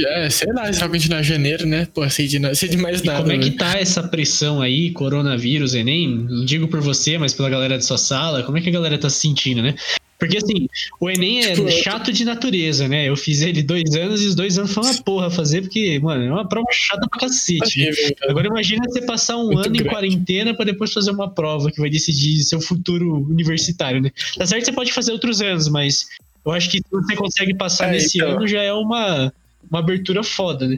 É, 0.07 0.29
sei 0.29 0.53
lá, 0.53 0.71
se 0.71 0.79
vai 0.79 0.87
continuar 0.87 1.21
janeiro, 1.21 1.65
né? 1.65 1.85
Pô, 1.93 2.09
sei 2.09 2.25
de, 2.25 2.55
sei 2.55 2.69
de 2.69 2.77
mais 2.77 3.01
E 3.01 3.05
nada. 3.05 3.19
como 3.19 3.31
é 3.33 3.37
que 3.37 3.49
né? 3.49 3.55
tá 3.57 3.77
essa 3.77 4.01
pressão 4.01 4.61
aí, 4.61 4.91
coronavírus, 4.91 5.75
Enem? 5.75 6.07
Não 6.29 6.45
digo 6.45 6.67
por 6.69 6.79
você, 6.79 7.17
mas 7.17 7.33
pela 7.33 7.49
galera 7.49 7.77
de 7.77 7.85
sua 7.85 7.97
sala, 7.97 8.41
como 8.43 8.57
é 8.57 8.61
que 8.61 8.69
a 8.69 8.71
galera 8.71 8.97
tá 8.97 9.09
se 9.09 9.19
sentindo, 9.19 9.61
né? 9.61 9.75
Porque 10.21 10.37
assim, 10.37 10.67
o 10.99 11.09
Enem 11.09 11.39
é 11.43 11.55
Tipo, 11.55 11.67
eu- 11.67 11.71
chato 11.81 12.13
de 12.13 12.23
natureza, 12.23 12.87
né? 12.87 13.09
Eu 13.09 13.17
fiz 13.17 13.41
ele 13.41 13.63
dois 13.63 13.95
anos 13.95 14.21
e 14.21 14.27
os 14.27 14.35
dois 14.35 14.55
anos 14.55 14.71
foi 14.71 14.83
uma 14.83 15.01
porra 15.01 15.31
fazer, 15.31 15.61
porque, 15.63 15.97
mano, 15.99 16.23
é 16.23 16.31
uma 16.31 16.47
prova 16.47 16.67
chata 16.71 17.07
pra 17.09 17.21
cacete. 17.21 17.91
Agora 18.29 18.45
imagina 18.45 18.83
você 18.87 19.01
passar 19.01 19.37
um 19.37 19.45
Muito 19.47 19.57
ano 19.65 19.75
em 19.75 19.79
grande. 19.79 19.89
quarentena 19.89 20.53
pra 20.55 20.63
depois 20.63 20.93
fazer 20.93 21.09
uma 21.09 21.27
prova 21.27 21.71
que 21.71 21.79
vai 21.81 21.89
decidir 21.89 22.43
seu 22.43 22.61
futuro 22.61 23.15
universitário, 23.27 23.99
né? 23.99 24.11
Tá 24.37 24.45
certo 24.45 24.63
você 24.65 24.71
pode 24.71 24.93
fazer 24.93 25.11
outros 25.11 25.41
anos, 25.41 25.67
mas 25.67 26.05
eu 26.45 26.51
acho 26.51 26.69
que 26.69 26.77
se 26.77 26.83
você 26.91 27.15
consegue 27.15 27.55
passar 27.55 27.87
É, 27.89 27.93
nesse 27.93 28.19
então. 28.19 28.29
ano 28.37 28.47
já 28.47 28.61
é 28.61 28.71
uma, 28.71 29.33
uma 29.71 29.79
abertura 29.79 30.21
foda, 30.23 30.67
né? 30.67 30.77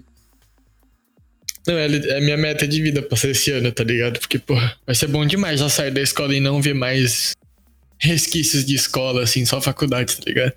Não, 1.68 1.78
é, 1.78 1.86
é 1.88 2.22
minha 2.22 2.38
meta 2.38 2.66
de 2.66 2.82
vida 2.82 3.02
passar 3.02 3.30
esse 3.30 3.52
ano, 3.52 3.74
tá 3.74 3.84
ligado? 3.84 4.20
Porque, 4.20 4.40
porra, 4.40 4.76
vai 4.86 4.96
ser 4.96 5.08
bom 5.08 5.26
demais 5.26 5.60
já 5.60 5.68
sair 5.68 5.92
da 5.92 6.02
escola 6.02 6.34
e 6.34 6.40
não 6.40 6.62
ver 6.62 6.74
mais 6.76 7.34
resquícios 8.04 8.66
de 8.66 8.76
escola, 8.76 9.24
assim, 9.24 9.46
só 9.46 9.60
faculdade, 9.62 10.16
tá 10.18 10.24
ligado? 10.26 10.54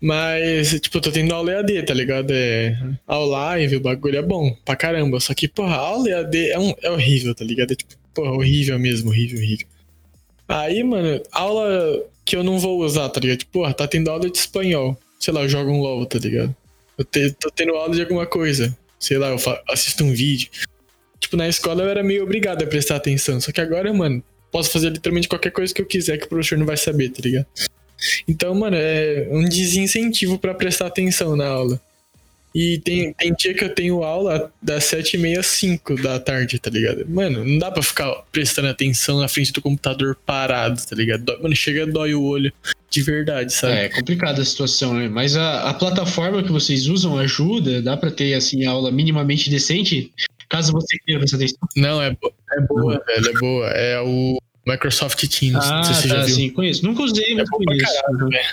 Mas, 0.00 0.80
tipo, 0.80 0.96
eu 0.96 1.02
tô 1.02 1.12
tendo 1.12 1.34
aula 1.34 1.52
EAD, 1.52 1.82
tá 1.82 1.92
ligado? 1.92 2.30
É 2.32 2.74
aula 3.06 3.38
live, 3.50 3.76
o 3.76 3.80
bagulho 3.80 4.16
é 4.18 4.22
bom 4.22 4.50
pra 4.64 4.74
caramba. 4.74 5.20
Só 5.20 5.34
que, 5.34 5.46
porra, 5.46 5.76
aula 5.76 6.08
EAD 6.08 6.50
é, 6.52 6.58
um, 6.58 6.72
é 6.82 6.90
horrível, 6.90 7.34
tá 7.34 7.44
ligado? 7.44 7.72
É 7.72 7.74
tipo, 7.76 7.94
porra, 8.14 8.30
horrível 8.32 8.78
mesmo, 8.78 9.10
horrível, 9.10 9.38
horrível. 9.38 9.66
Aí, 10.48 10.82
mano, 10.82 11.22
aula 11.30 12.02
que 12.24 12.34
eu 12.34 12.42
não 12.42 12.58
vou 12.58 12.80
usar, 12.82 13.08
tá 13.10 13.20
ligado? 13.20 13.38
Tipo, 13.40 13.52
porra, 13.52 13.74
tá 13.74 13.86
tendo 13.86 14.10
aula 14.10 14.30
de 14.30 14.38
espanhol. 14.38 14.98
Sei 15.18 15.34
lá, 15.34 15.42
eu 15.42 15.48
jogo 15.50 15.70
um 15.70 15.80
LOL, 15.80 16.06
tá 16.06 16.18
ligado? 16.18 16.56
Eu 16.96 17.04
te- 17.04 17.32
tô 17.38 17.50
tendo 17.50 17.74
aula 17.74 17.94
de 17.94 18.00
alguma 18.00 18.24
coisa. 18.26 18.74
Sei 18.98 19.18
lá, 19.18 19.28
eu 19.28 19.36
assisto 19.68 20.02
um 20.02 20.12
vídeo. 20.14 20.48
Tipo, 21.18 21.36
na 21.36 21.46
escola 21.46 21.82
eu 21.82 21.88
era 21.90 22.02
meio 22.02 22.22
obrigado 22.22 22.62
a 22.62 22.66
prestar 22.66 22.96
atenção. 22.96 23.38
Só 23.38 23.52
que 23.52 23.60
agora, 23.60 23.92
mano, 23.92 24.22
posso 24.50 24.70
fazer 24.70 24.90
literalmente 24.90 25.28
qualquer 25.28 25.50
coisa 25.50 25.72
que 25.72 25.80
eu 25.82 25.86
quiser 25.86 26.18
que 26.18 26.24
o 26.26 26.28
professor 26.28 26.56
não 26.58 26.66
vai 26.66 26.76
saber, 26.76 27.10
tá 27.10 27.20
ligado? 27.22 27.46
Então, 28.26 28.54
mano, 28.54 28.76
é 28.78 29.28
um 29.30 29.44
desincentivo 29.44 30.38
pra 30.38 30.54
prestar 30.54 30.86
atenção 30.86 31.36
na 31.36 31.46
aula. 31.46 31.80
E 32.52 32.78
tem, 32.78 33.12
tem 33.12 33.32
dia 33.32 33.54
que 33.54 33.62
eu 33.62 33.72
tenho 33.72 34.02
aula 34.02 34.52
das 34.60 34.82
7h30 34.84 35.38
às 35.38 35.46
5 35.46 35.94
da 36.02 36.18
tarde, 36.18 36.58
tá 36.58 36.68
ligado? 36.68 37.04
Mano, 37.08 37.44
não 37.44 37.58
dá 37.58 37.70
pra 37.70 37.80
ficar 37.80 38.10
prestando 38.32 38.66
atenção 38.66 39.20
na 39.20 39.28
frente 39.28 39.52
do 39.52 39.62
computador 39.62 40.16
parado, 40.26 40.80
tá 40.84 40.96
ligado? 40.96 41.22
Dói- 41.22 41.40
Mano, 41.42 41.54
chega 41.54 41.86
dói 41.86 42.12
o 42.14 42.24
olho 42.24 42.52
de 42.90 43.02
verdade, 43.02 43.52
sabe? 43.52 43.74
É 43.74 43.88
complicada 43.88 44.42
a 44.42 44.44
situação, 44.44 44.94
né? 44.94 45.08
Mas 45.08 45.36
a, 45.36 45.70
a 45.70 45.74
plataforma 45.74 46.42
que 46.42 46.50
vocês 46.50 46.88
usam 46.88 47.16
ajuda, 47.18 47.80
dá 47.80 47.96
pra 47.96 48.10
ter 48.10 48.34
assim 48.34 48.64
aula 48.64 48.90
minimamente 48.90 49.48
decente, 49.48 50.10
caso 50.48 50.72
você 50.72 50.98
queira 51.06 51.20
prestar 51.20 51.36
atenção. 51.36 51.58
Não, 51.76 52.02
é, 52.02 52.16
é 52.52 52.60
boa, 52.60 53.02
velho, 53.06 53.28
é 53.28 53.32
boa. 53.40 53.66
É 53.68 54.00
o 54.00 54.38
Microsoft 54.66 55.24
Teams, 55.28 55.64
Ah, 55.70 55.76
não 55.76 55.84
sei 55.84 55.94
se 55.94 56.02
você 56.02 56.08
já 56.08 56.14
tá, 56.16 56.22
viu. 56.22 56.34
sim, 56.34 56.50
conheço. 56.50 56.84
Nunca 56.84 57.02
usei, 57.02 57.34
mas 57.34 57.48
bom 57.50 57.58
pra 57.58 57.66
conheço. 57.66 57.92
Uhum. 58.10 58.28
velho. 58.28 58.44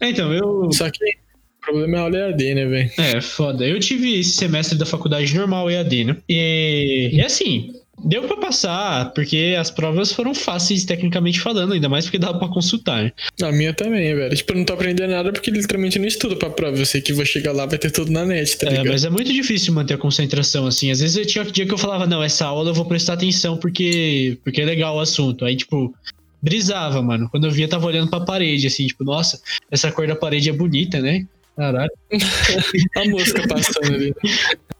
É, 0.00 0.08
então, 0.10 0.32
eu. 0.32 0.70
Só 0.72 0.90
que 0.90 1.04
o 1.04 1.64
problema 1.64 1.96
é 1.96 1.98
a 1.98 2.02
aula 2.02 2.16
EAD, 2.18 2.54
né, 2.54 2.66
velho? 2.66 2.90
É, 2.98 3.20
foda. 3.20 3.64
Eu 3.66 3.78
tive 3.80 4.18
esse 4.20 4.32
semestre 4.36 4.76
da 4.76 4.84
faculdade 4.84 5.34
normal 5.34 5.70
EAD, 5.70 6.04
né? 6.04 6.16
E, 6.28 7.10
e 7.12 7.20
assim, 7.22 7.73
deu 8.04 8.22
pra 8.24 8.36
passar, 8.36 9.12
porque 9.12 9.56
as 9.58 9.70
provas 9.70 10.12
foram 10.12 10.34
fáceis 10.34 10.84
tecnicamente 10.84 11.40
falando, 11.40 11.72
ainda 11.72 11.88
mais 11.88 12.04
porque 12.04 12.18
dava 12.18 12.38
pra 12.38 12.48
consultar? 12.48 13.12
A 13.42 13.52
minha 13.52 13.72
também, 13.72 14.14
velho. 14.14 14.34
Tipo, 14.36 14.52
eu 14.52 14.56
não 14.58 14.64
tô 14.64 14.72
aprendendo 14.74 15.10
nada 15.10 15.32
porque 15.32 15.50
literalmente 15.50 15.96
eu 15.96 16.00
não 16.02 16.08
estudo 16.08 16.36
pra 16.36 16.50
prova. 16.50 16.76
Eu 16.76 16.86
sei 16.86 17.00
que 17.00 17.12
vou 17.12 17.24
chegar 17.24 17.52
lá, 17.52 17.66
vai 17.66 17.78
ter 17.78 17.90
tudo 17.90 18.10
na 18.12 18.24
net, 18.24 18.56
tá 18.58 18.66
É, 18.66 18.70
ligado? 18.70 18.88
mas 18.88 19.04
é 19.04 19.10
muito 19.10 19.32
difícil 19.32 19.72
manter 19.72 19.94
a 19.94 19.98
concentração, 19.98 20.66
assim. 20.66 20.90
Às 20.90 21.00
vezes 21.00 21.16
eu 21.16 21.26
tinha 21.26 21.44
dia 21.44 21.66
que 21.66 21.72
eu 21.72 21.78
falava, 21.78 22.06
não, 22.06 22.22
essa 22.22 22.44
aula 22.46 22.70
eu 22.70 22.74
vou 22.74 22.84
prestar 22.84 23.14
atenção 23.14 23.56
porque, 23.56 24.38
porque 24.44 24.60
é 24.60 24.64
legal 24.64 24.96
o 24.96 25.00
assunto. 25.00 25.44
Aí, 25.44 25.56
tipo, 25.56 25.94
brisava, 26.42 27.00
mano. 27.00 27.28
Quando 27.30 27.44
eu 27.46 27.50
via, 27.50 27.66
tava 27.66 27.86
olhando 27.86 28.10
pra 28.10 28.20
parede, 28.20 28.66
assim, 28.66 28.86
tipo, 28.86 29.02
nossa, 29.04 29.40
essa 29.70 29.90
cor 29.90 30.06
da 30.06 30.14
parede 30.14 30.50
é 30.50 30.52
bonita, 30.52 31.00
né? 31.00 31.24
Caralho. 31.56 31.90
A 32.96 33.04
música 33.04 33.46
passando 33.46 33.94
ali. 33.94 34.14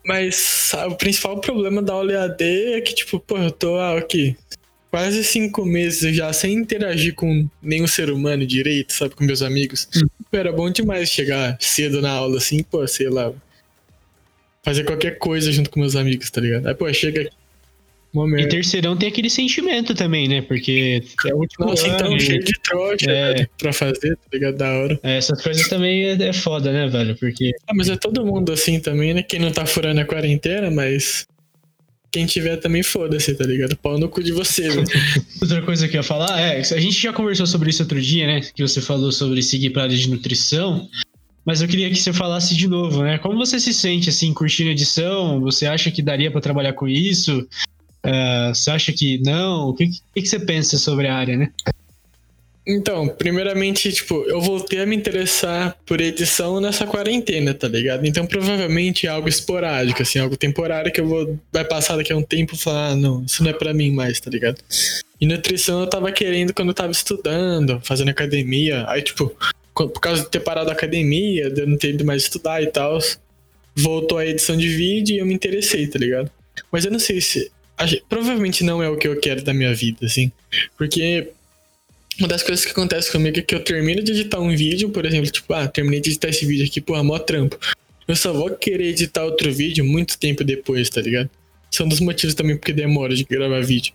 Mas 0.04 0.72
o 0.86 0.96
principal 0.96 1.40
problema 1.40 1.80
da 1.80 1.94
EAD 1.94 2.74
é 2.74 2.80
que, 2.80 2.94
tipo, 2.94 3.18
pô, 3.20 3.38
eu 3.38 3.50
tô 3.50 3.76
ah, 3.78 3.98
aqui 3.98 4.36
quase 4.94 5.24
cinco 5.24 5.64
meses 5.64 6.14
já 6.14 6.32
sem 6.32 6.52
interagir 6.52 7.16
com 7.16 7.48
nenhum 7.60 7.86
ser 7.86 8.10
humano 8.10 8.46
direito, 8.46 8.92
sabe, 8.92 9.16
com 9.16 9.24
meus 9.24 9.42
amigos. 9.42 9.88
Pô, 10.30 10.36
era 10.36 10.52
bom 10.52 10.70
demais 10.70 11.10
chegar 11.10 11.56
cedo 11.58 12.00
na 12.00 12.12
aula, 12.12 12.38
assim, 12.38 12.62
pô, 12.62 12.86
sei 12.86 13.08
lá. 13.08 13.32
Fazer 14.62 14.84
qualquer 14.84 15.18
coisa 15.18 15.50
junto 15.50 15.68
com 15.68 15.80
meus 15.80 15.96
amigos, 15.96 16.30
tá 16.30 16.40
ligado? 16.40 16.68
Aí, 16.68 16.74
pô, 16.76 16.92
chega 16.92 17.22
aqui. 17.22 17.43
E 18.38 18.46
terceirão 18.48 18.96
tem 18.96 19.08
aquele 19.08 19.28
sentimento 19.28 19.94
também, 19.94 20.28
né? 20.28 20.40
Porque 20.42 21.02
é 21.26 21.34
o 21.34 21.38
último 21.38 21.66
Nossa, 21.66 21.86
ano, 21.86 21.94
então 21.96 22.16
e- 22.16 22.20
cheio 22.20 22.44
de 22.44 22.52
trote, 22.62 23.10
É. 23.10 23.32
velho, 23.34 23.48
pra 23.58 23.72
fazer, 23.72 24.16
tá 24.16 24.28
ligado? 24.32 24.56
Da 24.56 24.72
hora. 24.72 25.00
é, 25.02 25.16
essas 25.16 25.42
coisas 25.42 25.68
também 25.68 26.04
é, 26.04 26.12
é 26.12 26.32
foda, 26.32 26.72
né, 26.72 26.86
velho? 26.88 27.16
Porque 27.18 27.50
Ah, 27.66 27.72
mas 27.74 27.88
é 27.88 27.96
todo 27.96 28.24
mundo 28.24 28.52
assim 28.52 28.78
também, 28.78 29.14
né? 29.14 29.22
Quem 29.22 29.40
não 29.40 29.50
tá 29.50 29.66
furando 29.66 30.00
a 30.00 30.04
quarentena, 30.04 30.70
mas. 30.70 31.26
Quem 32.12 32.26
tiver 32.26 32.56
também 32.58 32.84
foda-se, 32.84 33.34
tá 33.34 33.44
ligado? 33.44 33.76
Pau 33.76 33.98
no 33.98 34.08
cu 34.08 34.22
de 34.22 34.30
você, 34.30 34.68
velho. 34.68 34.84
Outra 35.42 35.60
coisa 35.62 35.88
que 35.88 35.96
eu 35.96 35.98
ia 35.98 36.02
falar 36.04 36.40
é, 36.40 36.60
a 36.60 36.78
gente 36.80 36.92
já 37.02 37.12
conversou 37.12 37.44
sobre 37.44 37.70
isso 37.70 37.82
outro 37.82 38.00
dia, 38.00 38.24
né? 38.28 38.40
Que 38.54 38.62
você 38.62 38.80
falou 38.80 39.10
sobre 39.10 39.42
seguir 39.42 39.70
pra 39.70 39.82
área 39.82 39.96
de 39.96 40.08
nutrição. 40.08 40.88
Mas 41.44 41.60
eu 41.60 41.66
queria 41.68 41.90
que 41.90 41.96
você 41.96 42.12
falasse 42.12 42.54
de 42.54 42.68
novo, 42.68 43.02
né? 43.02 43.18
Como 43.18 43.36
você 43.36 43.58
se 43.60 43.74
sente, 43.74 44.08
assim, 44.08 44.32
curtindo 44.32 44.70
edição? 44.70 45.40
Você 45.40 45.66
acha 45.66 45.90
que 45.90 46.00
daria 46.00 46.30
pra 46.30 46.40
trabalhar 46.40 46.72
com 46.74 46.86
isso? 46.88 47.46
É, 48.04 48.52
você 48.54 48.70
acha 48.70 48.92
que 48.92 49.20
não? 49.22 49.70
O 49.70 49.74
que, 49.74 49.88
que, 49.88 50.22
que 50.22 50.26
você 50.26 50.38
pensa 50.38 50.76
sobre 50.76 51.06
a 51.08 51.14
área, 51.16 51.36
né? 51.36 51.50
Então, 52.66 53.08
primeiramente, 53.08 53.92
tipo, 53.92 54.24
eu 54.26 54.40
voltei 54.40 54.80
a 54.80 54.86
me 54.86 54.96
interessar 54.96 55.76
por 55.84 56.00
edição 56.00 56.60
nessa 56.60 56.86
quarentena, 56.86 57.52
tá 57.52 57.68
ligado? 57.68 58.06
Então, 58.06 58.26
provavelmente 58.26 59.06
é 59.06 59.10
algo 59.10 59.28
esporádico, 59.28 60.00
assim, 60.00 60.18
algo 60.18 60.34
temporário 60.34 60.90
que 60.90 61.00
eu 61.00 61.06
vou. 61.06 61.38
Vai 61.52 61.64
passar 61.64 61.96
daqui 61.96 62.12
a 62.12 62.16
um 62.16 62.22
tempo 62.22 62.54
e 62.54 62.58
falar, 62.58 62.88
ah, 62.88 62.96
não, 62.96 63.22
isso 63.24 63.42
não 63.42 63.50
é 63.50 63.52
pra 63.52 63.74
mim 63.74 63.92
mais, 63.92 64.18
tá 64.18 64.30
ligado? 64.30 64.56
E 65.20 65.26
nutrição 65.26 65.80
eu 65.80 65.86
tava 65.86 66.10
querendo 66.10 66.54
quando 66.54 66.68
eu 66.68 66.74
tava 66.74 66.90
estudando, 66.90 67.80
fazendo 67.82 68.08
academia. 68.08 68.86
Aí, 68.88 69.02
tipo, 69.02 69.36
por 69.74 70.00
causa 70.00 70.22
de 70.22 70.30
ter 70.30 70.40
parado 70.40 70.70
a 70.70 70.72
academia, 70.72 71.50
de 71.50 71.60
eu 71.60 71.66
não 71.66 71.76
ter 71.76 71.90
ido 71.90 72.04
mais 72.04 72.22
estudar 72.22 72.62
e 72.62 72.66
tal, 72.68 72.98
voltou 73.76 74.16
a 74.16 74.26
edição 74.26 74.56
de 74.56 74.68
vídeo 74.68 75.16
e 75.16 75.18
eu 75.18 75.26
me 75.26 75.34
interessei, 75.34 75.86
tá 75.86 75.98
ligado? 75.98 76.30
Mas 76.72 76.84
eu 76.84 76.90
não 76.90 76.98
sei 76.98 77.20
se. 77.20 77.50
Provavelmente 78.08 78.62
não 78.64 78.82
é 78.82 78.88
o 78.88 78.96
que 78.96 79.08
eu 79.08 79.18
quero 79.20 79.42
da 79.42 79.52
minha 79.52 79.74
vida, 79.74 80.06
assim. 80.06 80.30
Porque 80.76 81.28
uma 82.18 82.28
das 82.28 82.42
coisas 82.42 82.64
que 82.64 82.70
acontece 82.70 83.10
comigo 83.10 83.38
é 83.38 83.42
que 83.42 83.54
eu 83.54 83.62
termino 83.62 84.02
de 84.02 84.12
editar 84.12 84.38
um 84.40 84.54
vídeo, 84.54 84.90
por 84.90 85.04
exemplo, 85.04 85.30
tipo, 85.30 85.52
ah, 85.52 85.66
terminei 85.66 86.00
de 86.00 86.10
editar 86.10 86.28
esse 86.28 86.46
vídeo 86.46 86.64
aqui, 86.64 86.80
porra, 86.80 87.02
mó 87.02 87.18
trampo. 87.18 87.58
Eu 88.06 88.14
só 88.14 88.32
vou 88.32 88.50
querer 88.50 88.88
editar 88.88 89.24
outro 89.24 89.52
vídeo 89.52 89.84
muito 89.84 90.18
tempo 90.18 90.44
depois, 90.44 90.88
tá 90.88 91.00
ligado? 91.00 91.28
Isso 91.70 91.82
é 91.82 91.86
um 91.86 91.88
dos 91.88 92.00
motivos 92.00 92.34
também 92.34 92.56
porque 92.56 92.72
demora 92.72 93.14
de 93.14 93.24
gravar 93.24 93.60
vídeo. 93.62 93.92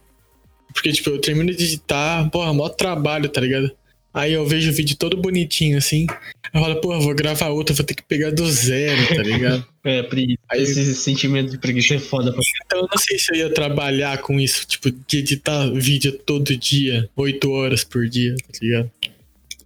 Porque, 0.74 0.92
tipo, 0.92 1.10
eu 1.12 1.22
termino 1.22 1.54
de 1.54 1.63
editar, 1.63 2.30
porra, 2.30 2.54
maior 2.54 2.70
trabalho, 2.70 3.30
tá 3.30 3.39
ligado? 3.39 3.72
Aí 4.13 4.34
eu 4.34 4.45
vejo 4.45 4.72
o 4.72 4.74
vídeo 4.74 4.95
todo 4.98 5.15
bonitinho, 5.17 5.78
assim. 5.78 6.08
Eu 6.54 6.62
falo, 6.62 6.82
porra, 6.82 7.00
vou 7.00 7.13
gravar 7.13 7.50
outro, 7.50 7.76
vou 7.76 7.86
ter 7.86 7.93
que 7.93 8.04
pegar 8.04 8.32
do 8.32 8.50
zero, 8.52 9.08
tá 9.08 9.22
ligado? 9.22 9.67
é, 9.86 10.02
preguiça. 10.02 10.39
Aí, 10.50 10.63
Esse 10.63 10.95
sentimento 10.95 11.52
de 11.52 11.58
preguiça 11.60 11.95
é 11.95 12.00
foda. 12.00 12.32
Pra... 12.32 12.41
Então 12.65 12.80
eu 12.80 12.88
não 12.91 12.98
sei 12.98 13.19
se 13.19 13.32
eu 13.32 13.38
ia 13.38 13.54
trabalhar 13.54 14.17
com 14.19 14.39
isso, 14.39 14.65
tipo, 14.65 14.89
de 14.91 15.19
editar 15.19 15.72
vídeo 15.72 16.12
todo 16.12 16.58
dia, 16.58 17.08
oito 17.15 17.52
horas 17.52 17.84
por 17.84 18.08
dia, 18.10 18.36
tá 18.36 18.60
ligado? 18.62 18.91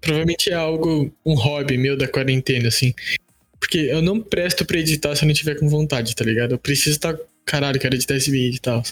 Provavelmente 0.02 0.50
é 0.50 0.56
algo, 0.56 1.10
um 1.26 1.36
hobby 1.36 1.78
meu 1.78 1.96
da 1.96 2.08
quarentena, 2.08 2.68
assim. 2.68 2.94
Porque 3.58 3.78
eu 3.78 4.02
não 4.02 4.20
presto 4.20 4.66
pra 4.66 4.78
editar 4.78 5.16
se 5.16 5.24
eu 5.24 5.28
não 5.28 5.34
tiver 5.34 5.56
com 5.56 5.70
vontade, 5.70 6.14
tá 6.14 6.26
ligado? 6.26 6.52
Eu 6.52 6.60
preciso 6.60 6.98
estar. 6.98 7.14
Tá, 7.14 7.24
caralho, 7.46 7.80
quero 7.80 7.96
editar 7.96 8.18
esse 8.18 8.30
vídeo 8.30 8.58
e 8.58 8.60
tal. 8.60 8.84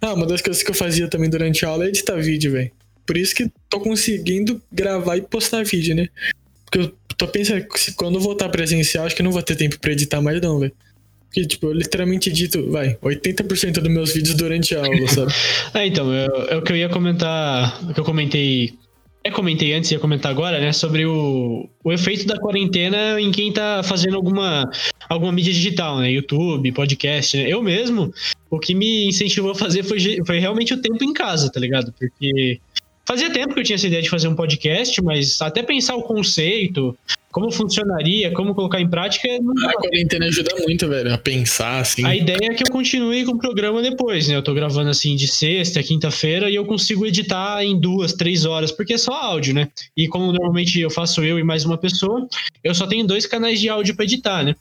Ah, 0.00 0.14
uma 0.14 0.26
das 0.26 0.40
coisas 0.40 0.62
que 0.62 0.70
eu 0.70 0.74
fazia 0.74 1.08
também 1.08 1.28
durante 1.28 1.64
a 1.64 1.68
aula 1.68 1.84
é 1.84 1.88
editar 1.88 2.16
vídeo, 2.16 2.52
velho. 2.52 2.70
Por 3.10 3.16
isso 3.16 3.34
que 3.34 3.50
tô 3.68 3.80
conseguindo 3.80 4.62
gravar 4.70 5.16
e 5.16 5.20
postar 5.20 5.64
vídeo, 5.64 5.96
né? 5.96 6.08
Porque 6.64 6.78
eu 6.78 6.94
tô 7.16 7.26
pensando 7.26 7.66
que 7.66 7.90
quando 7.94 8.14
eu 8.14 8.20
voltar 8.20 8.48
presencial, 8.50 9.04
acho 9.04 9.16
que 9.16 9.22
não 9.24 9.32
vou 9.32 9.42
ter 9.42 9.56
tempo 9.56 9.80
pra 9.80 9.90
editar 9.90 10.20
mais, 10.22 10.40
não, 10.40 10.60
velho. 10.60 10.72
Porque, 11.26 11.44
tipo, 11.44 11.66
eu 11.66 11.72
literalmente 11.72 12.30
edito, 12.30 12.70
vai, 12.70 12.94
80% 13.02 13.80
dos 13.80 13.92
meus 13.92 14.12
vídeos 14.12 14.36
durante 14.36 14.76
a 14.76 14.84
aula, 14.84 15.08
sabe? 15.08 15.32
é, 15.74 15.86
então, 15.88 16.14
é 16.14 16.56
o 16.56 16.62
que 16.62 16.70
eu 16.70 16.76
ia 16.76 16.88
comentar, 16.88 17.82
o 17.82 17.92
que 17.92 17.98
eu 17.98 18.04
comentei 18.04 18.78
até 19.20 19.30
comentei 19.30 19.74
antes 19.74 19.90
ia 19.90 19.98
comentar 19.98 20.30
agora, 20.30 20.58
né, 20.58 20.72
sobre 20.72 21.04
o, 21.04 21.68
o 21.84 21.92
efeito 21.92 22.26
da 22.26 22.38
quarentena 22.38 23.20
em 23.20 23.30
quem 23.30 23.52
tá 23.52 23.82
fazendo 23.82 24.16
alguma, 24.16 24.70
alguma 25.08 25.30
mídia 25.30 25.52
digital, 25.52 25.98
né, 25.98 26.10
YouTube, 26.10 26.72
podcast, 26.72 27.36
né? 27.36 27.44
Eu 27.46 27.62
mesmo, 27.62 28.12
o 28.50 28.58
que 28.58 28.74
me 28.74 29.08
incentivou 29.08 29.50
a 29.50 29.54
fazer 29.54 29.82
foi, 29.82 29.98
foi 30.26 30.38
realmente 30.38 30.72
o 30.72 30.80
tempo 30.80 31.04
em 31.04 31.12
casa, 31.12 31.50
tá 31.50 31.60
ligado? 31.60 31.92
Porque 31.92 32.60
Fazia 33.10 33.28
tempo 33.28 33.52
que 33.52 33.58
eu 33.58 33.64
tinha 33.64 33.74
essa 33.74 33.88
ideia 33.88 34.00
de 34.00 34.08
fazer 34.08 34.28
um 34.28 34.36
podcast, 34.36 35.02
mas 35.02 35.42
até 35.42 35.64
pensar 35.64 35.96
o 35.96 36.02
conceito, 36.04 36.96
como 37.32 37.50
funcionaria, 37.50 38.30
como 38.30 38.54
colocar 38.54 38.80
em 38.80 38.88
prática. 38.88 39.26
Não... 39.42 39.68
A 39.68 39.72
quarentena 39.72 40.26
ajuda 40.26 40.54
muito, 40.62 40.88
velho, 40.88 41.12
a 41.12 41.18
pensar, 41.18 41.80
assim. 41.80 42.04
A 42.04 42.14
ideia 42.14 42.52
é 42.52 42.54
que 42.54 42.62
eu 42.62 42.70
continue 42.70 43.24
com 43.24 43.32
o 43.32 43.38
programa 43.38 43.82
depois, 43.82 44.28
né? 44.28 44.36
Eu 44.36 44.44
tô 44.44 44.54
gravando 44.54 44.90
assim 44.90 45.16
de 45.16 45.26
sexta, 45.26 45.82
quinta-feira 45.82 46.48
e 46.48 46.54
eu 46.54 46.64
consigo 46.64 47.04
editar 47.04 47.64
em 47.64 47.80
duas, 47.80 48.12
três 48.12 48.44
horas, 48.44 48.70
porque 48.70 48.94
é 48.94 48.98
só 48.98 49.12
áudio, 49.12 49.54
né? 49.54 49.68
E 49.96 50.06
como 50.06 50.30
normalmente 50.30 50.78
eu 50.78 50.88
faço 50.88 51.24
eu 51.24 51.36
e 51.36 51.42
mais 51.42 51.64
uma 51.64 51.76
pessoa, 51.76 52.28
eu 52.62 52.72
só 52.76 52.86
tenho 52.86 53.04
dois 53.04 53.26
canais 53.26 53.60
de 53.60 53.68
áudio 53.68 53.96
para 53.96 54.04
editar, 54.04 54.44
né? 54.44 54.54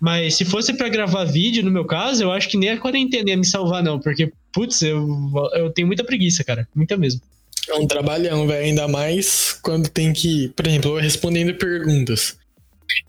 Mas 0.00 0.34
se 0.34 0.44
fosse 0.44 0.74
para 0.74 0.88
gravar 0.88 1.22
vídeo, 1.22 1.62
no 1.62 1.70
meu 1.70 1.84
caso, 1.84 2.20
eu 2.20 2.32
acho 2.32 2.48
que 2.48 2.56
nem 2.56 2.70
a 2.70 2.78
quarentena 2.78 3.30
ia 3.30 3.36
me 3.36 3.46
salvar, 3.46 3.80
não, 3.80 4.00
porque, 4.00 4.32
putz, 4.52 4.82
eu, 4.82 5.06
eu 5.54 5.70
tenho 5.70 5.86
muita 5.86 6.02
preguiça, 6.02 6.42
cara. 6.42 6.66
Muita 6.74 6.96
mesmo. 6.96 7.20
É 7.68 7.74
um 7.74 7.86
trabalhão, 7.86 8.46
velho. 8.46 8.64
Ainda 8.64 8.88
mais 8.88 9.58
quando 9.62 9.88
tem 9.88 10.12
que. 10.12 10.48
Por 10.54 10.66
exemplo, 10.66 10.96
eu 10.96 11.02
respondendo 11.02 11.54
perguntas. 11.54 12.36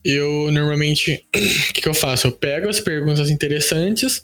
Eu 0.03 0.51
normalmente. 0.51 1.23
O 1.69 1.73
que, 1.73 1.81
que 1.81 1.87
eu 1.87 1.93
faço? 1.93 2.27
Eu 2.27 2.31
pego 2.31 2.67
as 2.67 2.79
perguntas 2.79 3.29
interessantes, 3.29 4.23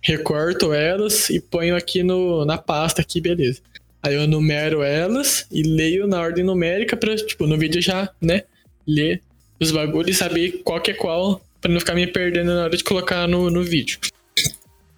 recorto 0.00 0.72
elas 0.72 1.28
e 1.28 1.40
ponho 1.40 1.74
aqui 1.74 2.02
no, 2.02 2.44
na 2.44 2.56
pasta 2.56 3.00
aqui, 3.02 3.20
beleza. 3.20 3.60
Aí 4.02 4.14
eu 4.14 4.28
numero 4.28 4.82
elas 4.82 5.46
e 5.50 5.62
leio 5.62 6.06
na 6.06 6.20
ordem 6.20 6.44
numérica 6.44 6.96
pra, 6.96 7.16
tipo, 7.16 7.46
no 7.46 7.58
vídeo 7.58 7.80
já, 7.80 8.10
né? 8.20 8.42
Ler 8.86 9.22
os 9.58 9.70
bagulhos 9.70 10.14
e 10.14 10.18
saber 10.18 10.60
qual 10.62 10.80
que 10.80 10.90
é 10.90 10.94
qual, 10.94 11.44
pra 11.60 11.70
não 11.70 11.80
ficar 11.80 11.94
me 11.94 12.06
perdendo 12.06 12.54
na 12.54 12.64
hora 12.64 12.76
de 12.76 12.84
colocar 12.84 13.26
no, 13.26 13.50
no 13.50 13.62
vídeo. 13.64 13.98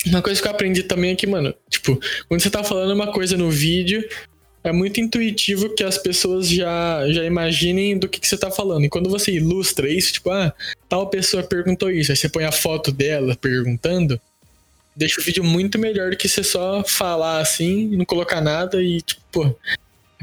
Uma 0.06 0.20
coisa 0.20 0.40
que 0.40 0.46
eu 0.46 0.52
aprendi 0.52 0.82
também 0.82 1.12
é 1.12 1.16
que, 1.16 1.26
mano, 1.26 1.54
tipo, 1.70 1.98
quando 2.28 2.40
você 2.40 2.50
tá 2.50 2.62
falando 2.62 2.92
uma 2.92 3.12
coisa 3.12 3.36
no 3.36 3.50
vídeo, 3.50 4.04
é 4.68 4.72
muito 4.72 5.00
intuitivo 5.00 5.74
que 5.74 5.84
as 5.84 5.96
pessoas 5.96 6.48
já, 6.48 7.08
já 7.10 7.24
imaginem 7.24 7.98
do 7.98 8.08
que, 8.08 8.20
que 8.20 8.26
você 8.26 8.36
tá 8.36 8.50
falando. 8.50 8.84
E 8.84 8.88
quando 8.88 9.08
você 9.08 9.32
ilustra 9.32 9.88
isso, 9.88 10.14
tipo, 10.14 10.30
ah, 10.30 10.52
tal 10.88 11.08
pessoa 11.08 11.42
perguntou 11.42 11.90
isso, 11.90 12.10
aí 12.10 12.16
você 12.16 12.28
põe 12.28 12.44
a 12.44 12.52
foto 12.52 12.90
dela 12.90 13.36
perguntando, 13.36 14.20
deixa 14.94 15.20
o 15.20 15.24
vídeo 15.24 15.44
muito 15.44 15.78
melhor 15.78 16.10
do 16.10 16.16
que 16.16 16.28
você 16.28 16.42
só 16.42 16.82
falar 16.84 17.40
assim, 17.40 17.96
não 17.96 18.04
colocar 18.04 18.40
nada 18.40 18.82
e, 18.82 19.00
tipo, 19.00 19.20
pô, 19.30 19.54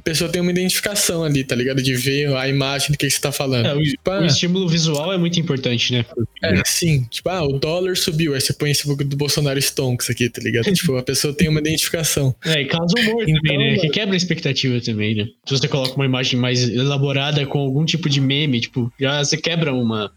pessoa 0.03 0.29
tem 0.29 0.41
uma 0.41 0.51
identificação 0.51 1.23
ali, 1.23 1.43
tá 1.43 1.55
ligado? 1.55 1.81
De 1.81 1.93
ver 1.95 2.35
a 2.35 2.47
imagem 2.47 2.91
do 2.91 2.97
que 2.97 3.09
você 3.09 3.19
tá 3.19 3.31
falando. 3.31 3.65
É, 3.65 3.73
o, 3.73 3.81
tipo, 3.81 4.11
ah, 4.11 4.19
o, 4.19 4.25
estímulo 4.25 4.67
visual 4.67 5.13
é 5.13 5.17
muito 5.17 5.39
importante, 5.39 5.93
né? 5.93 6.05
É, 6.41 6.61
sim. 6.65 7.05
Tipo, 7.09 7.29
ah, 7.29 7.43
o 7.43 7.59
dólar 7.59 7.95
subiu, 7.95 8.33
aí 8.33 8.41
você 8.41 8.53
põe 8.53 8.71
esse 8.71 8.85
do 8.85 9.17
Bolsonaro 9.17 9.59
Stonks 9.59 10.09
aqui, 10.09 10.29
tá 10.29 10.41
ligado? 10.41 10.65
tipo, 10.73 10.95
a 10.97 11.03
pessoa 11.03 11.33
tem 11.33 11.47
uma 11.47 11.59
identificação. 11.59 12.35
É, 12.45 12.61
e 12.61 12.65
causa 12.65 12.93
humor 12.99 13.23
então, 13.23 13.41
também, 13.41 13.57
né? 13.57 13.77
Que 13.77 13.89
quebra 13.89 14.13
a 14.13 14.17
expectativa 14.17 14.79
também, 14.81 15.15
né? 15.15 15.27
Se 15.45 15.57
você 15.57 15.67
coloca 15.67 15.95
uma 15.95 16.05
imagem 16.05 16.39
mais 16.39 16.67
elaborada 16.67 17.45
com 17.45 17.59
algum 17.59 17.85
tipo 17.85 18.09
de 18.09 18.19
meme, 18.19 18.59
tipo, 18.59 18.91
já 18.99 19.23
você 19.23 19.37
quebra 19.37 19.73
uma... 19.73 20.11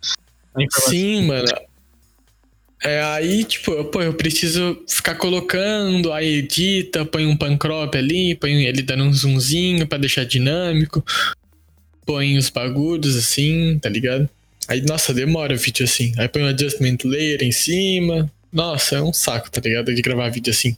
Sim, 0.88 1.26
mano. 1.26 1.46
É, 2.82 3.02
aí, 3.02 3.44
tipo, 3.44 3.84
pô, 3.84 4.02
eu 4.02 4.14
preciso 4.14 4.82
ficar 4.86 5.14
colocando, 5.14 6.12
aí 6.12 6.36
edita, 6.36 7.04
põe 7.04 7.26
um 7.26 7.36
pancrop 7.36 7.96
ali, 7.96 8.34
põe 8.34 8.66
ele 8.66 8.82
dando 8.82 9.04
um 9.04 9.12
zoomzinho 9.12 9.86
pra 9.86 9.98
deixar 9.98 10.24
dinâmico, 10.24 11.04
põe 12.04 12.36
os 12.36 12.50
bagulhos 12.50 13.16
assim, 13.16 13.78
tá 13.78 13.88
ligado? 13.88 14.28
Aí, 14.68 14.82
nossa, 14.82 15.14
demora 15.14 15.54
o 15.54 15.58
vídeo 15.58 15.84
assim. 15.84 16.12
Aí 16.18 16.28
põe 16.28 16.42
um 16.42 16.46
adjustment 16.46 16.98
layer 17.04 17.42
em 17.42 17.52
cima. 17.52 18.30
Nossa, 18.52 18.96
é 18.96 19.02
um 19.02 19.12
saco, 19.12 19.50
tá 19.50 19.60
ligado? 19.60 19.94
De 19.94 20.02
gravar 20.02 20.28
vídeo 20.28 20.50
assim. 20.50 20.76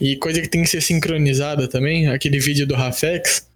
E 0.00 0.16
coisa 0.16 0.40
que 0.40 0.48
tem 0.48 0.62
que 0.62 0.68
ser 0.68 0.80
sincronizada 0.80 1.68
também, 1.68 2.08
aquele 2.08 2.38
vídeo 2.38 2.66
do 2.66 2.74
Rafex, 2.74 3.48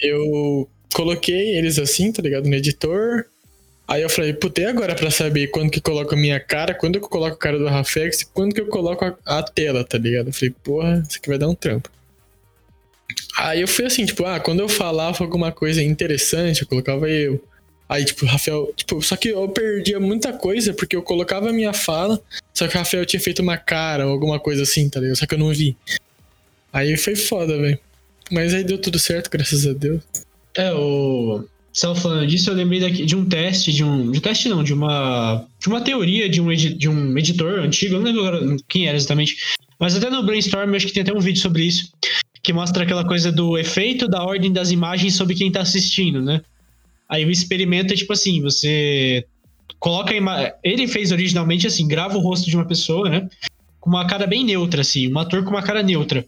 eu 0.00 0.68
coloquei 0.92 1.56
eles 1.56 1.78
assim, 1.78 2.12
tá 2.12 2.22
ligado? 2.22 2.48
No 2.48 2.54
editor, 2.54 3.26
Aí 3.92 4.00
eu 4.00 4.08
falei, 4.08 4.32
puta, 4.32 4.62
e 4.62 4.64
agora 4.64 4.94
pra 4.94 5.10
saber 5.10 5.48
quando 5.48 5.70
que 5.70 5.76
eu 5.76 5.82
coloco 5.82 6.14
a 6.14 6.16
minha 6.16 6.40
cara, 6.40 6.72
quando 6.72 6.98
que 6.98 7.04
eu 7.04 7.10
coloco 7.10 7.34
a 7.34 7.38
cara 7.38 7.58
do 7.58 7.68
Rafex 7.68 8.24
quando 8.32 8.54
que 8.54 8.60
eu 8.62 8.66
coloco 8.68 9.04
a, 9.04 9.14
a, 9.26 9.42
tela, 9.42 9.84
tá 9.84 9.98
ligado? 9.98 10.28
Eu 10.28 10.32
falei, 10.32 10.54
porra, 10.64 11.04
isso 11.06 11.18
aqui 11.18 11.28
vai 11.28 11.36
dar 11.36 11.46
um 11.46 11.54
trampo. 11.54 11.90
Aí 13.36 13.60
eu 13.60 13.68
fui 13.68 13.84
assim, 13.84 14.06
tipo, 14.06 14.24
ah, 14.24 14.40
quando 14.40 14.60
eu 14.60 14.68
falava 14.68 15.22
alguma 15.22 15.52
coisa 15.52 15.82
interessante, 15.82 16.62
eu 16.62 16.66
colocava 16.66 17.06
eu. 17.06 17.44
Aí, 17.86 18.02
tipo, 18.06 18.24
o 18.24 18.28
Rafael, 18.28 18.72
tipo, 18.74 19.02
só 19.02 19.14
que 19.14 19.28
eu 19.28 19.46
perdia 19.50 20.00
muita 20.00 20.32
coisa 20.32 20.72
porque 20.72 20.96
eu 20.96 21.02
colocava 21.02 21.50
a 21.50 21.52
minha 21.52 21.74
fala, 21.74 22.18
só 22.54 22.66
que 22.66 22.74
o 22.74 22.78
Rafael 22.78 23.04
tinha 23.04 23.20
feito 23.20 23.42
uma 23.42 23.58
cara 23.58 24.06
ou 24.06 24.12
alguma 24.12 24.40
coisa 24.40 24.62
assim, 24.62 24.88
tá 24.88 25.00
ligado? 25.00 25.16
Só 25.16 25.26
que 25.26 25.34
eu 25.34 25.38
não 25.38 25.52
vi. 25.52 25.76
Aí 26.72 26.96
foi 26.96 27.14
foda, 27.14 27.58
velho. 27.58 27.78
Mas 28.30 28.54
aí 28.54 28.64
deu 28.64 28.80
tudo 28.80 28.98
certo, 28.98 29.28
graças 29.28 29.66
a 29.66 29.74
Deus. 29.74 30.00
É, 30.54 30.72
o 30.72 31.44
estava 31.72 31.94
falando 31.94 32.26
disso, 32.26 32.50
eu 32.50 32.54
lembrei 32.54 32.80
daqui, 32.80 33.04
de 33.04 33.16
um 33.16 33.24
teste, 33.24 33.72
de 33.72 33.82
um. 33.82 34.10
De 34.10 34.20
teste 34.20 34.48
não, 34.48 34.62
de 34.62 34.74
uma. 34.74 35.44
De 35.58 35.68
uma 35.68 35.80
teoria 35.80 36.28
de 36.28 36.40
um, 36.40 36.54
de 36.54 36.88
um 36.88 37.18
editor 37.18 37.60
antigo, 37.60 37.94
eu 37.96 38.00
não 38.00 38.12
lembro 38.12 38.56
quem 38.68 38.86
era 38.86 38.96
exatamente. 38.96 39.36
Mas 39.78 39.96
até 39.96 40.10
no 40.10 40.22
brainstorm 40.22 40.74
acho 40.74 40.86
que 40.86 40.92
tem 40.92 41.02
até 41.02 41.12
um 41.12 41.20
vídeo 41.20 41.40
sobre 41.40 41.64
isso. 41.64 41.90
Que 42.42 42.52
mostra 42.52 42.84
aquela 42.84 43.04
coisa 43.04 43.32
do 43.32 43.56
efeito 43.56 44.08
da 44.08 44.22
ordem 44.22 44.52
das 44.52 44.70
imagens 44.70 45.14
sobre 45.14 45.34
quem 45.34 45.50
tá 45.50 45.60
assistindo, 45.60 46.20
né? 46.20 46.42
Aí 47.08 47.24
o 47.24 47.30
experimento 47.30 47.92
é 47.92 47.96
tipo 47.96 48.12
assim, 48.12 48.40
você 48.40 49.24
coloca 49.78 50.12
a 50.12 50.16
imagem. 50.16 50.52
Ele 50.62 50.86
fez 50.86 51.10
originalmente 51.12 51.66
assim, 51.66 51.86
grava 51.86 52.16
o 52.16 52.20
rosto 52.20 52.48
de 52.48 52.56
uma 52.56 52.64
pessoa, 52.64 53.08
né? 53.08 53.28
Com 53.80 53.90
uma 53.90 54.06
cara 54.06 54.26
bem 54.26 54.44
neutra, 54.44 54.82
assim, 54.82 55.12
um 55.12 55.18
ator 55.18 55.42
com 55.44 55.50
uma 55.50 55.62
cara 55.62 55.82
neutra. 55.82 56.24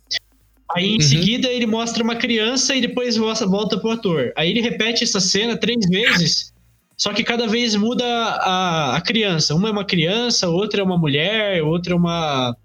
Aí 0.72 0.87
em 0.87 0.94
uhum. 0.94 1.00
seguida 1.00 1.48
ele 1.48 1.66
mostra 1.66 2.03
uma 2.03 2.16
criança 2.16 2.74
e 2.74 2.81
depois 2.81 3.16
volta 3.16 3.79
pro 3.79 3.90
ator. 3.90 4.33
Aí 4.37 4.50
ele 4.50 4.60
repete 4.60 5.04
essa 5.04 5.21
cena 5.21 5.56
três 5.56 5.87
vezes, 5.88 6.52
só 6.96 7.12
que 7.12 7.23
cada 7.23 7.46
vez 7.46 7.75
muda 7.77 8.04
a, 8.04 8.96
a 8.96 9.00
criança. 9.00 9.54
Uma 9.54 9.69
é 9.69 9.73
uma 9.73 9.85
criança, 9.85 10.48
outra 10.48 10.81
é 10.81 10.85
uma 10.85 10.98
mulher, 10.98 11.62
outra 11.62 11.92
é 11.92 11.96
uma. 11.96 12.56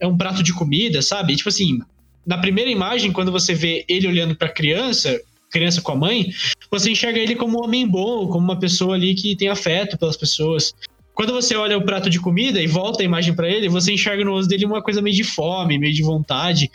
É 0.00 0.06
um 0.06 0.16
prato 0.16 0.42
de 0.42 0.52
comida, 0.52 1.00
sabe? 1.00 1.36
Tipo 1.36 1.48
assim, 1.48 1.78
na 2.26 2.38
primeira 2.38 2.70
imagem, 2.70 3.12
quando 3.12 3.30
você 3.30 3.54
vê 3.54 3.84
ele 3.88 4.08
olhando 4.08 4.34
pra 4.34 4.48
criança, 4.48 5.20
criança 5.50 5.80
com 5.80 5.92
a 5.92 5.96
mãe, 5.96 6.32
você 6.70 6.90
enxerga 6.90 7.20
ele 7.20 7.36
como 7.36 7.60
um 7.60 7.64
homem 7.64 7.86
bom, 7.86 8.26
como 8.26 8.44
uma 8.44 8.58
pessoa 8.58 8.94
ali 8.94 9.14
que 9.14 9.36
tem 9.36 9.48
afeto 9.48 9.98
pelas 9.98 10.16
pessoas. 10.16 10.74
Quando 11.14 11.32
você 11.32 11.54
olha 11.54 11.76
o 11.76 11.84
prato 11.84 12.08
de 12.08 12.18
comida 12.18 12.60
e 12.60 12.66
volta 12.66 13.02
a 13.02 13.04
imagem 13.04 13.34
para 13.34 13.48
ele, 13.48 13.68
você 13.68 13.92
enxerga 13.92 14.24
no 14.24 14.32
rosto 14.32 14.48
dele 14.48 14.64
uma 14.64 14.82
coisa 14.82 15.02
meio 15.02 15.14
de 15.14 15.24
fome, 15.24 15.78
meio 15.78 15.92
de 15.92 16.02
vontade. 16.02 16.70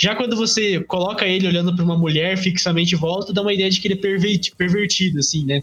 Já 0.00 0.14
quando 0.14 0.34
você 0.34 0.80
coloca 0.80 1.26
ele 1.26 1.46
olhando 1.46 1.76
para 1.76 1.84
uma 1.84 1.96
mulher 1.96 2.38
fixamente 2.38 2.96
volta, 2.96 3.34
dá 3.34 3.42
uma 3.42 3.52
ideia 3.52 3.68
de 3.68 3.78
que 3.78 3.86
ele 3.86 4.00
é 4.02 4.50
pervertido, 4.56 5.18
assim, 5.18 5.44
né? 5.44 5.62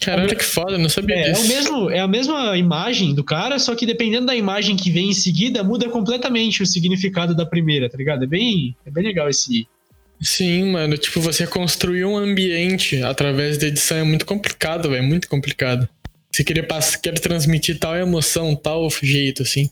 Caralho, 0.00 0.36
que 0.36 0.42
foda, 0.42 0.76
não 0.76 0.88
sabia 0.88 1.14
é, 1.14 1.30
disso. 1.30 1.42
É, 1.42 1.44
o 1.44 1.48
mesmo, 1.48 1.90
é 1.90 2.00
a 2.00 2.08
mesma 2.08 2.58
imagem 2.58 3.14
do 3.14 3.22
cara, 3.22 3.60
só 3.60 3.76
que 3.76 3.86
dependendo 3.86 4.26
da 4.26 4.34
imagem 4.34 4.74
que 4.76 4.90
vem 4.90 5.10
em 5.10 5.14
seguida, 5.14 5.62
muda 5.62 5.88
completamente 5.88 6.64
o 6.64 6.66
significado 6.66 7.32
da 7.32 7.46
primeira, 7.46 7.88
tá 7.88 7.96
ligado? 7.96 8.24
É 8.24 8.26
bem, 8.26 8.74
é 8.84 8.90
bem 8.90 9.04
legal 9.04 9.28
esse. 9.28 9.68
Sim, 10.20 10.72
mano, 10.72 10.98
tipo, 10.98 11.20
você 11.20 11.46
construir 11.46 12.04
um 12.04 12.16
ambiente 12.16 13.00
através 13.04 13.56
da 13.56 13.68
edição 13.68 13.98
é 13.98 14.02
muito 14.02 14.26
complicado, 14.26 14.90
velho, 14.90 15.04
muito 15.04 15.28
complicado. 15.28 15.88
Você 16.28 16.42
queria 16.42 16.64
passar, 16.64 16.98
quer 16.98 17.16
transmitir 17.20 17.78
tal 17.78 17.94
emoção, 17.94 18.56
tal 18.56 18.88
jeito, 19.00 19.42
assim. 19.42 19.70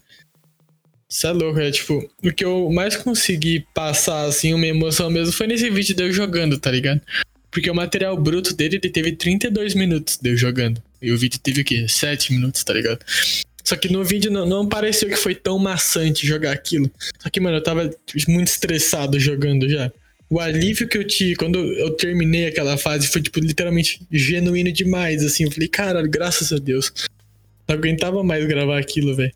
Isso 1.09 1.25
é 1.25 1.31
louco, 1.31 1.59
é 1.59 1.71
tipo, 1.71 2.09
o 2.21 2.33
que 2.33 2.43
eu 2.43 2.69
mais 2.69 2.95
consegui 2.97 3.65
passar, 3.73 4.25
assim, 4.25 4.53
uma 4.53 4.67
emoção 4.67 5.09
mesmo 5.09 5.31
foi 5.31 5.47
nesse 5.47 5.69
vídeo 5.69 5.95
de 5.95 6.03
eu 6.03 6.11
jogando, 6.11 6.59
tá 6.59 6.69
ligado? 6.69 7.01
Porque 7.49 7.71
o 7.71 7.75
material 7.75 8.17
bruto 8.17 8.53
dele, 8.53 8.75
ele 8.75 8.91
teve 8.91 9.13
32 9.13 9.73
minutos 9.73 10.17
de 10.21 10.31
eu 10.31 10.37
jogando. 10.37 10.83
E 11.01 11.11
o 11.11 11.17
vídeo 11.17 11.39
teve 11.39 11.61
o 11.61 11.65
quê? 11.65 11.87
7 11.87 12.33
minutos, 12.33 12.63
tá 12.63 12.73
ligado? 12.73 12.99
Só 13.63 13.75
que 13.75 13.91
no 13.91 14.03
vídeo 14.03 14.31
não, 14.31 14.45
não 14.45 14.67
pareceu 14.67 15.09
que 15.09 15.15
foi 15.15 15.33
tão 15.33 15.57
maçante 15.57 16.27
jogar 16.27 16.51
aquilo. 16.51 16.91
Só 17.19 17.29
que, 17.29 17.39
mano, 17.39 17.57
eu 17.57 17.63
tava 17.63 17.89
muito 18.27 18.47
estressado 18.47 19.19
jogando 19.19 19.67
já. 19.69 19.91
O 20.29 20.39
alívio 20.39 20.87
que 20.87 20.97
eu 20.97 21.05
tive 21.05 21.35
quando 21.35 21.59
eu 21.59 21.91
terminei 21.91 22.47
aquela 22.47 22.77
fase 22.77 23.07
foi, 23.07 23.21
tipo, 23.21 23.39
literalmente 23.39 24.01
genuíno 24.11 24.71
demais, 24.71 25.23
assim. 25.23 25.45
Eu 25.45 25.51
falei, 25.51 25.67
caralho, 25.69 26.09
graças 26.09 26.51
a 26.51 26.57
Deus. 26.57 26.91
Não 27.67 27.75
aguentava 27.75 28.23
mais 28.23 28.45
gravar 28.45 28.77
aquilo, 28.77 29.15
velho. 29.15 29.33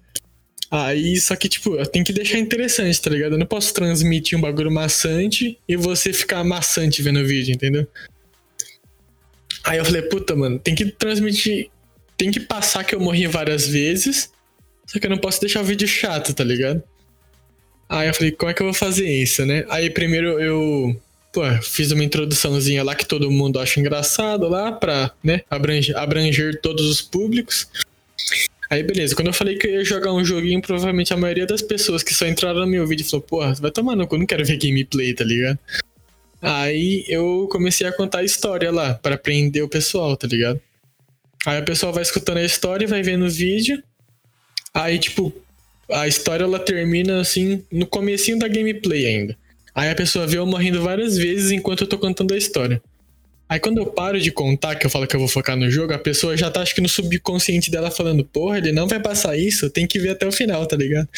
Aí, 0.71 1.19
só 1.19 1.35
que, 1.35 1.49
tipo, 1.49 1.75
eu 1.75 1.85
tenho 1.85 2.05
que 2.05 2.13
deixar 2.13 2.39
interessante, 2.39 3.01
tá 3.01 3.09
ligado? 3.09 3.33
Eu 3.33 3.37
não 3.37 3.45
posso 3.45 3.73
transmitir 3.73 4.37
um 4.37 4.41
bagulho 4.41 4.71
maçante 4.71 5.59
e 5.67 5.75
você 5.75 6.13
ficar 6.13 6.41
maçante 6.45 7.01
vendo 7.01 7.19
o 7.19 7.25
vídeo, 7.25 7.53
entendeu? 7.53 7.85
Aí 9.65 9.77
eu 9.77 9.83
falei, 9.83 10.01
puta, 10.03 10.33
mano, 10.33 10.57
tem 10.57 10.73
que 10.73 10.85
transmitir. 10.85 11.69
Tem 12.15 12.31
que 12.31 12.39
passar 12.39 12.85
que 12.85 12.95
eu 12.95 13.01
morri 13.01 13.27
várias 13.27 13.67
vezes. 13.67 14.31
Só 14.85 14.97
que 14.97 15.05
eu 15.05 15.09
não 15.09 15.17
posso 15.17 15.41
deixar 15.41 15.59
o 15.59 15.65
vídeo 15.65 15.87
chato, 15.87 16.33
tá 16.33 16.43
ligado? 16.43 16.81
Aí 17.89 18.07
eu 18.07 18.13
falei, 18.13 18.31
como 18.31 18.49
é 18.49 18.53
que 18.53 18.61
eu 18.61 18.67
vou 18.67 18.73
fazer 18.73 19.09
isso, 19.09 19.45
né? 19.45 19.65
Aí 19.69 19.89
primeiro 19.89 20.39
eu. 20.39 20.95
Pô, 21.33 21.41
fiz 21.61 21.91
uma 21.91 22.03
introduçãozinha 22.03 22.83
lá 22.83 22.95
que 22.95 23.05
todo 23.05 23.29
mundo 23.29 23.59
acha 23.59 23.79
engraçado 23.79 24.47
lá 24.49 24.71
pra, 24.71 25.11
né, 25.23 25.41
abranger, 25.49 25.97
abranger 25.97 26.59
todos 26.61 26.85
os 26.85 27.01
públicos. 27.01 27.67
Aí 28.71 28.83
beleza, 28.83 29.13
quando 29.13 29.27
eu 29.27 29.33
falei 29.33 29.57
que 29.57 29.67
eu 29.67 29.71
ia 29.71 29.83
jogar 29.83 30.13
um 30.13 30.23
joguinho, 30.23 30.61
provavelmente 30.61 31.13
a 31.13 31.17
maioria 31.17 31.45
das 31.45 31.61
pessoas 31.61 32.01
que 32.01 32.13
só 32.13 32.25
entraram 32.25 32.61
no 32.61 32.67
meu 32.67 32.87
vídeo 32.87 33.05
falou, 33.05 33.21
porra, 33.21 33.53
vai 33.55 33.69
tomar 33.69 33.97
no 33.97 34.07
cu, 34.07 34.17
não 34.17 34.25
quero 34.25 34.45
ver 34.45 34.55
gameplay, 34.57 35.13
tá 35.13 35.25
ligado? 35.25 35.59
Aí 36.41 37.03
eu 37.09 37.49
comecei 37.51 37.85
a 37.85 37.91
contar 37.91 38.19
a 38.19 38.23
história 38.23 38.71
lá, 38.71 38.93
para 38.93 39.17
prender 39.17 39.61
o 39.61 39.67
pessoal, 39.67 40.15
tá 40.15 40.25
ligado? 40.25 40.61
Aí 41.45 41.59
o 41.59 41.65
pessoal 41.65 41.91
vai 41.91 42.01
escutando 42.01 42.37
a 42.37 42.45
história 42.45 42.87
vai 42.87 43.03
vendo 43.03 43.25
o 43.25 43.29
vídeo. 43.29 43.83
Aí, 44.73 44.97
tipo, 44.97 45.33
a 45.91 46.07
história 46.07 46.45
ela 46.45 46.57
termina 46.57 47.19
assim, 47.19 47.65
no 47.69 47.85
comecinho 47.85 48.39
da 48.39 48.47
gameplay 48.47 49.05
ainda. 49.05 49.37
Aí 49.75 49.89
a 49.89 49.95
pessoa 49.95 50.25
vê 50.25 50.37
eu 50.37 50.45
morrendo 50.45 50.81
várias 50.81 51.17
vezes 51.17 51.51
enquanto 51.51 51.81
eu 51.81 51.87
tô 51.87 51.97
contando 51.97 52.33
a 52.33 52.37
história. 52.37 52.81
Aí 53.51 53.59
quando 53.59 53.79
eu 53.79 53.85
paro 53.85 54.17
de 54.17 54.31
contar, 54.31 54.75
que 54.75 54.85
eu 54.85 54.89
falo 54.89 55.05
que 55.05 55.13
eu 55.13 55.19
vou 55.19 55.27
focar 55.27 55.57
no 55.57 55.69
jogo, 55.69 55.91
a 55.91 55.99
pessoa 55.99 56.37
já 56.37 56.49
tá, 56.49 56.61
acho 56.61 56.73
que 56.73 56.79
no 56.79 56.87
subconsciente 56.87 57.69
dela 57.69 57.91
falando, 57.91 58.23
porra, 58.23 58.59
ele 58.59 58.71
não 58.71 58.87
vai 58.87 58.97
passar 58.97 59.37
isso, 59.37 59.69
tem 59.69 59.85
que 59.85 59.99
ver 59.99 60.11
até 60.11 60.25
o 60.25 60.31
final, 60.31 60.65
tá 60.65 60.77
ligado? 60.77 61.09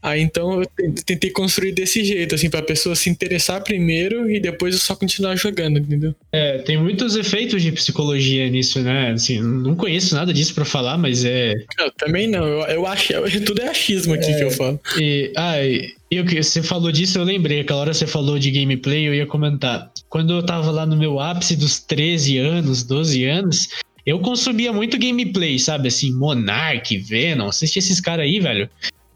Aí 0.00 0.22
então 0.22 0.62
eu 0.62 0.66
tentei 1.04 1.30
construir 1.30 1.72
desse 1.72 2.02
jeito, 2.02 2.34
assim, 2.34 2.48
pra 2.48 2.62
pessoa 2.62 2.96
se 2.96 3.10
interessar 3.10 3.62
primeiro 3.62 4.30
e 4.30 4.40
depois 4.40 4.72
eu 4.72 4.80
só 4.80 4.96
continuar 4.96 5.36
jogando, 5.36 5.78
entendeu? 5.78 6.14
É, 6.32 6.56
tem 6.56 6.78
muitos 6.78 7.16
efeitos 7.16 7.60
de 7.62 7.70
psicologia 7.70 8.48
nisso, 8.48 8.80
né? 8.80 9.10
Assim, 9.10 9.42
não 9.42 9.76
conheço 9.76 10.14
nada 10.14 10.32
disso 10.32 10.54
pra 10.54 10.64
falar, 10.64 10.96
mas 10.96 11.22
é. 11.22 11.52
Eu 11.78 11.92
também 11.98 12.26
não, 12.26 12.46
eu, 12.46 12.60
eu 12.62 12.86
acho, 12.86 13.12
eu, 13.12 13.44
tudo 13.44 13.60
é 13.60 13.68
achismo 13.68 14.14
aqui 14.14 14.30
é, 14.30 14.38
que 14.38 14.44
eu 14.44 14.50
falo. 14.50 14.80
E, 14.98 15.32
ah, 15.36 15.62
e, 15.62 15.97
e 16.10 16.42
você 16.42 16.62
falou 16.62 16.90
disso, 16.90 17.18
eu 17.18 17.24
lembrei, 17.24 17.60
aquela 17.60 17.80
hora 17.80 17.94
você 17.94 18.06
falou 18.06 18.38
de 18.38 18.50
gameplay, 18.50 19.06
eu 19.06 19.14
ia 19.14 19.26
comentar. 19.26 19.92
Quando 20.08 20.32
eu 20.32 20.42
tava 20.42 20.70
lá 20.70 20.86
no 20.86 20.96
meu 20.96 21.20
ápice 21.20 21.54
dos 21.54 21.80
13 21.80 22.38
anos, 22.38 22.82
12 22.82 23.24
anos, 23.24 23.68
eu 24.06 24.18
consumia 24.20 24.72
muito 24.72 24.98
gameplay, 24.98 25.58
sabe? 25.58 25.88
Assim, 25.88 26.10
Monarch, 26.14 26.96
Venom, 26.96 27.48
assistia 27.48 27.80
esses 27.80 28.00
caras 28.00 28.24
aí, 28.24 28.40
velho. 28.40 28.70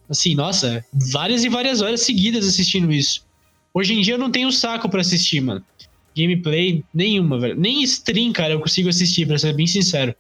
Assim, 0.09 0.35
nossa, 0.35 0.85
várias 1.11 1.45
e 1.45 1.49
várias 1.49 1.81
horas 1.81 2.03
seguidas 2.03 2.47
assistindo 2.47 2.93
isso. 2.93 3.25
Hoje 3.73 3.95
em 3.95 4.03
dia 4.03 4.15
eu 4.15 4.19
não 4.19 4.31
tenho 4.31 4.53
saco 4.53 4.89
para 4.91 5.01
assistir, 5.01 5.41
mano. 5.41 5.65
Gameplay 6.15 6.85
nenhuma, 6.93 7.41
velho. 7.41 7.59
Nem 7.59 7.83
stream, 7.85 8.33
cara, 8.33 8.53
eu 8.53 8.61
consigo 8.61 8.91
assistir, 8.91 9.27
pra 9.27 9.39
ser 9.39 9.55
bem 9.55 9.67
sincero. 9.67 10.15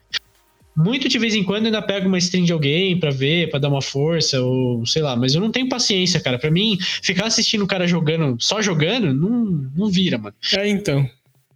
Muito 0.74 1.08
de 1.08 1.18
vez 1.18 1.34
em 1.34 1.44
quando 1.44 1.64
eu 1.64 1.66
ainda 1.66 1.82
pego 1.82 2.08
uma 2.08 2.16
stream 2.18 2.44
de 2.44 2.52
alguém 2.52 2.98
pra 2.98 3.10
ver, 3.10 3.50
pra 3.50 3.58
dar 3.58 3.68
uma 3.68 3.82
força, 3.82 4.40
ou 4.40 4.86
sei 4.86 5.02
lá, 5.02 5.14
mas 5.14 5.34
eu 5.34 5.40
não 5.40 5.50
tenho 5.50 5.68
paciência, 5.68 6.18
cara. 6.18 6.38
Pra 6.38 6.50
mim, 6.50 6.78
ficar 7.02 7.26
assistindo 7.26 7.62
o 7.62 7.66
cara 7.66 7.86
jogando, 7.86 8.36
só 8.40 8.62
jogando, 8.62 9.12
não, 9.12 9.70
não 9.76 9.90
vira, 9.90 10.16
mano. 10.16 10.34
É, 10.56 10.66
então. 10.66 11.08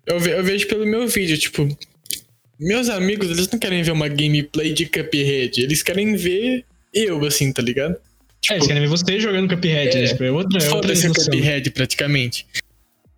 Eu, 0.06 0.20
ve 0.20 0.30
eu 0.30 0.44
vejo 0.44 0.68
pelo 0.68 0.86
meu 0.86 1.08
vídeo, 1.08 1.36
tipo, 1.38 1.66
meus 2.60 2.88
amigos, 2.88 3.30
eles 3.30 3.50
não 3.50 3.58
querem 3.58 3.82
ver 3.82 3.92
uma 3.92 4.08
gameplay 4.08 4.72
de 4.72 4.86
Cuphead, 4.86 5.62
eles 5.62 5.82
querem 5.82 6.14
ver 6.14 6.64
eu, 6.92 7.24
assim, 7.24 7.52
tá 7.52 7.62
ligado? 7.62 7.96
Tipo, 8.40 8.54
é, 8.54 8.56
eles 8.56 8.66
querem 8.66 8.82
ver 8.82 8.88
você 8.88 9.18
jogando 9.18 9.54
Cuphead, 9.54 9.96
é, 9.96 10.00
né? 10.02 10.06
Tipo, 10.08 10.24
é 10.24 10.30
outra, 10.30 10.62
é 10.62 10.70
outra 10.70 10.92
esse 10.92 11.08
Cuphead, 11.08 11.70
praticamente. 11.70 12.46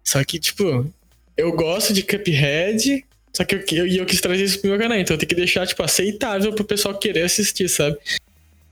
Só 0.05 0.23
que, 0.25 0.39
tipo, 0.39 0.91
eu 1.37 1.53
gosto 1.53 1.93
de 1.93 2.03
Cuphead, 2.03 3.05
só 3.39 3.45
que 3.45 3.55
eu, 3.55 3.63
eu, 3.71 3.87
eu 3.87 4.05
quis 4.05 4.21
trazer 4.21 4.43
isso 4.43 4.61
pro 4.61 4.69
meu 4.69 4.79
canal, 4.81 4.99
então 4.99 5.15
eu 5.15 5.19
tenho 5.19 5.29
que 5.29 5.35
deixar, 5.37 5.65
tipo, 5.65 5.81
aceitável 5.81 6.53
pro 6.53 6.65
pessoal 6.65 6.99
querer 6.99 7.23
assistir, 7.23 7.69
sabe? 7.69 7.97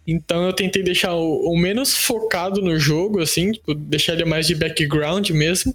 Então 0.05 0.45
eu 0.45 0.53
tentei 0.53 0.83
deixar 0.83 1.14
o, 1.14 1.53
o, 1.53 1.57
menos 1.57 1.95
focado 1.95 2.61
no 2.61 2.77
jogo, 2.77 3.21
assim, 3.21 3.53
tipo, 3.53 3.73
deixar 3.75 4.14
ele 4.14 4.25
mais 4.25 4.49
de 4.49 4.57
background 4.57 5.31
mesmo. 5.31 5.73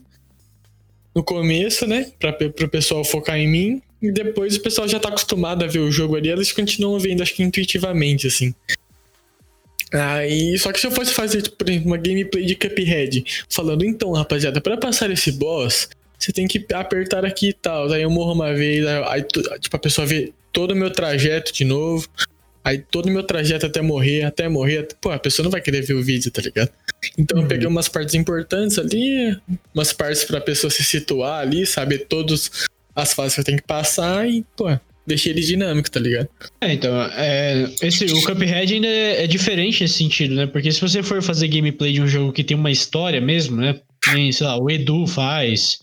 No 1.16 1.24
começo, 1.24 1.88
né? 1.88 2.12
Pra, 2.20 2.34
pro 2.34 2.68
pessoal 2.68 3.06
focar 3.06 3.38
em 3.38 3.48
mim. 3.48 3.82
E 4.02 4.12
depois 4.12 4.58
o 4.58 4.62
pessoal 4.62 4.90
já 4.90 5.00
tá 5.00 5.08
acostumado 5.08 5.64
a 5.64 5.68
ver 5.68 5.80
o 5.80 5.90
jogo 5.90 6.18
ali, 6.18 6.28
eles 6.28 6.52
continuam 6.52 7.00
vendo, 7.00 7.24
acho 7.24 7.34
que 7.34 7.44
intuitivamente, 7.44 8.28
assim. 8.28 8.54
Aí, 9.94 10.58
só 10.58 10.74
que 10.74 10.82
se 10.82 10.88
eu 10.88 10.92
fosse 10.92 11.14
fazer, 11.14 11.44
tipo, 11.44 11.64
uma 11.86 11.98
gameplay 11.98 12.46
de 12.46 12.56
Cuphead, 12.56 13.24
falando, 13.50 13.86
então, 13.86 14.12
rapaziada, 14.12 14.60
para 14.60 14.76
passar 14.76 15.10
esse 15.12 15.32
boss, 15.32 15.88
você 16.26 16.32
tem 16.32 16.48
que 16.48 16.66
apertar 16.74 17.26
aqui 17.26 17.50
e 17.50 17.54
tal. 17.54 17.92
Aí 17.92 18.02
eu 18.02 18.10
morro 18.10 18.34
uma 18.34 18.54
vez, 18.54 18.86
aí, 18.86 19.24
tipo, 19.60 19.76
a 19.76 19.80
pessoa 19.80 20.06
vê 20.06 20.32
todo 20.52 20.72
o 20.72 20.76
meu 20.76 20.92
trajeto 20.92 21.54
de 21.54 21.66
novo. 21.66 22.08
Aí 22.64 22.78
todo 22.78 23.08
o 23.08 23.12
meu 23.12 23.24
trajeto 23.24 23.66
até 23.66 23.82
morrer, 23.82 24.24
até 24.24 24.48
morrer, 24.48 24.88
pô, 25.02 25.10
a 25.10 25.18
pessoa 25.18 25.44
não 25.44 25.52
vai 25.52 25.62
querer 25.62 25.82
ver 25.82 25.96
o 25.96 26.04
vídeo, 26.04 26.30
tá 26.30 26.42
ligado? 26.42 26.70
Então 27.18 27.38
uhum. 27.38 27.44
eu 27.44 27.50
peguei 27.50 27.68
umas 27.68 27.90
partes 27.90 28.14
importantes 28.14 28.78
ali, 28.78 29.36
umas 29.74 29.92
partes 29.92 30.24
pra 30.24 30.40
pessoa 30.40 30.70
se 30.70 30.84
situar 30.84 31.42
ali, 31.42 31.66
saber 31.66 32.06
todas 32.08 32.68
as 32.96 33.14
fases 33.14 33.34
que 33.34 33.40
eu 33.40 33.46
tenho 33.46 33.58
que 33.58 33.64
passar 33.64 34.30
e, 34.30 34.46
pô, 34.56 34.70
deixei 35.06 35.32
ele 35.32 35.42
dinâmico, 35.42 35.90
tá 35.90 36.00
ligado? 36.00 36.30
É, 36.60 36.74
então, 36.74 37.02
é, 37.14 37.68
esse, 37.82 38.06
o 38.06 38.24
Cuphead 38.24 38.74
ainda 38.74 38.88
é, 38.88 39.24
é, 39.24 39.28
diferente 39.28 39.82
nesse 39.82 39.96
sentido, 39.96 40.36
né? 40.36 40.46
Porque 40.46 40.72
se 40.72 40.80
você 40.80 41.02
for 41.02 41.22
fazer 41.22 41.48
gameplay 41.48 41.94
de 41.94 42.02
um 42.02 42.08
jogo 42.08 42.32
que 42.32 42.44
tem 42.44 42.56
uma 42.56 42.72
história 42.72 43.20
mesmo, 43.20 43.58
né? 43.58 43.80
Tem, 44.04 44.32
sei 44.32 44.46
lá, 44.46 44.58
o 44.58 44.70
Edu 44.70 45.08
faz. 45.08 45.80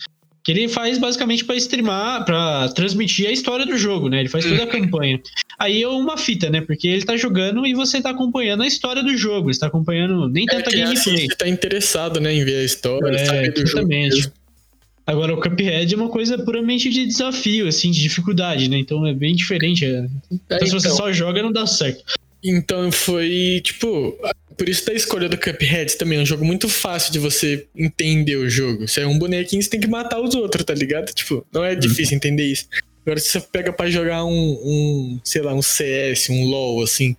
Que 0.49 0.53
ele 0.53 0.67
faz 0.67 0.97
basicamente 0.97 1.45
para 1.45 1.57
streamar, 1.57 2.25
para 2.25 2.71
transmitir 2.71 3.29
a 3.29 3.31
história 3.31 3.67
do 3.67 3.77
jogo, 3.77 4.09
né? 4.09 4.21
Ele 4.21 4.31
faz 4.31 4.47
toda 4.47 4.63
a 4.63 4.67
campanha. 4.67 5.21
Aí 5.59 5.83
é 5.83 5.87
uma 5.89 6.17
fita, 6.17 6.49
né? 6.49 6.63
Porque 6.63 6.89
ele 6.89 7.05
tá 7.05 7.19
jogando 7.19 7.67
e 7.67 7.75
você 7.75 8.01
tá 8.01 8.09
acompanhando 8.09 8.63
a 8.63 8.67
história 8.67 9.03
do 9.03 9.15
jogo. 9.15 9.53
Você 9.53 9.61
tá 9.61 9.67
acompanhando 9.67 10.27
nem 10.27 10.47
tanta 10.47 10.71
é 10.71 10.79
gameplay. 10.79 11.27
Você 11.27 11.37
tá 11.37 11.47
interessado, 11.47 12.19
né, 12.19 12.33
em 12.33 12.47
ver 12.47 12.61
a 12.61 12.65
história, 12.65 13.15
é, 13.15 13.27
saber 13.27 13.53
do 13.53 13.61
exatamente. 13.61 14.21
jogo. 14.23 14.35
Agora, 15.07 15.35
o 15.35 15.37
Cuphead 15.39 15.93
é 15.93 15.97
uma 15.99 16.09
coisa 16.09 16.39
puramente 16.39 16.89
de 16.89 17.05
desafio, 17.05 17.69
assim, 17.69 17.91
de 17.91 18.01
dificuldade, 18.01 18.71
né? 18.71 18.79
Então 18.79 19.07
é 19.07 19.13
bem 19.13 19.35
diferente. 19.35 19.85
É... 19.85 20.07
Então, 20.33 20.67
se 20.67 20.73
você 20.73 20.87
então. 20.87 20.97
só 20.97 21.13
joga, 21.13 21.43
não 21.43 21.53
dá 21.53 21.67
certo. 21.67 22.15
Então 22.43 22.91
foi, 22.91 23.61
tipo, 23.63 24.17
por 24.59 24.69
isso 24.69 24.85
da 24.85 24.93
escolha 24.93 25.29
do 25.29 25.39
Cuphead 25.39 25.97
também. 25.97 26.19
É 26.19 26.23
um 26.23 26.27
jogo 26.27 26.45
muito 26.45 26.69
fácil 26.69 27.13
de 27.13 27.21
você 27.21 27.65
entender 27.77 28.37
o 28.37 28.51
jogo. 28.51 28.89
Se 28.89 29.01
é 29.01 29.07
um 29.07 29.17
bonequinho, 29.17 29.63
você 29.63 29.71
tem 29.71 29.79
que 29.79 29.87
matar 29.87 30.21
os 30.21 30.35
outros, 30.35 30.65
tá 30.65 30.75
ligado? 30.75 31.13
Tipo, 31.15 31.47
não 31.53 31.65
é 31.65 31.77
difícil 31.77 32.15
uhum. 32.15 32.17
entender 32.17 32.45
isso. 32.45 32.67
Agora, 33.07 33.21
se 33.21 33.29
você 33.29 33.41
pega 33.41 33.73
pra 33.73 33.89
jogar 33.89 34.25
um, 34.25 34.31
um, 34.33 35.21
sei 35.23 35.41
lá, 35.41 35.55
um 35.55 35.63
CS, 35.63 36.29
um 36.29 36.45
LoL, 36.45 36.83
assim. 36.83 37.17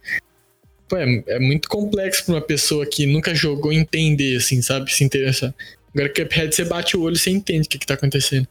Pô, 0.90 0.98
é, 0.98 1.24
é 1.28 1.40
muito 1.40 1.70
complexo 1.70 2.26
pra 2.26 2.36
uma 2.36 2.42
pessoa 2.42 2.86
que 2.86 3.06
nunca 3.06 3.34
jogou 3.34 3.72
entender, 3.72 4.36
assim, 4.36 4.62
sabe? 4.62 4.92
Se 4.92 5.04
interessar. 5.04 5.56
Agora 5.96 6.10
Cuphead 6.10 6.54
você 6.54 6.66
bate 6.66 6.98
o 6.98 7.02
olho 7.02 7.16
e 7.16 7.20
você 7.20 7.32
entende 7.32 7.68
o 7.68 7.70
que, 7.70 7.80
que 7.80 7.88
tá 7.88 7.94
acontecendo. 7.94 8.48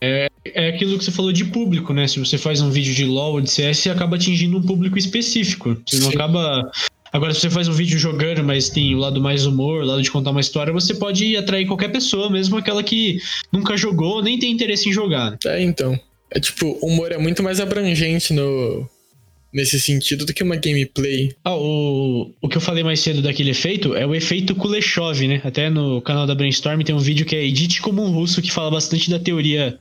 É, 0.00 0.28
é 0.44 0.68
aquilo 0.68 0.96
que 0.96 1.04
você 1.04 1.10
falou 1.10 1.32
de 1.32 1.44
público, 1.46 1.92
né? 1.92 2.06
Se 2.06 2.18
você 2.18 2.38
faz 2.38 2.60
um 2.60 2.70
vídeo 2.70 2.94
de 2.94 3.04
LoL 3.04 3.34
ou 3.34 3.40
de 3.40 3.50
CS, 3.50 3.78
você 3.78 3.90
acaba 3.90 4.16
atingindo 4.16 4.58
um 4.58 4.62
público 4.62 4.96
específico. 4.96 5.76
Você 5.86 5.96
Sim. 5.96 6.02
não 6.02 6.10
acaba. 6.10 6.70
Agora, 7.12 7.32
se 7.32 7.40
você 7.40 7.50
faz 7.50 7.68
um 7.68 7.72
vídeo 7.72 7.98
jogando, 7.98 8.44
mas 8.44 8.68
tem 8.68 8.94
o 8.94 8.98
lado 8.98 9.20
mais 9.20 9.46
humor, 9.46 9.82
o 9.82 9.86
lado 9.86 10.02
de 10.02 10.10
contar 10.10 10.30
uma 10.30 10.40
história, 10.40 10.72
você 10.72 10.94
pode 10.94 11.36
atrair 11.36 11.66
qualquer 11.66 11.88
pessoa, 11.88 12.30
mesmo 12.30 12.56
aquela 12.56 12.82
que 12.82 13.18
nunca 13.52 13.76
jogou, 13.76 14.22
nem 14.22 14.38
tem 14.38 14.50
interesse 14.50 14.88
em 14.88 14.92
jogar. 14.92 15.32
Né? 15.32 15.38
É, 15.46 15.62
então. 15.62 15.98
É 16.30 16.38
tipo, 16.38 16.78
o 16.82 16.86
humor 16.86 17.10
é 17.10 17.18
muito 17.18 17.42
mais 17.42 17.58
abrangente 17.58 18.34
no, 18.34 18.86
nesse 19.52 19.80
sentido 19.80 20.26
do 20.26 20.34
que 20.34 20.42
uma 20.42 20.56
gameplay. 20.56 21.32
Ah, 21.44 21.56
o, 21.56 22.30
o 22.40 22.48
que 22.48 22.56
eu 22.56 22.60
falei 22.60 22.84
mais 22.84 23.00
cedo 23.00 23.22
daquele 23.22 23.50
efeito 23.50 23.94
é 23.94 24.06
o 24.06 24.14
efeito 24.14 24.54
Kuleshov, 24.54 25.26
né? 25.26 25.40
Até 25.44 25.70
no 25.70 26.02
canal 26.02 26.26
da 26.26 26.34
Brainstorm 26.34 26.80
tem 26.82 26.94
um 26.94 26.98
vídeo 26.98 27.24
que 27.24 27.34
é 27.34 27.44
Edite 27.44 27.80
como 27.80 28.02
um 28.02 28.12
russo 28.12 28.42
que 28.42 28.52
fala 28.52 28.70
bastante 28.70 29.08
da 29.08 29.18
teoria, 29.18 29.78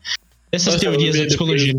dessas 0.51 0.75
Nossa, 0.75 0.79
teorias 0.79 1.17
da 1.17 1.25
psicologia. 1.25 1.73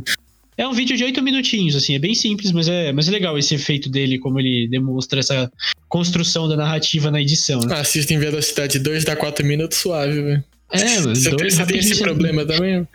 É 0.58 0.66
um 0.66 0.72
vídeo 0.72 0.96
de 0.96 1.04
oito 1.04 1.22
minutinhos, 1.22 1.76
assim, 1.76 1.94
é 1.94 1.98
bem 2.00 2.14
simples, 2.16 2.50
mas 2.50 2.66
é, 2.68 2.92
mas 2.92 3.06
é 3.06 3.12
legal 3.12 3.38
esse 3.38 3.54
efeito 3.54 3.88
dele, 3.88 4.18
como 4.18 4.40
ele 4.40 4.66
demonstra 4.68 5.20
essa 5.20 5.50
construção 5.88 6.48
da 6.48 6.56
narrativa 6.56 7.10
na 7.12 7.20
edição. 7.22 7.60
Né? 7.60 7.76
Ah, 7.76 7.80
assista 7.80 8.12
em 8.12 8.18
velocidade 8.18 8.78
2 8.80 9.04
dá 9.04 9.14
4 9.14 9.46
minutos 9.46 9.78
suave, 9.78 10.20
velho. 10.20 10.44
É, 10.72 11.00
mano, 11.00 11.14
Você, 11.16 11.30
dois 11.30 11.54
você 11.54 11.64
tem 11.64 11.78
esse 11.78 11.96
problema 12.00 12.44
também? 12.44 12.86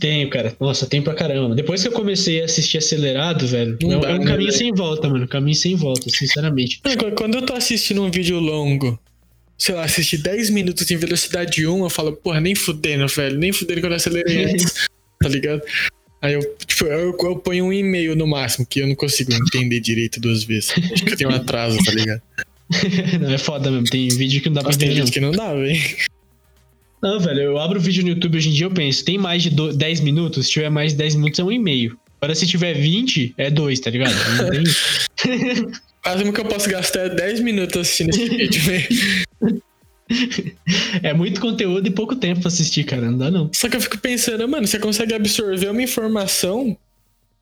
Tenho, 0.00 0.30
cara. 0.30 0.56
Nossa, 0.58 0.86
tem 0.86 1.02
pra 1.02 1.12
caramba. 1.12 1.54
Depois 1.54 1.82
que 1.82 1.88
eu 1.88 1.92
comecei 1.92 2.40
a 2.40 2.46
assistir 2.46 2.78
acelerado, 2.78 3.46
velho, 3.46 3.76
Não 3.82 3.92
é, 3.92 3.96
um- 3.96 4.00
dá, 4.00 4.08
é 4.08 4.14
um 4.14 4.18
né, 4.18 4.24
caminho 4.24 4.46
velho? 4.48 4.52
sem 4.58 4.72
volta, 4.72 5.06
mano. 5.10 5.28
Caminho 5.28 5.54
sem 5.54 5.76
volta, 5.76 6.08
sinceramente. 6.08 6.80
Quando- 7.14 7.34
eu 7.34 7.42
tô 7.42 7.52
assistindo 7.52 8.02
um 8.02 8.10
vídeo 8.10 8.40
longo, 8.40 8.98
sei 9.58 9.74
lá, 9.74 9.84
assistir 9.84 10.16
10 10.16 10.48
minutos 10.48 10.90
em 10.90 10.96
velocidade 10.96 11.66
1, 11.66 11.84
eu 11.84 11.90
falo, 11.90 12.16
porra, 12.16 12.40
nem 12.40 12.54
fudendo, 12.54 13.06
velho, 13.06 13.38
nem 13.38 13.52
fudendo 13.52 13.82
quando 13.82 13.92
eu 13.92 13.96
acelerei 13.96 14.44
antes, 14.46 14.72
tá 15.20 15.28
ligado? 15.28 15.60
Aí 16.22 16.34
eu, 16.34 16.40
tipo, 16.66 16.84
eu, 16.84 17.16
eu 17.20 17.36
ponho 17.36 17.64
um 17.66 17.72
e-mail 17.72 18.14
no 18.14 18.26
máximo, 18.28 18.64
que 18.64 18.80
eu 18.80 18.86
não 18.86 18.94
consigo 18.94 19.32
entender 19.34 19.80
direito 19.80 20.20
duas 20.20 20.44
vezes. 20.44 20.70
Acho 20.92 21.04
que 21.04 21.12
eu 21.12 21.16
tenho 21.16 21.30
um 21.30 21.34
atraso, 21.34 21.76
tá 21.84 21.90
ligado? 21.92 22.22
não, 23.20 23.30
é 23.32 23.38
foda 23.38 23.70
mesmo. 23.70 23.86
Tem 23.86 24.08
vídeo 24.08 24.40
que 24.40 24.48
não 24.48 24.54
dá 24.54 24.60
pra 24.60 24.68
Mas 24.68 24.76
tem 24.76 24.88
entender. 24.88 25.00
vídeo 25.04 25.12
que 25.12 25.20
não 25.20 25.32
dá, 25.32 25.52
velho. 25.52 25.80
Não. 27.02 27.14
não, 27.14 27.20
velho, 27.20 27.40
eu 27.40 27.58
abro 27.58 27.78
o 27.78 27.82
vídeo 27.82 28.02
no 28.04 28.10
YouTube 28.10 28.36
hoje 28.38 28.48
em 28.50 28.52
dia 28.52 28.66
eu 28.66 28.70
penso, 28.70 29.04
tem 29.04 29.18
mais 29.18 29.42
de 29.42 29.50
do- 29.50 29.72
10 29.76 30.00
minutos? 30.00 30.46
Se 30.46 30.52
tiver 30.52 30.70
mais 30.70 30.92
de 30.92 30.98
10 30.98 31.16
minutos 31.16 31.40
é 31.40 31.44
um 31.44 31.50
e-mail. 31.50 31.98
Agora 32.20 32.36
se 32.36 32.46
tiver 32.46 32.74
20, 32.74 33.34
é 33.36 33.50
2, 33.50 33.80
tá 33.80 33.90
ligado? 33.90 34.14
Não 34.36 34.50
tem- 34.50 35.66
O 36.04 36.08
máximo 36.08 36.32
que 36.32 36.40
eu 36.40 36.44
posso 36.44 36.68
gastar 36.68 37.00
é 37.06 37.08
10 37.10 37.40
minutos 37.40 37.76
assistindo 37.80 38.10
esse 38.10 38.28
vídeo, 38.28 38.60
velho. 38.62 38.86
é 41.02 41.12
muito 41.12 41.40
conteúdo 41.40 41.86
e 41.86 41.90
pouco 41.90 42.16
tempo 42.16 42.40
pra 42.40 42.48
assistir, 42.48 42.84
cara. 42.84 43.10
Não 43.10 43.18
dá 43.18 43.30
não. 43.30 43.50
Só 43.54 43.68
que 43.68 43.76
eu 43.76 43.80
fico 43.80 43.98
pensando, 43.98 44.46
mano, 44.48 44.66
você 44.66 44.78
consegue 44.78 45.14
absorver 45.14 45.68
uma 45.70 45.82
informação, 45.82 46.76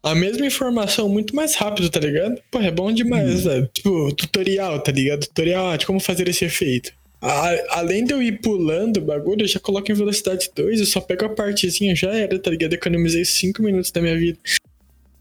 a 0.02 0.14
mesma 0.14 0.46
informação, 0.46 1.08
muito 1.08 1.34
mais 1.34 1.54
rápido, 1.54 1.90
tá 1.90 2.00
ligado? 2.00 2.40
Pô, 2.50 2.60
é 2.60 2.70
bom 2.70 2.92
demais, 2.92 3.44
velho. 3.44 3.68
Tipo, 3.72 4.12
tutorial, 4.14 4.80
tá 4.80 4.92
ligado? 4.92 5.26
Tutorial 5.26 5.70
ah, 5.70 5.76
de 5.76 5.86
como 5.86 6.00
fazer 6.00 6.28
esse 6.28 6.44
efeito. 6.44 6.92
A- 7.20 7.78
além 7.78 8.04
de 8.04 8.14
eu 8.14 8.22
ir 8.22 8.40
pulando 8.40 8.96
o 8.96 9.02
bagulho, 9.02 9.42
eu 9.42 9.48
já 9.48 9.60
coloco 9.60 9.92
em 9.92 9.94
velocidade 9.94 10.50
2, 10.54 10.80
eu 10.80 10.86
só 10.86 11.00
pego 11.00 11.26
a 11.26 11.28
partezinha, 11.28 11.94
já 11.94 12.10
era, 12.14 12.38
tá 12.38 12.50
ligado? 12.50 12.72
Economizei 12.72 13.24
5 13.24 13.62
minutos 13.62 13.90
da 13.90 14.00
minha 14.00 14.16
vida. 14.16 14.38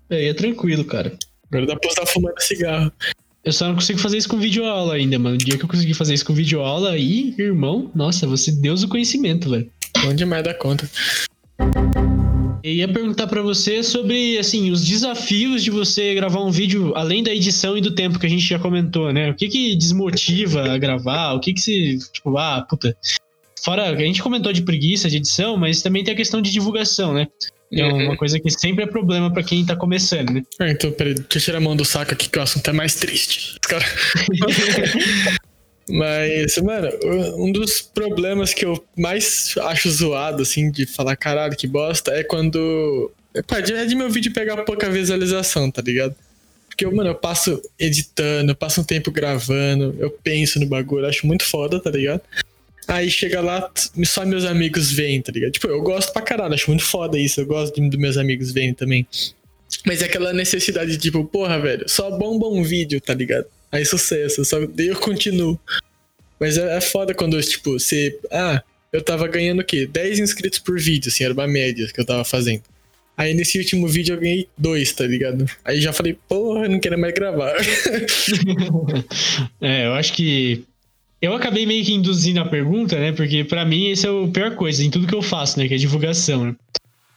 É, 0.09 0.29
é 0.29 0.33
tranquilo, 0.33 0.85
cara. 0.85 1.11
Agora 1.51 1.65
dá 1.65 1.75
pra 1.75 1.89
usar 1.89 2.05
fumando 2.05 2.39
cigarro. 2.39 2.91
Eu 3.43 3.53
só 3.53 3.67
não 3.67 3.75
consigo 3.75 3.99
fazer 3.99 4.17
isso 4.17 4.27
com 4.27 4.37
videoaula 4.37 4.95
ainda, 4.95 5.17
mano. 5.17 5.35
O 5.35 5.37
dia 5.37 5.57
que 5.57 5.63
eu 5.63 5.69
conseguir 5.69 5.93
fazer 5.93 6.13
isso 6.13 6.25
com 6.25 6.33
videoaula 6.33 6.91
aí, 6.91 7.33
irmão, 7.37 7.89
nossa, 7.95 8.27
você 8.27 8.51
Deus 8.51 8.83
o 8.83 8.87
conhecimento, 8.87 9.49
velho. 9.49 9.69
Bom 10.03 10.13
demais 10.13 10.43
da 10.43 10.53
conta. 10.53 10.89
Eu 12.61 12.73
ia 12.73 12.87
perguntar 12.87 13.27
pra 13.27 13.41
você 13.41 13.81
sobre, 13.81 14.37
assim, 14.37 14.69
os 14.71 14.83
desafios 14.83 15.63
de 15.63 15.71
você 15.71 16.13
gravar 16.13 16.43
um 16.43 16.51
vídeo 16.51 16.93
além 16.95 17.23
da 17.23 17.33
edição 17.33 17.77
e 17.77 17.81
do 17.81 17.95
tempo 17.95 18.19
que 18.19 18.25
a 18.25 18.29
gente 18.29 18.43
já 18.43 18.59
comentou, 18.59 19.13
né? 19.13 19.31
O 19.31 19.35
que 19.35 19.47
que 19.47 19.75
desmotiva 19.75 20.73
a 20.73 20.77
gravar? 20.77 21.33
O 21.33 21.39
que 21.39 21.53
que 21.53 21.61
se, 21.61 21.97
tipo, 22.11 22.37
ah, 22.37 22.65
puta. 22.69 22.95
Fora, 23.63 23.89
a 23.89 23.95
gente 23.95 24.21
comentou 24.21 24.51
de 24.51 24.61
preguiça 24.61 25.09
de 25.09 25.17
edição, 25.17 25.55
mas 25.55 25.81
também 25.81 26.03
tem 26.03 26.13
a 26.13 26.17
questão 26.17 26.41
de 26.41 26.51
divulgação, 26.51 27.13
né? 27.13 27.27
É 27.71 27.83
Uhum. 27.85 28.05
uma 28.05 28.17
coisa 28.17 28.39
que 28.39 28.49
sempre 28.49 28.83
é 28.83 28.87
problema 28.87 29.31
pra 29.31 29.43
quem 29.43 29.63
tá 29.65 29.75
começando, 29.75 30.31
né? 30.31 30.43
Ah, 30.59 30.69
então, 30.71 30.91
peraí, 30.91 31.13
deixa 31.13 31.37
eu 31.37 31.41
tirar 31.41 31.57
a 31.59 31.61
mão 31.61 31.75
do 31.75 31.85
saco 31.85 32.13
aqui 32.13 32.27
que 32.27 32.39
o 32.39 32.41
assunto 32.41 32.67
é 32.67 32.73
mais 32.73 32.95
triste. 32.95 33.57
Os 33.61 33.67
cara- 33.69 33.85
Mas, 35.91 36.55
mano, 36.57 36.89
um 37.37 37.51
dos 37.51 37.81
problemas 37.81 38.53
que 38.53 38.63
eu 38.63 38.83
mais 38.95 39.55
acho 39.63 39.89
zoado, 39.89 40.43
assim, 40.43 40.69
de 40.71 40.85
falar 40.85 41.15
caralho, 41.15 41.55
que 41.57 41.65
bosta, 41.67 42.11
é 42.11 42.23
quando. 42.23 43.11
Pode 43.47 43.73
é 43.73 43.85
de 43.85 43.95
meu 43.95 44.09
vídeo 44.09 44.31
pegar 44.33 44.57
pouca 44.63 44.89
visualização, 44.89 45.69
tá 45.71 45.81
ligado? 45.81 46.15
Porque, 46.67 46.85
eu, 46.85 46.95
mano, 46.95 47.09
eu 47.09 47.15
passo 47.15 47.59
editando, 47.79 48.51
eu 48.51 48.55
passo 48.55 48.81
um 48.81 48.83
tempo 48.83 49.11
gravando, 49.11 49.95
eu 49.99 50.11
penso 50.11 50.59
no 50.59 50.67
bagulho, 50.67 51.05
eu 51.05 51.09
acho 51.09 51.25
muito 51.25 51.43
foda, 51.43 51.79
tá 51.79 51.89
ligado? 51.89 52.21
Aí 52.89 53.09
chega 53.11 53.39
lá, 53.39 53.71
só 54.03 54.25
meus 54.25 54.45
amigos 54.45 54.91
veem, 54.91 55.21
tá 55.21 55.31
ligado? 55.31 55.51
Tipo, 55.51 55.67
eu 55.67 55.79
gosto 55.81 56.11
pra 56.11 56.23
caralho, 56.23 56.55
acho 56.55 56.71
muito 56.71 56.83
foda 56.83 57.19
isso, 57.19 57.39
eu 57.39 57.45
gosto 57.45 57.79
dos 57.79 57.99
meus 57.99 58.17
amigos 58.17 58.51
verem 58.51 58.73
também. 58.73 59.05
Mas 59.85 60.01
é 60.01 60.05
aquela 60.05 60.33
necessidade 60.33 60.91
de, 60.93 60.97
tipo, 60.97 61.23
porra, 61.23 61.59
velho, 61.59 61.87
só 61.87 62.09
bomba 62.17 62.47
um 62.47 62.63
vídeo, 62.63 62.99
tá 62.99 63.13
ligado? 63.13 63.45
Aí 63.71 63.85
sucesso, 63.85 64.43
só 64.43 64.57
eu 64.57 64.95
continuo. 64.95 65.59
Mas 66.39 66.57
é, 66.57 66.77
é 66.77 66.81
foda 66.81 67.13
quando, 67.13 67.39
tipo, 67.43 67.73
você. 67.73 68.17
Ah, 68.31 68.63
eu 68.91 69.03
tava 69.03 69.27
ganhando 69.27 69.59
o 69.59 69.63
quê? 69.63 69.85
10 69.85 70.17
inscritos 70.17 70.57
por 70.57 70.79
vídeo, 70.79 71.09
assim, 71.09 71.23
era 71.23 71.33
uma 71.33 71.47
média 71.47 71.87
que 71.93 72.01
eu 72.01 72.05
tava 72.05 72.25
fazendo. 72.25 72.63
Aí 73.15 73.33
nesse 73.33 73.59
último 73.59 73.87
vídeo 73.87 74.15
eu 74.15 74.19
ganhei 74.19 74.47
dois, 74.57 74.91
tá 74.93 75.05
ligado? 75.05 75.45
Aí 75.63 75.79
já 75.79 75.93
falei, 75.93 76.17
porra, 76.27 76.67
não 76.67 76.79
quero 76.79 76.97
mais 76.97 77.13
gravar. 77.13 77.53
É, 79.61 79.85
eu 79.85 79.93
acho 79.93 80.13
que. 80.13 80.63
Eu 81.21 81.33
acabei 81.33 81.65
meio 81.65 81.83
que 81.83 81.93
induzindo 81.93 82.39
a 82.39 82.45
pergunta, 82.45 82.97
né? 82.97 83.11
Porque 83.11 83.43
pra 83.43 83.65
mim 83.65 83.87
esse 83.89 84.05
é 84.07 84.09
o 84.09 84.27
pior 84.29 84.55
coisa 84.55 84.83
em 84.83 84.89
tudo 84.89 85.05
que 85.07 85.15
eu 85.15 85.21
faço, 85.21 85.59
né? 85.59 85.67
Que 85.67 85.73
é 85.73 85.77
divulgação, 85.77 86.45
né? 86.45 86.55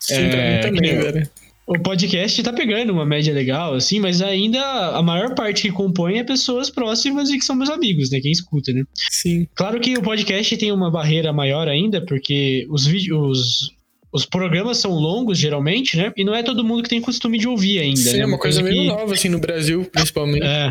Sim, 0.01 0.15
pra 0.29 0.39
É, 0.41 0.57
mim 0.57 0.63
também, 0.63 0.81
que 0.83 0.97
nem- 0.97 1.13
velho. 1.13 1.31
O 1.65 1.79
podcast 1.79 2.43
tá 2.43 2.53
pegando 2.53 2.93
uma 2.93 3.07
média 3.07 3.33
legal, 3.33 3.75
assim, 3.75 4.01
mas 4.01 4.21
ainda 4.21 4.61
a 4.97 5.01
maior 5.01 5.33
parte 5.37 5.63
que 5.63 5.71
compõe 5.71 6.19
é 6.19 6.25
pessoas 6.25 6.69
próximas 6.69 7.31
e 7.31 7.39
que 7.39 7.45
são 7.45 7.55
meus 7.55 7.71
amigos, 7.71 8.11
né? 8.11 8.21
Quem 8.21 8.33
escuta, 8.33 8.73
né? 8.73 8.83
Sim. 9.11 9.47
Claro 9.55 9.79
que 9.81 9.97
o 9.97 10.03
podcast 10.03 10.57
tem 10.57 10.73
uma 10.73 10.91
barreira 10.91 11.33
maior 11.33 11.69
ainda, 11.69 12.05
porque 12.05 12.67
os 12.69 12.85
vídeos. 12.87 13.71
Os 14.15 14.27
programas 14.27 14.77
são 14.77 14.91
longos, 14.93 15.39
geralmente, 15.39 15.97
né? 15.97 16.13
E 16.15 16.23
não 16.23 16.35
é 16.35 16.43
todo 16.43 16.63
mundo 16.63 16.83
que 16.83 16.89
tem 16.91 17.01
costume 17.01 17.39
de 17.39 17.49
ouvir 17.49 17.79
ainda. 17.79 17.97
Sim, 17.97 18.17
né? 18.19 18.19
é 18.19 18.27
uma 18.27 18.39
coisa 18.39 18.61
meio 18.63 18.77
que- 18.83 18.87
nova, 18.89 19.15
assim, 19.15 19.31
no 19.31 19.39
Brasil, 19.39 19.87
principalmente. 19.91 20.45
É. 20.45 20.71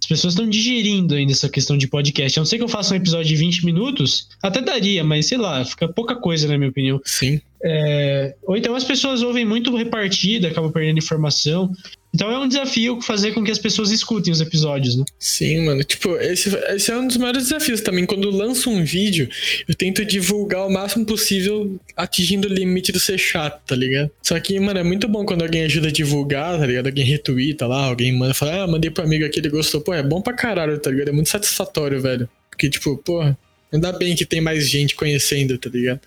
As 0.00 0.06
pessoas 0.06 0.32
estão 0.32 0.48
digerindo 0.48 1.14
ainda 1.14 1.32
essa 1.32 1.48
questão 1.48 1.76
de 1.76 1.86
podcast. 1.86 2.38
A 2.38 2.40
não 2.40 2.46
ser 2.46 2.56
que 2.56 2.64
eu 2.64 2.68
faça 2.68 2.94
um 2.94 2.96
episódio 2.96 3.28
de 3.28 3.36
20 3.36 3.64
minutos, 3.64 4.28
até 4.42 4.60
daria, 4.60 5.04
mas 5.04 5.26
sei 5.26 5.38
lá, 5.38 5.64
fica 5.64 5.86
pouca 5.86 6.16
coisa, 6.16 6.48
na 6.48 6.56
minha 6.56 6.70
opinião. 6.70 7.00
Sim. 7.04 7.40
É, 7.62 8.34
Ou 8.44 8.56
então 8.56 8.74
as 8.74 8.84
pessoas 8.84 9.22
ouvem 9.22 9.44
muito 9.44 9.76
repartida, 9.76 10.48
acabam 10.48 10.72
perdendo 10.72 10.98
informação. 10.98 11.70
Então 12.12 12.30
é 12.30 12.38
um 12.38 12.48
desafio 12.48 13.00
fazer 13.00 13.32
com 13.32 13.42
que 13.44 13.50
as 13.50 13.58
pessoas 13.58 13.90
escutem 13.90 14.32
os 14.32 14.40
episódios, 14.40 14.96
né? 14.96 15.04
Sim, 15.18 15.64
mano. 15.64 15.84
Tipo, 15.84 16.16
esse, 16.16 16.50
esse 16.74 16.90
é 16.90 16.96
um 16.96 17.06
dos 17.06 17.16
maiores 17.16 17.44
desafios 17.44 17.80
também. 17.80 18.04
Quando 18.04 18.24
eu 18.24 18.32
lanço 18.32 18.68
um 18.68 18.84
vídeo, 18.84 19.28
eu 19.68 19.74
tento 19.74 20.04
divulgar 20.04 20.66
o 20.66 20.70
máximo 20.70 21.04
possível, 21.06 21.78
atingindo 21.96 22.48
o 22.48 22.52
limite 22.52 22.90
do 22.90 22.98
ser 22.98 23.18
chato, 23.18 23.62
tá 23.64 23.76
ligado? 23.76 24.10
Só 24.22 24.38
que, 24.40 24.58
mano, 24.58 24.80
é 24.80 24.82
muito 24.82 25.06
bom 25.06 25.24
quando 25.24 25.42
alguém 25.42 25.62
ajuda 25.62 25.88
a 25.88 25.92
divulgar, 25.92 26.58
tá 26.58 26.66
ligado? 26.66 26.86
Alguém 26.86 27.04
retweeta 27.04 27.66
lá, 27.66 27.84
alguém 27.84 28.12
manda 28.12 28.34
fala, 28.34 28.64
ah, 28.64 28.66
mandei 28.66 28.90
pro 28.90 29.04
amigo 29.04 29.24
aqui, 29.24 29.38
ele 29.38 29.48
gostou. 29.48 29.80
Pô, 29.80 29.94
é 29.94 30.02
bom 30.02 30.20
pra 30.20 30.32
caralho, 30.32 30.78
tá 30.78 30.90
ligado? 30.90 31.08
É 31.08 31.12
muito 31.12 31.28
satisfatório, 31.28 32.00
velho. 32.00 32.28
Porque, 32.50 32.68
tipo, 32.68 32.96
porra. 32.96 33.38
Ainda 33.72 33.92
bem 33.92 34.16
que 34.16 34.26
tem 34.26 34.40
mais 34.40 34.68
gente 34.68 34.96
conhecendo, 34.96 35.56
tá 35.56 35.70
ligado? 35.70 36.00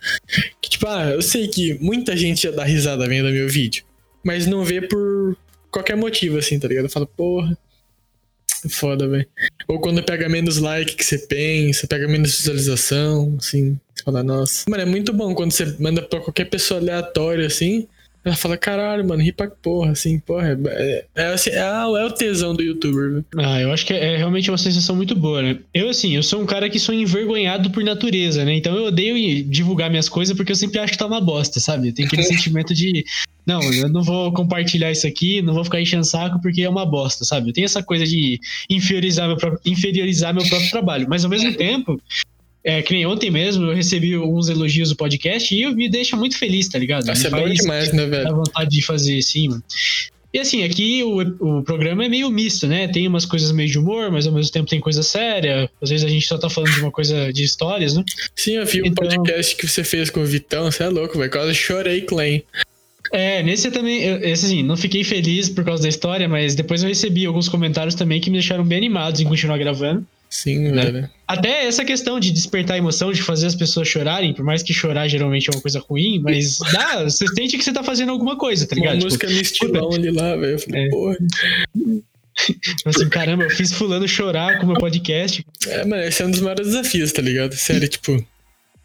Que, 0.61 0.69
tipo, 0.69 0.85
ah, 0.85 1.11
eu 1.11 1.21
sei 1.21 1.47
que 1.47 1.75
muita 1.75 2.17
gente 2.17 2.43
já 2.43 2.51
dá 2.51 2.65
risada 2.65 3.07
vendo 3.07 3.29
meu 3.29 3.47
vídeo, 3.47 3.85
mas 4.21 4.45
não 4.45 4.65
vê 4.65 4.81
por 4.81 5.37
qualquer 5.73 5.97
motivo, 5.97 6.37
assim, 6.37 6.59
tá 6.59 6.67
ligado? 6.67 6.85
Eu 6.85 6.89
falo, 6.89 7.07
porra, 7.07 7.57
foda, 8.69 9.07
velho. 9.07 9.27
Ou 9.67 9.79
quando 9.79 10.03
pega 10.03 10.29
menos 10.29 10.57
like 10.57 10.95
que 10.95 11.03
você 11.03 11.17
pensa, 11.17 11.87
pega 11.87 12.07
menos 12.07 12.37
visualização, 12.37 13.35
assim, 13.39 13.77
você 13.93 14.03
fala, 14.03 14.23
nossa. 14.23 14.63
Mano, 14.69 14.83
é 14.83 14.85
muito 14.85 15.11
bom 15.11 15.33
quando 15.33 15.51
você 15.51 15.65
manda 15.79 16.01
pra 16.01 16.21
qualquer 16.21 16.45
pessoa 16.45 16.79
aleatória, 16.79 17.47
assim, 17.47 17.87
ela 18.25 18.35
fala, 18.37 18.55
caralho, 18.55 19.05
mano, 19.05 19.21
ri 19.21 19.33
pra 19.33 19.47
porra, 19.47 19.91
assim, 19.91 20.17
porra. 20.17 20.57
É, 20.67 21.05
é, 21.13 21.25
assim, 21.33 21.49
é, 21.49 21.57
é 21.57 22.05
o 22.05 22.11
tesão 22.11 22.55
do 22.55 22.63
youtuber, 22.63 23.11
velho. 23.11 23.25
Ah, 23.37 23.59
eu 23.59 23.71
acho 23.71 23.85
que 23.85 23.93
é, 23.93 24.13
é 24.13 24.17
realmente 24.17 24.49
uma 24.49 24.57
sensação 24.57 24.95
muito 24.95 25.13
boa, 25.13 25.41
né? 25.41 25.59
Eu, 25.73 25.89
assim, 25.89 26.15
eu 26.15 26.23
sou 26.23 26.41
um 26.41 26.45
cara 26.45 26.69
que 26.69 26.79
sou 26.79 26.95
envergonhado 26.95 27.69
por 27.69 27.83
natureza, 27.83 28.45
né? 28.45 28.55
Então 28.55 28.75
eu 28.75 28.85
odeio 28.85 29.43
divulgar 29.43 29.89
minhas 29.89 30.07
coisas 30.07 30.35
porque 30.35 30.53
eu 30.53 30.55
sempre 30.55 30.79
acho 30.79 30.93
que 30.93 30.97
tá 30.97 31.05
uma 31.05 31.19
bosta, 31.19 31.59
sabe? 31.59 31.91
Tem 31.91 32.05
aquele 32.05 32.23
sentimento 32.23 32.73
de. 32.73 33.03
Não, 33.45 33.61
eu 33.73 33.89
não 33.89 34.01
vou 34.01 34.31
compartilhar 34.31 34.89
isso 34.89 35.05
aqui, 35.05 35.41
não 35.41 35.53
vou 35.53 35.65
ficar 35.65 35.81
enchendo 35.81 36.05
saco 36.05 36.41
porque 36.41 36.61
é 36.61 36.69
uma 36.69 36.85
bosta, 36.85 37.25
sabe? 37.25 37.49
Eu 37.49 37.53
tenho 37.53 37.65
essa 37.65 37.83
coisa 37.83 38.05
de 38.05 38.39
inferiorizar 38.69 39.27
meu 39.27 39.35
próprio, 39.35 39.59
inferiorizar 39.65 40.33
meu 40.33 40.47
próprio 40.47 40.69
trabalho. 40.69 41.07
Mas 41.09 41.25
ao 41.25 41.29
mesmo 41.29 41.53
tempo, 41.55 42.01
é, 42.63 42.81
que 42.81 42.93
nem 42.93 43.05
ontem 43.05 43.29
mesmo, 43.29 43.65
eu 43.65 43.75
recebi 43.75 44.13
alguns 44.13 44.49
elogios 44.49 44.89
do 44.89 44.95
podcast 44.95 45.53
e 45.53 45.61
eu 45.63 45.75
me 45.75 45.89
deixa 45.89 46.15
muito 46.15 46.37
feliz, 46.37 46.67
tá 46.69 46.79
ligado? 46.79 47.05
Nossa, 47.05 47.27
é 47.27 47.29
bom 47.29 47.49
demais, 47.49 47.91
né, 47.91 48.05
dá 48.05 48.17
velho? 48.23 48.35
vontade 48.37 48.69
de 48.69 48.81
fazer, 48.81 49.21
sim, 49.21 49.49
mano. 49.49 49.63
E 50.33 50.39
assim, 50.39 50.63
aqui 50.63 51.03
o, 51.03 51.19
o 51.59 51.63
programa 51.63 52.05
é 52.05 52.09
meio 52.09 52.27
misto, 52.31 52.65
né? 52.65 52.87
Tem 52.87 53.07
umas 53.07 53.23
coisas 53.23 53.51
meio 53.51 53.69
de 53.69 53.77
humor, 53.77 54.09
mas 54.11 54.25
ao 54.25 54.33
mesmo 54.33 54.51
tempo 54.51 54.67
tem 54.67 54.79
coisa 54.79 55.03
séria. 55.03 55.69
Às 55.79 55.91
vezes 55.91 56.03
a 56.03 56.09
gente 56.09 56.25
só 56.25 56.39
tá 56.39 56.49
falando 56.49 56.73
de 56.73 56.79
uma 56.81 56.89
coisa 56.91 57.31
de 57.31 57.43
histórias, 57.43 57.93
né? 57.93 58.03
Sim, 58.35 58.53
eu 58.53 58.65
vi 58.65 58.79
Então- 58.79 58.93
podcast 59.07 59.55
que 59.55 59.67
você 59.67 59.83
fez 59.83 60.09
com 60.09 60.21
o 60.21 60.25
Vitão, 60.25 60.71
você 60.71 60.81
é 60.85 60.89
louco, 60.89 61.19
velho. 61.19 61.29
Quase 61.29 61.53
chorei, 61.53 62.01
Clay. 62.01 62.43
É, 63.11 63.43
nesse 63.43 63.67
eu 63.67 63.71
também, 63.71 64.01
eu- 64.01 64.23
esse 64.23 64.45
assim, 64.47 64.63
não 64.63 64.75
fiquei 64.75 65.03
feliz 65.03 65.49
por 65.49 65.63
causa 65.63 65.83
da 65.83 65.89
história, 65.89 66.27
mas 66.27 66.55
depois 66.55 66.81
eu 66.81 66.89
recebi 66.89 67.27
alguns 67.27 67.47
comentários 67.47 67.93
também 67.93 68.19
que 68.19 68.31
me 68.31 68.37
deixaram 68.39 68.63
bem 68.65 68.79
animados 68.79 69.21
em 69.21 69.25
continuar 69.25 69.59
gravando. 69.59 70.03
Sim, 70.33 70.71
Né? 70.71 70.85
velho. 70.91 71.09
Até 71.27 71.67
essa 71.67 71.85
questão 71.85 72.19
de 72.19 72.31
despertar 72.31 72.75
emoção, 72.75 73.11
de 73.11 73.21
fazer 73.21 73.45
as 73.45 73.53
pessoas 73.53 73.87
chorarem, 73.87 74.33
por 74.33 74.43
mais 74.43 74.63
que 74.63 74.73
chorar 74.73 75.07
geralmente 75.07 75.47
é 75.47 75.53
uma 75.55 75.61
coisa 75.61 75.79
ruim, 75.79 76.19
mas 76.19 76.57
dá, 76.73 77.03
você 77.03 77.27
sente 77.27 77.55
que 77.55 77.63
você 77.63 77.71
tá 77.71 77.83
fazendo 77.83 78.11
alguma 78.11 78.35
coisa, 78.35 78.65
tá 78.65 78.75
Uma 78.75 78.79
ligado? 78.81 78.95
Tipo, 78.95 79.05
música 79.05 79.27
me 79.27 79.39
estilão 79.41 79.93
ali 79.93 80.09
lá, 80.09 80.35
velho. 80.35 80.53
Eu 80.53 80.59
falei, 80.59 80.85
É. 80.85 80.89
porra. 80.89 81.17
assim, 82.85 83.09
caramba, 83.09 83.43
eu 83.43 83.49
fiz 83.51 83.71
fulano 83.73 84.07
chorar 84.07 84.57
com 84.57 84.65
o 84.65 84.69
meu 84.69 84.77
podcast. 84.77 85.45
É, 85.67 85.85
mano, 85.85 86.01
esse 86.03 86.21
é 86.21 86.25
um 86.25 86.31
dos 86.31 86.39
maiores 86.41 86.65
desafios, 86.67 87.11
tá 87.11 87.21
ligado? 87.21 87.53
Sério, 87.55 87.87
tipo. 87.87 88.25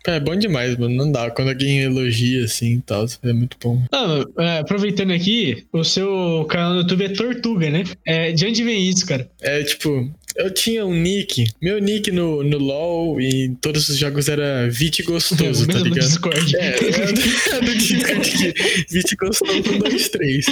É 0.08 0.18
bom 0.18 0.34
demais, 0.34 0.74
mano. 0.76 0.94
Não 0.94 1.12
dá. 1.12 1.30
Quando 1.30 1.48
alguém 1.48 1.80
elogia 1.82 2.44
assim 2.44 2.76
e 2.76 2.80
tal, 2.80 3.04
é 3.22 3.32
muito 3.34 3.58
bom. 3.62 3.82
Ah, 3.92 4.24
é, 4.38 4.58
aproveitando 4.60 5.12
aqui, 5.12 5.66
o 5.70 5.84
seu 5.84 6.46
canal 6.48 6.72
no 6.72 6.80
YouTube 6.80 7.04
é 7.04 7.08
Tortuga, 7.10 7.68
né? 7.68 7.84
É, 8.06 8.32
de 8.32 8.46
onde 8.46 8.64
vem 8.64 8.88
isso, 8.88 9.06
cara? 9.06 9.30
É 9.42 9.62
tipo, 9.62 10.10
eu 10.34 10.50
tinha 10.50 10.86
um 10.86 10.94
nick. 10.94 11.46
Meu 11.60 11.78
nick 11.78 12.10
no, 12.10 12.42
no 12.42 12.56
LoL 12.56 13.20
e 13.20 13.44
em 13.44 13.54
todos 13.56 13.86
os 13.90 13.98
jogos 13.98 14.28
era 14.28 14.66
Vit 14.70 15.02
Gostoso, 15.02 15.66
tá 15.66 15.78
ligado? 15.78 16.00
Discord. 16.00 16.56
É, 16.56 16.68
é 16.68 17.12
do, 17.12 17.56
é 17.56 17.60
do 17.60 17.74
Discord 17.74 18.12
aqui. 18.14 18.54
Vit 18.90 19.14
Gostoso 19.14 19.52
1, 19.52 19.78
2, 19.78 20.08
3. 20.08 20.46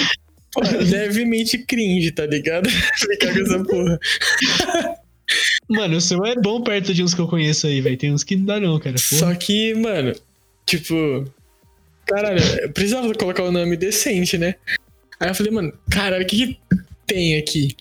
Pô, 0.52 0.60
levemente 0.60 1.56
cringe, 1.56 2.10
tá 2.10 2.26
ligado? 2.26 2.68
Ficar 2.98 3.32
com 3.32 3.40
essa 3.40 3.64
porra. 3.64 3.98
Mano, 5.68 5.96
o 5.96 6.00
seu 6.00 6.24
é 6.24 6.34
bom 6.36 6.62
perto 6.62 6.94
de 6.94 7.02
uns 7.02 7.12
que 7.12 7.20
eu 7.20 7.26
conheço 7.26 7.66
aí, 7.66 7.80
velho. 7.80 7.96
Tem 7.96 8.12
uns 8.12 8.22
que 8.22 8.36
não 8.36 8.44
dá 8.44 8.60
não, 8.60 8.78
cara. 8.78 8.96
Porra. 9.10 9.20
Só 9.20 9.34
que, 9.34 9.74
mano, 9.74 10.14
tipo. 10.64 11.24
Caralho, 12.06 12.40
eu 12.60 12.70
precisava 12.70 13.12
colocar 13.14 13.42
o 13.42 13.50
nome 13.50 13.76
decente, 13.76 14.38
né? 14.38 14.54
Aí 15.18 15.28
eu 15.28 15.34
falei, 15.34 15.52
mano, 15.52 15.72
caralho, 15.90 16.22
o 16.22 16.26
que, 16.26 16.36
que 16.36 16.58
tem 17.04 17.36
aqui? 17.36 17.74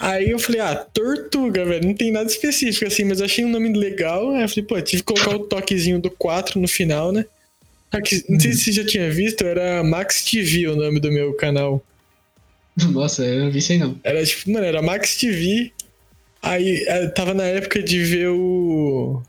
Aí 0.00 0.30
eu 0.30 0.38
falei, 0.38 0.60
ah, 0.62 0.74
Tortuga, 0.74 1.64
velho, 1.64 1.86
não 1.86 1.94
tem 1.94 2.10
nada 2.10 2.28
específico 2.28 2.86
assim, 2.86 3.04
mas 3.04 3.20
achei 3.20 3.44
um 3.44 3.50
nome 3.50 3.72
legal. 3.72 4.30
Aí 4.30 4.42
eu 4.42 4.48
falei, 4.48 4.64
pô, 4.64 4.80
tive 4.80 5.02
que 5.02 5.12
colocar 5.12 5.36
o 5.36 5.40
toquezinho 5.40 6.00
do 6.00 6.10
4 6.10 6.58
no 6.58 6.66
final, 6.66 7.12
né? 7.12 7.24
Que, 8.04 8.24
não 8.28 8.38
sei 8.38 8.52
se 8.52 8.64
você 8.64 8.72
já 8.72 8.84
tinha 8.84 9.10
visto, 9.10 9.44
era 9.44 9.82
Max 9.84 10.24
TV 10.24 10.68
o 10.68 10.76
nome 10.76 11.00
do 11.00 11.12
meu 11.12 11.34
canal. 11.34 11.84
Nossa, 12.76 13.24
eu 13.24 13.44
não 13.44 13.50
vi 13.50 13.58
isso 13.58 13.72
aí 13.72 13.78
não. 13.78 13.98
Era 14.02 14.24
tipo, 14.24 14.50
mano, 14.50 14.64
era 14.64 14.80
Max 14.80 15.16
TV. 15.16 15.72
Aí 16.42 16.84
eh, 16.86 17.08
tava 17.08 17.34
na 17.34 17.44
época 17.44 17.82
de 17.82 18.02
ver 18.02 18.28
o. 18.28 19.22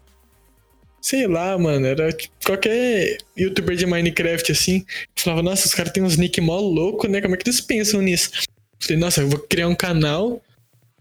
Sei 1.01 1.28
lá, 1.28 1.57
mano, 1.57 1.86
era 1.86 2.12
tipo, 2.12 2.34
qualquer 2.45 3.18
youtuber 3.36 3.76
de 3.76 3.86
Minecraft 3.86 4.51
assim. 4.51 4.86
Falava, 5.16 5.41
nossa, 5.41 5.68
os 5.68 5.74
caras 5.74 5.91
têm 5.91 6.03
uns 6.03 6.16
nick 6.16 6.39
mó 6.39 6.59
louco, 6.59 7.07
né? 7.07 7.22
Como 7.22 7.34
é 7.34 7.38
que 7.38 7.47
eles 7.47 7.59
pensam 7.59 8.01
nisso? 8.01 8.30
Falei, 8.80 8.97
nossa, 8.97 9.22
eu 9.22 9.30
vou 9.30 9.39
criar 9.39 9.68
um 9.68 9.76
canal 9.76 10.41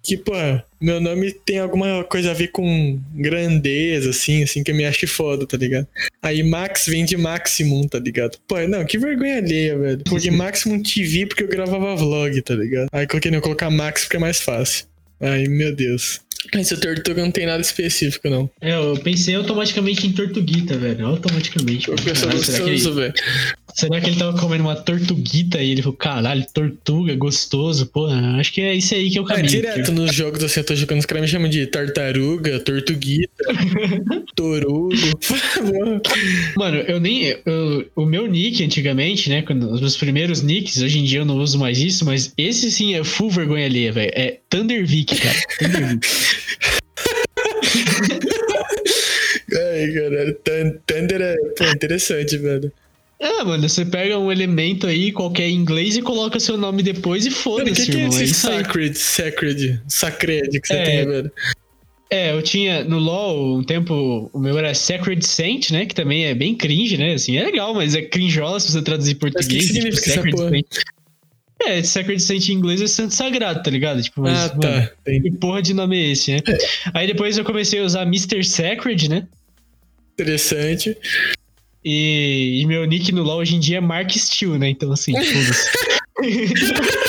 que, 0.03 0.17
pô, 0.17 0.33
meu 0.81 1.01
nome 1.01 1.33
tem 1.33 1.59
alguma 1.59 2.03
coisa 2.05 2.31
a 2.31 2.35
ver 2.35 2.49
com 2.49 2.99
grandeza, 3.15 4.11
assim, 4.11 4.43
assim, 4.43 4.63
que 4.63 4.71
eu 4.71 4.75
me 4.75 4.85
acho 4.85 5.07
foda, 5.07 5.47
tá 5.47 5.57
ligado? 5.57 5.87
Aí 6.23 6.43
Max 6.43 6.87
vem 6.87 7.05
de 7.05 7.17
Maximum, 7.17 7.87
tá 7.87 7.99
ligado? 7.99 8.39
Pô, 8.49 8.59
não, 8.67 8.85
que 8.85 8.99
vergonha 8.99 9.39
alheia, 9.39 9.79
velho. 9.79 10.03
Coloquei 10.09 10.31
Maximum 10.33 10.83
TV 10.83 11.27
porque 11.27 11.45
eu 11.45 11.49
gravava 11.49 11.95
vlog, 11.97 12.41
tá 12.43 12.55
ligado? 12.55 12.89
Aí 12.93 13.07
coloquei, 13.07 13.31
não, 13.31 13.41
colocar 13.41 13.71
Max 13.71 14.03
porque 14.03 14.17
é 14.17 14.21
mais 14.21 14.41
fácil. 14.41 14.87
Ai, 15.21 15.47
meu 15.49 15.75
Deus. 15.75 16.21
Esse 16.55 16.77
Tortuga 16.79 17.23
não 17.23 17.31
tem 17.31 17.45
nada 17.47 17.61
específico, 17.61 18.29
não. 18.31 18.51
É, 18.61 18.75
eu 18.75 18.99
pensei 19.05 19.35
automaticamente 19.35 20.07
em 20.07 20.13
Tortuguita, 20.13 20.77
velho. 20.79 21.07
Automaticamente. 21.07 21.89
Eu 21.89 21.97
que 21.97 22.11
gostoso, 22.11 22.95
velho. 22.95 23.13
será 23.75 24.01
que 24.01 24.09
ele 24.11 24.17
tava 24.17 24.37
comendo 24.39 24.65
uma 24.65 24.75
tortuguita 24.75 25.63
e 25.63 25.71
ele 25.71 25.83
falou, 25.83 25.97
caralho, 25.97 26.45
tortuga, 26.53 27.15
gostoso, 27.15 27.87
porra. 27.87 28.37
Acho 28.41 28.53
que 28.53 28.61
é 28.63 28.75
isso 28.75 28.95
aí 28.95 29.11
que 29.11 29.19
eu 29.19 29.25
É, 29.25 29.27
caminho. 29.29 29.49
direto 29.49 29.93
nos 29.93 30.15
jogos 30.15 30.43
assim, 30.43 30.61
eu 30.61 30.65
tô 30.65 30.75
jogando, 30.75 30.99
os 31.01 31.07
caras 31.07 31.23
me 31.23 31.29
chamam 31.29 31.49
de 31.49 31.67
tartaruga, 31.67 32.59
tortuguita, 32.61 33.45
torugo. 34.35 34.91
Mano, 36.57 36.79
eu 36.79 36.99
nem. 37.01 37.37
eu- 37.45 37.87
o 37.95 38.05
meu 38.07 38.27
nick 38.27 38.65
antigamente, 38.65 39.29
né? 39.29 39.43
Quando, 39.43 39.71
os 39.71 39.81
meus 39.81 39.97
primeiros 39.97 40.43
nicks, 40.43 40.79
hoje 40.81 40.99
em 40.99 41.05
dia 41.05 41.21
eu 41.21 41.25
não 41.25 41.37
uso 41.39 41.59
mais 41.59 41.79
isso, 41.79 42.05
mas 42.05 42.33
esse 42.37 42.71
sim 42.71 42.95
é 42.95 43.05
full 43.05 43.31
vergonha 43.31 43.67
alheia, 43.67 43.93
velho. 43.93 44.11
É 44.15 44.39
Thundervic, 44.49 45.17
cara. 45.17 45.37
Thundervic. 45.59 46.07
Ai, 49.53 49.93
caralho. 49.93 50.35
Thun- 50.45 50.79
Thunder 50.87 51.21
é 51.21 51.37
pô, 51.57 51.65
interessante, 51.65 52.37
velho. 52.39 52.73
É, 53.19 53.45
mano, 53.45 53.69
você 53.69 53.85
pega 53.85 54.19
um 54.19 54.33
elemento 54.33 54.87
aí, 54.87 55.13
qualquer 55.13 55.47
em 55.49 55.55
inglês, 55.57 55.97
e 55.97 56.03
coloca 56.03 56.41
seu 56.41 56.57
nome 56.57 56.83
depois 56.83 57.27
e 57.27 57.29
Mano, 57.29 57.39
o 57.39 57.43
foda-se, 57.43 57.87
que, 57.87 57.93
que 57.93 57.99
é. 57.99 58.05
É 58.05 58.09
esse 58.09 58.23
aí. 58.23 58.29
sacred, 58.35 58.99
sacred, 58.99 59.81
sacred 59.89 60.61
que 60.61 60.67
você 60.67 60.75
É. 60.75 60.85
tem, 60.85 61.07
velho? 61.07 61.33
É, 62.13 62.33
eu 62.33 62.43
tinha 62.43 62.83
no 62.83 62.99
LoL 62.99 63.59
um 63.59 63.63
tempo, 63.63 64.29
o 64.33 64.39
meu 64.41 64.59
era 64.59 64.75
Sacred 64.75 65.25
Saint, 65.25 65.71
né? 65.71 65.87
Que 65.87 65.95
também 65.95 66.27
é 66.27 66.35
bem 66.35 66.57
cringe, 66.57 66.97
né? 66.97 67.13
Assim, 67.15 67.37
é 67.37 67.45
legal, 67.45 67.73
mas 67.73 67.95
é 67.95 68.03
cringeola 68.03 68.59
se 68.59 68.73
você 68.73 68.83
traduzir 68.83 69.13
em 69.13 69.19
Mas 69.23 69.31
o 69.33 69.37
que 69.37 69.41
português. 69.45 69.67
que 69.69 69.73
significa 69.75 70.11
essa 70.11 70.15
Sacred? 70.17 70.37
Saint. 70.51 70.67
É, 71.67 71.83
Sacred 71.83 72.23
Saint 72.23 72.49
em 72.49 72.53
inglês 72.53 72.81
é 72.81 72.87
santo 72.87 73.15
sagrado, 73.15 73.63
tá 73.63 73.71
ligado? 73.71 74.01
Tipo, 74.03 74.23
mas, 74.23 74.39
Ah, 74.39 74.49
mano, 74.49 74.61
tá. 74.61 74.91
Entendi. 75.07 75.31
que 75.31 75.37
porra 75.37 75.61
de 75.61 75.75
nome 75.75 75.99
é 75.99 76.13
esse, 76.13 76.33
né? 76.33 76.41
Aí 76.95 77.07
depois 77.07 77.37
eu 77.37 77.45
comecei 77.45 77.81
a 77.81 77.85
usar 77.85 78.03
Mr. 78.03 78.43
Sacred, 78.45 79.09
né? 79.11 79.27
Interessante. 80.15 80.97
E, 81.85 82.61
e 82.63 82.67
meu 82.67 82.85
nick 82.87 83.13
no 83.13 83.23
LoL 83.23 83.39
hoje 83.39 83.57
em 83.57 83.61
dia 83.61 83.79
é 83.79 83.81
Mark 83.81 84.11
Steel, 84.11 84.59
né? 84.59 84.71
Então, 84.71 84.91
assim, 84.93 85.13
foda-se. 85.13 85.71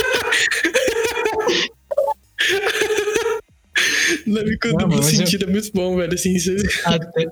Não, 4.27 4.43
duplo 4.43 4.87
mas 4.87 4.97
eu- 4.97 5.03
sentido 5.25 5.45
é 5.45 5.47
muito 5.47 5.71
bom, 5.73 5.95
velho. 5.97 6.13
Assim, 6.13 6.37
você... 6.37 6.55
até, 6.85 7.25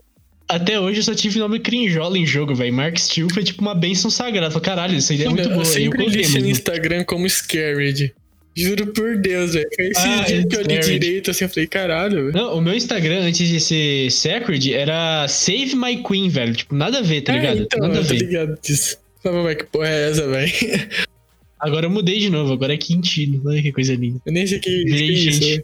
até 0.50 0.80
hoje 0.80 1.00
eu 1.00 1.04
só 1.04 1.14
tive 1.16 1.40
nome 1.40 1.60
crinjola 1.60 2.18
em 2.18 2.26
jogo, 2.26 2.54
velho. 2.56 2.74
Mark 2.74 2.98
Steel 2.98 3.30
foi 3.30 3.44
tipo 3.44 3.62
uma 3.62 3.76
benção 3.76 4.10
sagrada. 4.12 4.50
Falei, 4.52 4.66
caralho, 4.66 4.98
essa 4.98 5.14
ideia 5.14 5.28
é 5.28 5.30
muito 5.30 5.44
eu 5.48 5.50
boa. 5.52 5.62
Eu 5.62 5.66
sempre 5.66 6.24
seu 6.26 6.42
mas- 6.42 6.50
Instagram 6.50 7.04
como 7.06 7.30
Scared. 7.30 8.14
Juro 8.58 8.88
por 8.88 9.16
Deus, 9.18 9.54
velho. 9.54 9.70
Foi 9.74 9.86
esse 9.88 10.00
Ah, 10.02 10.24
dia 10.28 10.46
que 10.46 10.56
eu 10.56 10.64
direito, 10.82 11.32
assim, 11.32 11.46
eu 11.46 11.50
falei, 11.50 11.68
caralho, 11.68 12.16
velho. 12.26 12.34
Não, 12.34 12.58
o 12.58 12.62
meu 12.62 12.74
Instagram, 12.74 13.22
antes 13.22 13.48
de 13.48 13.60
ser 13.60 14.12
Sacred, 14.12 14.74
era 14.74 15.28
Save 15.30 15.76
My 15.76 16.04
Queen, 16.04 16.28
velho. 16.30 16.54
Tipo, 16.54 16.76
nada 16.76 16.98
a 17.00 17.02
ver, 17.02 17.22
tá 17.22 17.34
É, 17.34 17.40
ligado? 17.40 17.62
então, 17.62 17.80
nada 17.80 18.00
a 18.00 18.02
eu 18.02 18.04
ver. 18.04 18.18
ligado 18.18 18.60
disso. 18.62 18.98
Falei, 19.24 19.44
mas 19.44 19.56
que 19.58 19.64
porra 19.66 19.88
é 19.88 20.10
essa, 20.10 20.28
velho? 20.28 20.52
Agora 21.60 21.86
eu 21.86 21.90
mudei 21.90 22.20
de 22.20 22.30
novo, 22.30 22.54
agora 22.54 22.74
é 22.74 22.78
Quintino. 22.78 23.42
Olha 23.46 23.62
que 23.62 23.72
coisa 23.72 23.94
linda. 23.94 24.20
Eu 24.26 24.32
nem 24.34 24.48
sei 24.48 24.60
que, 24.60 24.70
que 24.70 24.82
é 24.94 24.96
Virei 24.98 25.12
isso, 25.14 25.32
gente. 25.32 25.50
velho. 25.50 25.64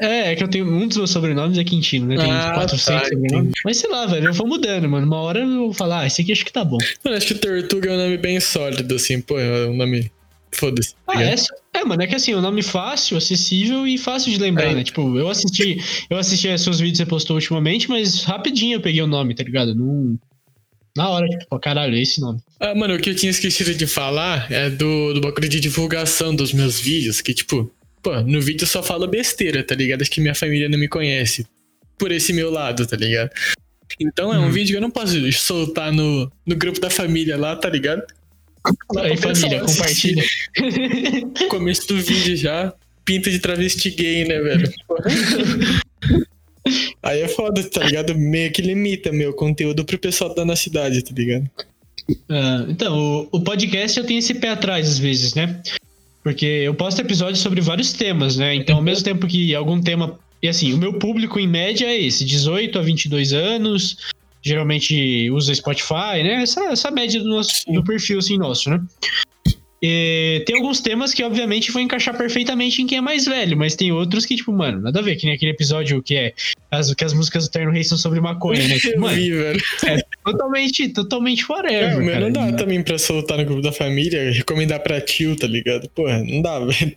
É, 0.00 0.32
é 0.32 0.36
que 0.36 0.42
eu 0.42 0.48
tenho. 0.48 0.66
Um 0.66 0.86
dos 0.88 0.96
meus 0.96 1.10
sobrenomes 1.10 1.56
é 1.58 1.64
Quintino, 1.64 2.06
né? 2.06 2.16
Tem 2.16 2.30
Ah, 2.30 2.52
400 2.54 2.84
tá, 2.84 3.04
sobrenomes. 3.08 3.52
Mas 3.64 3.76
sei 3.76 3.90
lá, 3.90 4.06
velho, 4.06 4.26
eu 4.26 4.32
vou 4.32 4.46
mudando, 4.46 4.88
mano. 4.88 5.06
Uma 5.06 5.20
hora 5.20 5.40
eu 5.40 5.48
vou 5.58 5.72
falar, 5.74 6.00
ah, 6.00 6.06
esse 6.06 6.22
aqui 6.22 6.32
acho 6.32 6.44
que 6.44 6.52
tá 6.52 6.64
bom. 6.64 6.78
Mano, 7.04 7.16
acho 7.16 7.26
que 7.28 7.34
Tortuga 7.34 7.90
é 7.90 7.92
um 7.94 7.96
nome 7.98 8.18
bem 8.18 8.40
sólido, 8.40 8.94
assim, 8.94 9.20
pô, 9.20 9.38
é 9.38 9.66
um 9.66 9.76
nome. 9.76 10.10
Foda-se. 10.52 10.94
tá 10.94 11.14
Ah, 11.16 11.22
essa. 11.22 11.52
É, 11.72 11.84
mano, 11.84 12.00
é 12.02 12.06
que 12.06 12.14
assim, 12.14 12.30
é 12.32 12.36
um 12.36 12.40
nome 12.40 12.62
fácil, 12.62 13.16
acessível 13.16 13.86
e 13.88 13.98
fácil 13.98 14.30
de 14.30 14.38
lembrar, 14.38 14.66
É. 14.70 14.74
né? 14.74 14.84
Tipo, 14.84 15.18
eu 15.18 15.28
assisti, 15.28 15.78
eu 16.08 16.16
assisti 16.16 16.48
a 16.48 16.56
seus 16.56 16.78
vídeos 16.78 16.98
que 16.98 17.04
você 17.04 17.10
postou 17.10 17.34
ultimamente, 17.36 17.88
mas 17.90 18.22
rapidinho 18.22 18.76
eu 18.76 18.80
peguei 18.80 19.02
o 19.02 19.06
nome, 19.08 19.34
tá 19.34 19.42
ligado? 19.42 19.74
Num... 19.74 20.16
Na 20.96 21.08
hora, 21.08 21.26
tipo, 21.26 21.58
caralho, 21.58 21.96
é 21.96 22.00
esse 22.00 22.20
nome. 22.20 22.38
Ah, 22.60 22.72
mano, 22.72 22.94
o 22.94 23.00
que 23.00 23.10
eu 23.10 23.16
tinha 23.16 23.30
esquecido 23.30 23.74
de 23.74 23.84
falar 23.84 24.46
é 24.48 24.70
do, 24.70 25.14
do 25.14 25.20
bagulho 25.20 25.48
de 25.48 25.58
divulgação 25.58 26.32
dos 26.32 26.52
meus 26.52 26.78
vídeos, 26.78 27.20
que, 27.20 27.34
tipo, 27.34 27.68
pô, 28.04 28.20
no 28.20 28.40
vídeo 28.40 28.64
eu 28.64 28.68
só 28.68 28.82
falo 28.82 29.08
besteira, 29.08 29.64
tá 29.64 29.74
ligado? 29.74 30.02
Acho 30.02 30.10
que 30.10 30.20
minha 30.20 30.34
família 30.34 30.68
não 30.68 30.78
me 30.78 30.86
conhece 30.86 31.46
por 31.98 32.12
esse 32.12 32.32
meu 32.32 32.50
lado, 32.50 32.86
tá 32.86 32.96
ligado? 32.96 33.30
Então 33.98 34.32
é 34.32 34.38
um 34.38 34.46
Hum. 34.46 34.50
vídeo 34.50 34.72
que 34.72 34.76
eu 34.76 34.80
não 34.82 34.90
posso 34.90 35.32
soltar 35.32 35.90
no, 35.92 36.30
no 36.46 36.54
grupo 36.54 36.78
da 36.80 36.90
família 36.90 37.36
lá, 37.36 37.56
tá 37.56 37.68
ligado? 37.70 38.02
Lá 38.92 39.02
Aí, 39.04 39.16
família, 39.16 39.60
compartilha. 39.60 40.22
Começo 41.48 41.86
do 41.88 41.96
vídeo 42.00 42.36
já, 42.36 42.72
pinta 43.04 43.30
de 43.30 43.38
travesti 43.38 43.90
gay, 43.90 44.24
né, 44.26 44.40
velho? 44.40 44.72
Aí 47.02 47.20
é 47.20 47.28
foda, 47.28 47.62
tá 47.62 47.84
ligado? 47.84 48.14
Meio 48.16 48.50
que 48.50 48.62
limita 48.62 49.12
meu 49.12 49.32
conteúdo 49.34 49.84
pro 49.84 49.98
pessoal 49.98 50.34
da 50.34 50.44
nossa 50.44 50.62
cidade, 50.62 51.02
tá 51.02 51.12
ligado? 51.14 51.48
Ah, 52.28 52.64
então, 52.68 53.28
o, 53.32 53.38
o 53.38 53.40
podcast 53.44 53.98
eu 53.98 54.04
tenho 54.06 54.18
esse 54.18 54.34
pé 54.34 54.48
atrás 54.48 54.88
às 54.88 54.98
vezes, 54.98 55.34
né? 55.34 55.62
Porque 56.24 56.46
eu 56.46 56.74
posto 56.74 57.00
episódios 57.00 57.40
sobre 57.40 57.60
vários 57.60 57.92
temas, 57.92 58.38
né? 58.38 58.54
Então, 58.54 58.76
ao 58.76 58.82
mesmo 58.82 59.04
tempo 59.04 59.26
que 59.26 59.54
algum 59.54 59.80
tema. 59.80 60.18
E 60.42 60.48
assim, 60.48 60.72
o 60.72 60.78
meu 60.78 60.94
público 60.94 61.38
em 61.38 61.46
média 61.46 61.86
é 61.86 62.00
esse: 62.00 62.24
18 62.24 62.78
a 62.78 62.82
22 62.82 63.32
anos. 63.34 63.98
Geralmente 64.42 65.30
usa 65.30 65.54
Spotify, 65.54 66.22
né? 66.22 66.42
Essa, 66.42 66.64
essa 66.64 66.90
média 66.90 67.22
do, 67.22 67.28
nosso, 67.28 67.64
do 67.66 67.82
perfil 67.84 68.18
assim, 68.18 68.36
nosso, 68.36 68.68
né? 68.70 68.80
E 69.86 70.42
tem 70.46 70.56
alguns 70.56 70.80
temas 70.80 71.12
que, 71.12 71.22
obviamente, 71.22 71.70
vão 71.70 71.82
encaixar 71.82 72.16
perfeitamente 72.16 72.80
em 72.80 72.86
quem 72.86 72.98
é 72.98 73.00
mais 73.02 73.26
velho, 73.26 73.54
mas 73.54 73.74
tem 73.74 73.92
outros 73.92 74.24
que, 74.24 74.34
tipo, 74.34 74.50
mano, 74.50 74.80
nada 74.80 74.98
a 74.98 75.02
ver, 75.02 75.16
que 75.16 75.26
nem 75.26 75.34
aquele 75.34 75.50
episódio 75.50 76.02
que 76.02 76.16
é 76.16 76.32
as, 76.70 76.94
que 76.94 77.04
as 77.04 77.12
músicas 77.12 77.44
do 77.44 77.50
Terno 77.50 77.70
Rei 77.70 77.84
são 77.84 77.98
sobre 77.98 78.18
maconha, 78.18 78.66
né? 78.66 78.76
Tipo, 78.80 79.00
mano, 79.00 79.14
vi, 79.14 79.30
totalmente, 80.24 80.88
totalmente 80.88 81.44
É, 81.44 81.52
whatever. 81.52 81.96
o 81.98 82.02
meu 82.02 82.12
cara. 82.14 82.20
não 82.20 82.32
dá 82.32 82.52
também 82.52 82.82
pra 82.82 82.98
soltar 82.98 83.38
no 83.38 83.44
grupo 83.44 83.62
da 83.62 83.72
família, 83.72 84.32
recomendar 84.32 84.80
pra 84.80 85.00
tio, 85.00 85.36
tá 85.36 85.46
ligado? 85.46 85.88
Porra, 85.90 86.22
não 86.24 86.40
dá, 86.42 86.58
velho. 86.64 86.94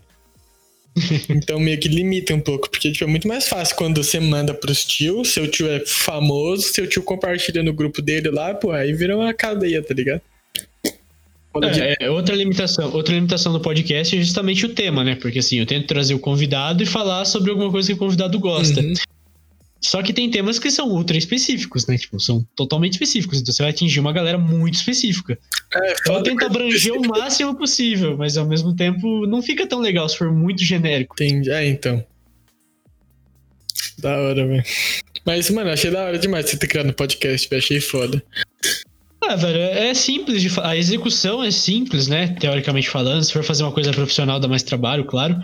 então 1.29 1.59
meio 1.59 1.79
que 1.79 1.87
limita 1.87 2.33
um 2.33 2.39
pouco, 2.39 2.69
porque 2.71 2.91
tipo, 2.91 3.03
é 3.03 3.07
muito 3.07 3.27
mais 3.27 3.47
fácil 3.47 3.75
quando 3.75 4.03
você 4.03 4.19
manda 4.19 4.53
pros 4.53 4.83
tios, 4.83 5.29
seu 5.29 5.47
tio 5.47 5.67
é 5.69 5.83
famoso, 5.85 6.63
seu 6.63 6.87
tio 6.87 7.03
compartilha 7.03 7.61
no 7.61 7.71
grupo 7.73 8.01
dele 8.01 8.29
lá, 8.31 8.55
pô, 8.55 8.71
aí 8.71 8.93
vira 8.93 9.15
uma 9.15 9.31
cadeia, 9.33 9.81
tá 9.83 9.93
ligado? 9.93 10.21
É, 11.63 12.05
é, 12.05 12.09
outra 12.09 12.35
limitação, 12.35 12.91
outra 12.93 13.13
limitação 13.15 13.51
do 13.51 13.59
podcast 13.59 14.15
é 14.15 14.21
justamente 14.21 14.65
o 14.65 14.69
tema, 14.69 15.03
né? 15.03 15.15
Porque 15.15 15.39
assim, 15.39 15.57
eu 15.57 15.65
tento 15.65 15.87
trazer 15.87 16.13
o 16.13 16.19
convidado 16.19 16.83
e 16.83 16.85
falar 16.85 17.25
sobre 17.25 17.49
alguma 17.49 17.71
coisa 17.71 17.87
que 17.87 17.93
o 17.93 17.97
convidado 17.97 18.39
gosta. 18.39 18.79
Uhum. 18.81 18.93
Só 19.81 20.01
que 20.01 20.11
tem 20.11 20.29
temas 20.29 20.57
que 20.57 20.71
são 20.71 20.89
ultra 20.89 21.17
específicos, 21.17 21.85
né? 21.87 21.97
Tipo, 21.97 22.19
são 22.19 22.45
totalmente 22.55 22.93
específicos. 22.93 23.39
Então 23.39 23.53
você 23.53 23.63
vai 23.63 23.71
atingir 23.71 23.99
uma 23.99 24.11
galera 24.11 24.37
muito 24.37 24.75
específica. 24.75 25.37
É, 25.73 25.93
então 25.93 26.15
eu 26.15 26.23
tento 26.23 26.45
abranger 26.45 26.93
o 26.93 27.07
máximo 27.07 27.55
possível, 27.55 28.17
mas 28.17 28.37
ao 28.37 28.47
mesmo 28.47 28.75
tempo 28.75 29.25
não 29.27 29.41
fica 29.41 29.67
tão 29.67 29.79
legal 29.79 30.07
se 30.09 30.17
for 30.17 30.31
muito 30.31 30.63
genérico. 30.63 31.15
Entendi. 31.15 31.51
É, 31.51 31.67
então. 31.67 32.03
Da 33.99 34.17
hora, 34.17 34.47
velho. 34.47 34.63
Mas, 35.25 35.49
mano, 35.49 35.69
achei 35.69 35.91
da 35.91 36.05
hora 36.05 36.17
demais 36.17 36.49
você 36.49 36.57
ter 36.57 36.67
criado 36.67 36.89
um 36.89 36.93
podcast, 36.93 37.49
velho. 37.49 37.61
Achei 37.61 37.81
foda. 37.81 38.23
Ah, 39.21 39.35
velho, 39.35 39.57
é 39.57 39.93
simples 39.93 40.41
de 40.41 40.49
A 40.61 40.77
execução 40.77 41.43
é 41.43 41.51
simples, 41.51 42.07
né? 42.07 42.27
Teoricamente 42.39 42.89
falando. 42.89 43.23
Se 43.23 43.33
for 43.33 43.43
fazer 43.43 43.63
uma 43.63 43.71
coisa 43.71 43.91
profissional, 43.91 44.39
dá 44.39 44.47
mais 44.47 44.63
trabalho, 44.63 45.05
claro. 45.05 45.37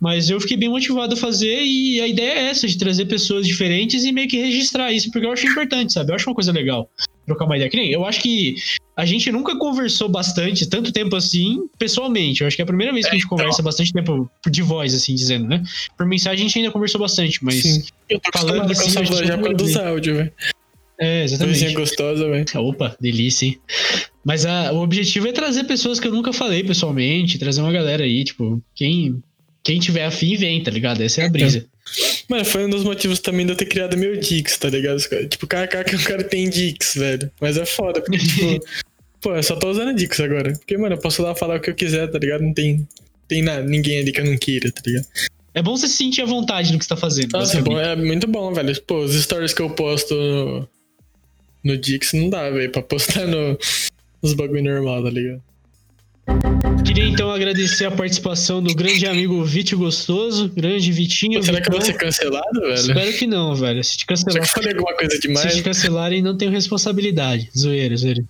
Mas 0.00 0.30
eu 0.30 0.40
fiquei 0.40 0.56
bem 0.56 0.68
motivado 0.68 1.12
a 1.14 1.16
fazer 1.16 1.62
e 1.62 2.00
a 2.00 2.08
ideia 2.08 2.32
é 2.32 2.48
essa, 2.48 2.66
de 2.66 2.78
trazer 2.78 3.04
pessoas 3.04 3.46
diferentes 3.46 4.02
e 4.04 4.12
meio 4.12 4.28
que 4.28 4.38
registrar 4.38 4.90
isso, 4.92 5.10
porque 5.10 5.26
eu 5.26 5.32
acho 5.32 5.46
importante, 5.46 5.92
sabe? 5.92 6.10
Eu 6.10 6.14
acho 6.16 6.28
uma 6.28 6.34
coisa 6.34 6.52
legal 6.52 6.88
trocar 7.30 7.44
uma 7.44 7.56
ideia. 7.56 7.70
Que 7.70 7.76
nem, 7.76 7.92
eu 7.92 8.04
acho 8.04 8.20
que 8.20 8.56
a 8.96 9.04
gente 9.04 9.30
nunca 9.30 9.56
conversou 9.56 10.08
bastante, 10.08 10.68
tanto 10.68 10.92
tempo 10.92 11.16
assim, 11.16 11.68
pessoalmente. 11.78 12.40
Eu 12.40 12.46
acho 12.46 12.56
que 12.56 12.62
é 12.62 12.64
a 12.64 12.66
primeira 12.66 12.92
vez 12.92 13.06
que 13.06 13.12
a 13.12 13.14
gente 13.14 13.26
é, 13.26 13.28
conversa 13.28 13.54
então. 13.54 13.64
bastante 13.64 13.92
tempo 13.92 14.30
de 14.48 14.62
voz, 14.62 14.94
assim, 14.94 15.14
dizendo, 15.14 15.48
né? 15.48 15.62
Por 15.96 16.06
mensagem 16.06 16.44
a 16.44 16.48
gente 16.48 16.58
ainda 16.58 16.70
conversou 16.70 17.00
bastante, 17.00 17.44
mas 17.44 17.62
Sim. 17.62 17.84
Eu 18.08 18.20
tô 18.20 18.30
falando 18.38 18.70
assim, 18.70 18.92
com 18.94 19.24
já 19.24 19.38
produz 19.38 19.76
áudio, 19.76 20.16
velho. 20.16 20.32
É, 20.98 21.24
exatamente. 21.24 21.58
Coisinha 21.58 21.78
gostosa, 21.78 22.28
velho. 22.28 22.44
Opa, 22.56 22.96
delícia, 23.00 23.46
hein? 23.46 23.58
Mas 24.22 24.44
a, 24.44 24.70
o 24.72 24.82
objetivo 24.82 25.28
é 25.28 25.32
trazer 25.32 25.64
pessoas 25.64 25.98
que 25.98 26.06
eu 26.06 26.12
nunca 26.12 26.30
falei 26.30 26.62
pessoalmente, 26.62 27.38
trazer 27.38 27.62
uma 27.62 27.72
galera 27.72 28.04
aí, 28.04 28.22
tipo, 28.22 28.62
quem 28.74 29.22
quem 29.62 29.78
tiver 29.78 30.04
afim, 30.04 30.36
vem, 30.36 30.62
tá 30.62 30.70
ligado? 30.70 31.02
Essa 31.02 31.22
é 31.22 31.26
a 31.26 31.28
brisa. 31.28 31.66
Mano, 32.28 32.44
foi 32.44 32.64
um 32.64 32.70
dos 32.70 32.84
motivos 32.84 33.20
também 33.20 33.44
de 33.44 33.52
eu 33.52 33.56
ter 33.56 33.66
criado 33.66 33.96
meu 33.96 34.16
Dix, 34.16 34.56
tá 34.56 34.68
ligado? 34.68 34.98
Tipo, 35.28 35.46
KK 35.46 35.84
que 35.84 35.96
o 35.96 36.04
cara 36.04 36.24
tem 36.24 36.48
Dix, 36.48 36.94
velho. 36.94 37.30
Mas 37.40 37.56
é 37.56 37.66
foda, 37.66 38.00
porque, 38.00 38.18
tipo, 38.18 38.64
pô, 39.20 39.34
eu 39.34 39.42
só 39.42 39.56
tô 39.56 39.70
usando 39.70 39.94
Dix 39.94 40.18
agora. 40.20 40.52
Porque, 40.52 40.76
mano, 40.78 40.94
eu 40.94 41.00
posso 41.00 41.22
lá 41.22 41.34
falar 41.34 41.56
o 41.56 41.60
que 41.60 41.70
eu 41.70 41.74
quiser, 41.74 42.08
tá 42.08 42.18
ligado? 42.18 42.42
Não 42.42 42.54
tem, 42.54 42.86
tem 43.28 43.42
nada, 43.42 43.62
ninguém 43.62 43.98
ali 43.98 44.12
que 44.12 44.20
eu 44.20 44.24
não 44.24 44.36
queira, 44.38 44.70
tá 44.72 44.80
ligado? 44.86 45.06
É 45.52 45.62
bom 45.62 45.76
você 45.76 45.88
se 45.88 45.96
sentir 45.96 46.22
à 46.22 46.26
vontade 46.26 46.72
no 46.72 46.78
que 46.78 46.84
você 46.84 46.90
tá 46.90 46.96
fazendo. 46.96 47.32
Nossa, 47.32 47.58
é, 47.58 47.60
bom, 47.60 47.78
é 47.78 47.96
muito 47.96 48.26
bom, 48.28 48.52
velho. 48.54 48.80
Pô, 48.82 49.00
os 49.00 49.14
stories 49.14 49.52
que 49.52 49.60
eu 49.60 49.70
posto 49.70 50.14
no, 50.14 50.68
no 51.64 51.76
Dix 51.76 52.12
não 52.12 52.30
dá, 52.30 52.48
velho, 52.50 52.70
pra 52.70 52.82
postar 52.82 53.26
no, 53.26 53.58
nos 54.22 54.32
bagulho 54.34 54.62
normal, 54.62 55.02
tá 55.02 55.10
ligado? 55.10 55.42
Queria 56.84 57.04
então 57.04 57.30
agradecer 57.30 57.84
a 57.84 57.90
participação 57.90 58.62
do 58.62 58.74
grande 58.74 59.06
amigo 59.06 59.44
Vítio 59.44 59.78
Gostoso, 59.78 60.48
grande 60.48 60.90
Vitinho. 60.90 61.42
será 61.42 61.58
Vitão. 61.58 61.72
que 61.72 61.78
vai 61.78 61.86
ser 61.86 61.98
cancelado, 61.98 62.60
velho? 62.60 62.74
Espero 62.74 63.12
que 63.12 63.26
não, 63.26 63.54
velho. 63.54 63.84
Se 63.84 63.96
te 63.96 64.06
cancelar. 64.06 64.44
Se 64.44 64.52
falei 64.52 64.72
alguma 64.72 64.96
coisa 64.96 65.18
demais. 65.18 65.52
Se 65.52 65.58
te 65.58 65.62
cancelarem, 65.62 66.22
não 66.22 66.36
tenho 66.36 66.50
responsabilidade. 66.50 67.48
Zoeira, 67.56 67.96
zoeira. 67.96 68.24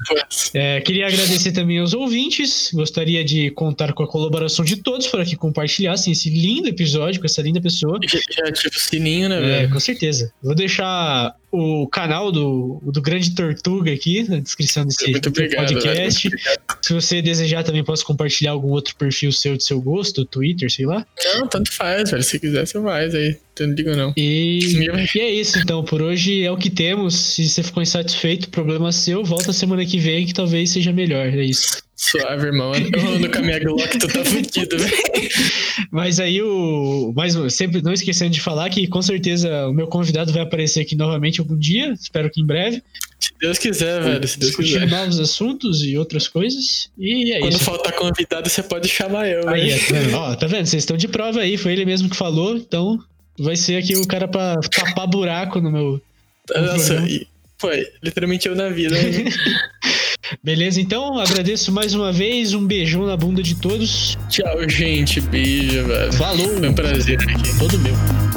É, 0.55 0.80
queria 0.80 1.07
agradecer 1.07 1.53
também 1.53 1.78
aos 1.78 1.94
ouvintes. 1.94 2.70
Gostaria 2.72 3.24
de 3.24 3.51
contar 3.53 3.92
com 3.92 4.03
a 4.03 4.07
colaboração 4.09 4.64
de 4.64 4.76
todos 4.76 5.07
para 5.07 5.24
que 5.24 5.36
compartilhassem 5.36 6.12
esse 6.12 6.28
lindo 6.28 6.68
episódio 6.68 7.20
com 7.20 7.26
essa 7.26 7.40
linda 7.42 7.61
pessoa. 7.61 7.98
Já, 8.07 8.18
já 8.18 8.53
tipo 8.53 8.76
o 8.76 8.80
sininho, 8.80 9.28
né, 9.28 9.38
é, 9.38 9.40
velho? 9.40 9.70
Com 9.70 9.80
certeza. 9.80 10.32
Vou 10.42 10.55
deixar 10.55 11.34
o 11.53 11.86
canal 11.88 12.30
do, 12.30 12.80
do 12.82 13.03
Grande 13.03 13.34
Tortuga 13.34 13.92
aqui 13.92 14.28
na 14.28 14.38
descrição 14.38 14.86
desse 14.86 15.05
obrigado, 15.26 15.66
podcast. 15.66 16.30
Se 16.80 16.92
você 16.92 17.20
desejar, 17.20 17.64
também 17.64 17.82
posso 17.82 18.05
compartilhar 18.05 18.53
algum 18.53 18.68
outro 18.68 18.94
perfil 18.96 19.32
seu 19.32 19.57
de 19.57 19.64
seu 19.64 19.80
gosto, 19.80 20.24
Twitter, 20.24 20.70
sei 20.70 20.86
lá. 20.86 21.05
Não, 21.34 21.48
tanto 21.48 21.72
faz, 21.72 22.11
velho. 22.11 22.22
Se 22.22 22.38
quiser, 22.38 22.66
você 22.66 22.80
faz 22.80 23.14
aí. 23.14 23.36
Não 23.59 23.74
digo 23.74 23.94
não. 23.94 24.14
E, 24.16 24.61
e 25.14 25.20
é 25.20 25.30
isso, 25.30 25.59
então. 25.59 25.84
Por 25.84 26.01
hoje 26.01 26.42
é 26.42 26.51
o 26.51 26.57
que 26.57 26.70
temos. 26.70 27.14
Se 27.14 27.48
você 27.48 27.62
ficou 27.62 27.82
insatisfeito, 27.82 28.48
problema 28.48 28.90
seu. 28.92 29.22
Volta 29.22 29.53
semana 29.53 29.84
que 29.84 29.98
vem 29.98 30.24
que 30.24 30.32
talvez 30.32 30.70
seja 30.70 30.92
melhor. 30.92 31.26
É 31.26 31.44
isso. 31.44 31.82
Suave, 32.01 32.46
irmão. 32.46 32.72
Ando 32.72 33.30
com 33.30 33.38
a 33.38 33.42
minha 33.42 33.59
Glock, 33.61 33.98
tu 33.98 34.09
tá 34.09 34.24
fudido, 34.24 34.78
velho. 34.78 34.96
Mas 35.90 36.18
aí 36.18 36.40
o. 36.40 37.12
Mas 37.14 37.36
sempre 37.53 37.82
não 37.82 37.92
esquecendo 37.92 38.30
de 38.30 38.40
falar 38.40 38.70
que 38.70 38.86
com 38.86 39.03
certeza 39.03 39.68
o 39.68 39.74
meu 39.74 39.86
convidado 39.86 40.32
vai 40.32 40.40
aparecer 40.40 40.80
aqui 40.80 40.96
novamente 40.96 41.40
algum 41.40 41.59
dia. 41.59 41.92
Espero 41.92 42.30
que 42.30 42.40
em 42.40 42.46
breve. 42.46 42.82
Se 43.18 43.32
Deus 43.38 43.59
quiser, 43.59 44.03
velho. 44.03 44.26
Se 44.26 44.38
Deus 44.38 44.57
quiser. 44.57 44.88
novos 44.88 45.20
assuntos 45.20 45.84
e 45.84 45.98
outras 45.98 46.26
coisas. 46.26 46.90
E 46.96 47.34
é 47.34 47.38
Quando 47.38 47.53
isso. 47.53 47.64
Quando 47.66 47.76
faltar 47.76 47.92
convidado, 47.92 48.48
você 48.48 48.62
pode 48.62 48.88
chamar 48.88 49.28
eu, 49.28 49.46
aí, 49.46 49.70
é, 49.70 49.78
tá 49.78 49.92
vendo? 49.92 50.14
Ó, 50.16 50.36
tá 50.36 50.46
vendo? 50.46 50.66
Vocês 50.66 50.82
estão 50.82 50.96
de 50.96 51.07
prova 51.07 51.40
aí. 51.40 51.59
Foi 51.59 51.72
ele 51.72 51.84
mesmo 51.84 52.09
que 52.09 52.16
falou. 52.16 52.57
Então 52.57 52.98
vai 53.38 53.57
ser 53.57 53.76
aqui 53.76 53.94
o 53.94 54.09
cara 54.09 54.26
pra 54.26 54.55
tapar 54.74 55.07
buraco 55.07 55.61
no 55.61 55.70
meu. 55.70 56.01
Nossa, 56.57 56.94
e 57.07 57.26
foi 57.59 57.86
literalmente 58.03 58.48
eu 58.48 58.57
na 58.57 58.70
vida. 58.70 58.94
Né? 58.94 59.24
Beleza, 60.43 60.81
então 60.81 61.18
agradeço 61.18 61.72
mais 61.72 61.95
uma 61.95 62.12
vez. 62.12 62.55
Um 62.55 62.66
beijão 62.66 63.07
na 63.07 63.16
bunda 63.16 63.43
de 63.43 63.55
todos. 63.55 64.16
Tchau, 64.28 64.68
gente. 64.68 65.20
Beijo, 65.20 65.85
velho. 65.87 66.12
Falou. 66.12 66.59
Foi 66.59 66.68
um 66.68 66.74
prazer 66.74 67.18
aqui. 67.20 67.59
Todo 67.59 67.78
meu. 67.78 68.30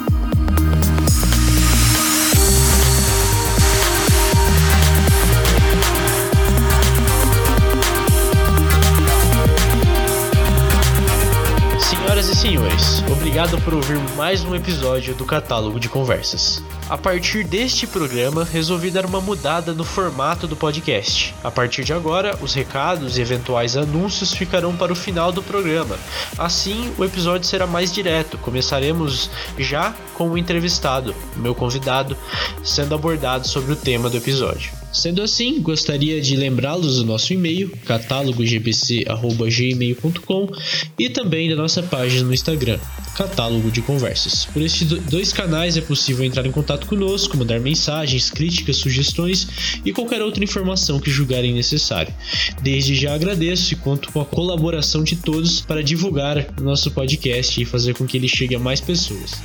Senhores, 12.44 13.02
obrigado 13.10 13.58
por 13.62 13.74
ouvir 13.74 13.98
mais 14.18 14.44
um 14.44 14.54
episódio 14.54 15.16
do 15.16 15.24
Catálogo 15.24 15.80
de 15.80 15.88
Conversas. 15.88 16.62
A 16.90 16.98
partir 16.98 17.46
deste 17.46 17.88
programa, 17.88 18.44
resolvi 18.44 18.92
dar 18.92 19.06
uma 19.06 19.22
mudada 19.22 19.74
no 19.74 19.86
formato 19.86 20.46
do 20.46 20.54
podcast. 20.54 21.34
A 21.42 21.50
partir 21.50 21.86
de 21.86 21.94
agora, 21.94 22.38
os 22.42 22.54
recados 22.54 23.18
e 23.18 23.22
eventuais 23.22 23.78
anúncios 23.78 24.34
ficarão 24.34 24.76
para 24.76 24.92
o 24.92 24.96
final 24.96 25.32
do 25.32 25.42
programa. 25.42 25.98
Assim, 26.38 26.94
o 26.98 27.06
episódio 27.06 27.48
será 27.48 27.66
mais 27.66 27.94
direto. 27.94 28.38
Começaremos 28.38 29.30
já 29.58 29.96
com 30.14 30.30
o 30.30 30.38
entrevistado, 30.38 31.16
meu 31.38 31.56
convidado, 31.56 32.18
sendo 32.62 32.94
abordado 32.94 33.48
sobre 33.48 33.72
o 33.72 33.78
tema 33.78 34.10
do 34.10 34.18
episódio. 34.18 34.83
Sendo 34.94 35.22
assim, 35.24 35.60
gostaria 35.60 36.22
de 36.22 36.36
lembrá-los 36.36 36.98
do 36.98 37.06
nosso 37.06 37.34
e-mail, 37.34 37.72
catálogogpc.gmail.com 37.86 40.50
e 41.00 41.10
também 41.10 41.50
da 41.50 41.56
nossa 41.56 41.82
página 41.82 42.24
no 42.24 42.34
Instagram, 42.34 42.78
Catálogo 43.16 43.72
de 43.72 43.82
Conversas. 43.82 44.46
Por 44.46 44.62
estes 44.62 44.88
dois 44.88 45.34
canais 45.34 45.76
é 45.78 45.82
possível 45.82 46.24
entrar 46.24 46.46
em 46.46 46.52
contato 46.52 46.86
conosco, 46.86 47.36
mandar 47.36 47.60
mensagens, 47.60 48.30
críticas, 48.30 48.78
sugestões 48.78 49.48
e 49.84 49.92
qualquer 49.92 50.22
outra 50.22 50.44
informação 50.44 51.00
que 51.00 51.10
julgarem 51.10 51.54
necessário. 51.54 52.14
Desde 52.62 52.94
já 52.94 53.16
agradeço 53.16 53.74
e 53.74 53.76
conto 53.76 54.12
com 54.12 54.22
a 54.22 54.26
colaboração 54.26 55.04
de 55.04 55.16
todos 55.16 55.62
para 55.62 55.82
divulgar 55.82 56.54
o 56.60 56.64
nosso 56.64 56.92
podcast 56.92 57.60
e 57.60 57.66
fazer 57.66 57.96
com 57.96 58.06
que 58.06 58.18
ele 58.18 58.28
chegue 58.28 58.54
a 58.56 58.60
mais 58.60 58.80
pessoas. 58.80 59.42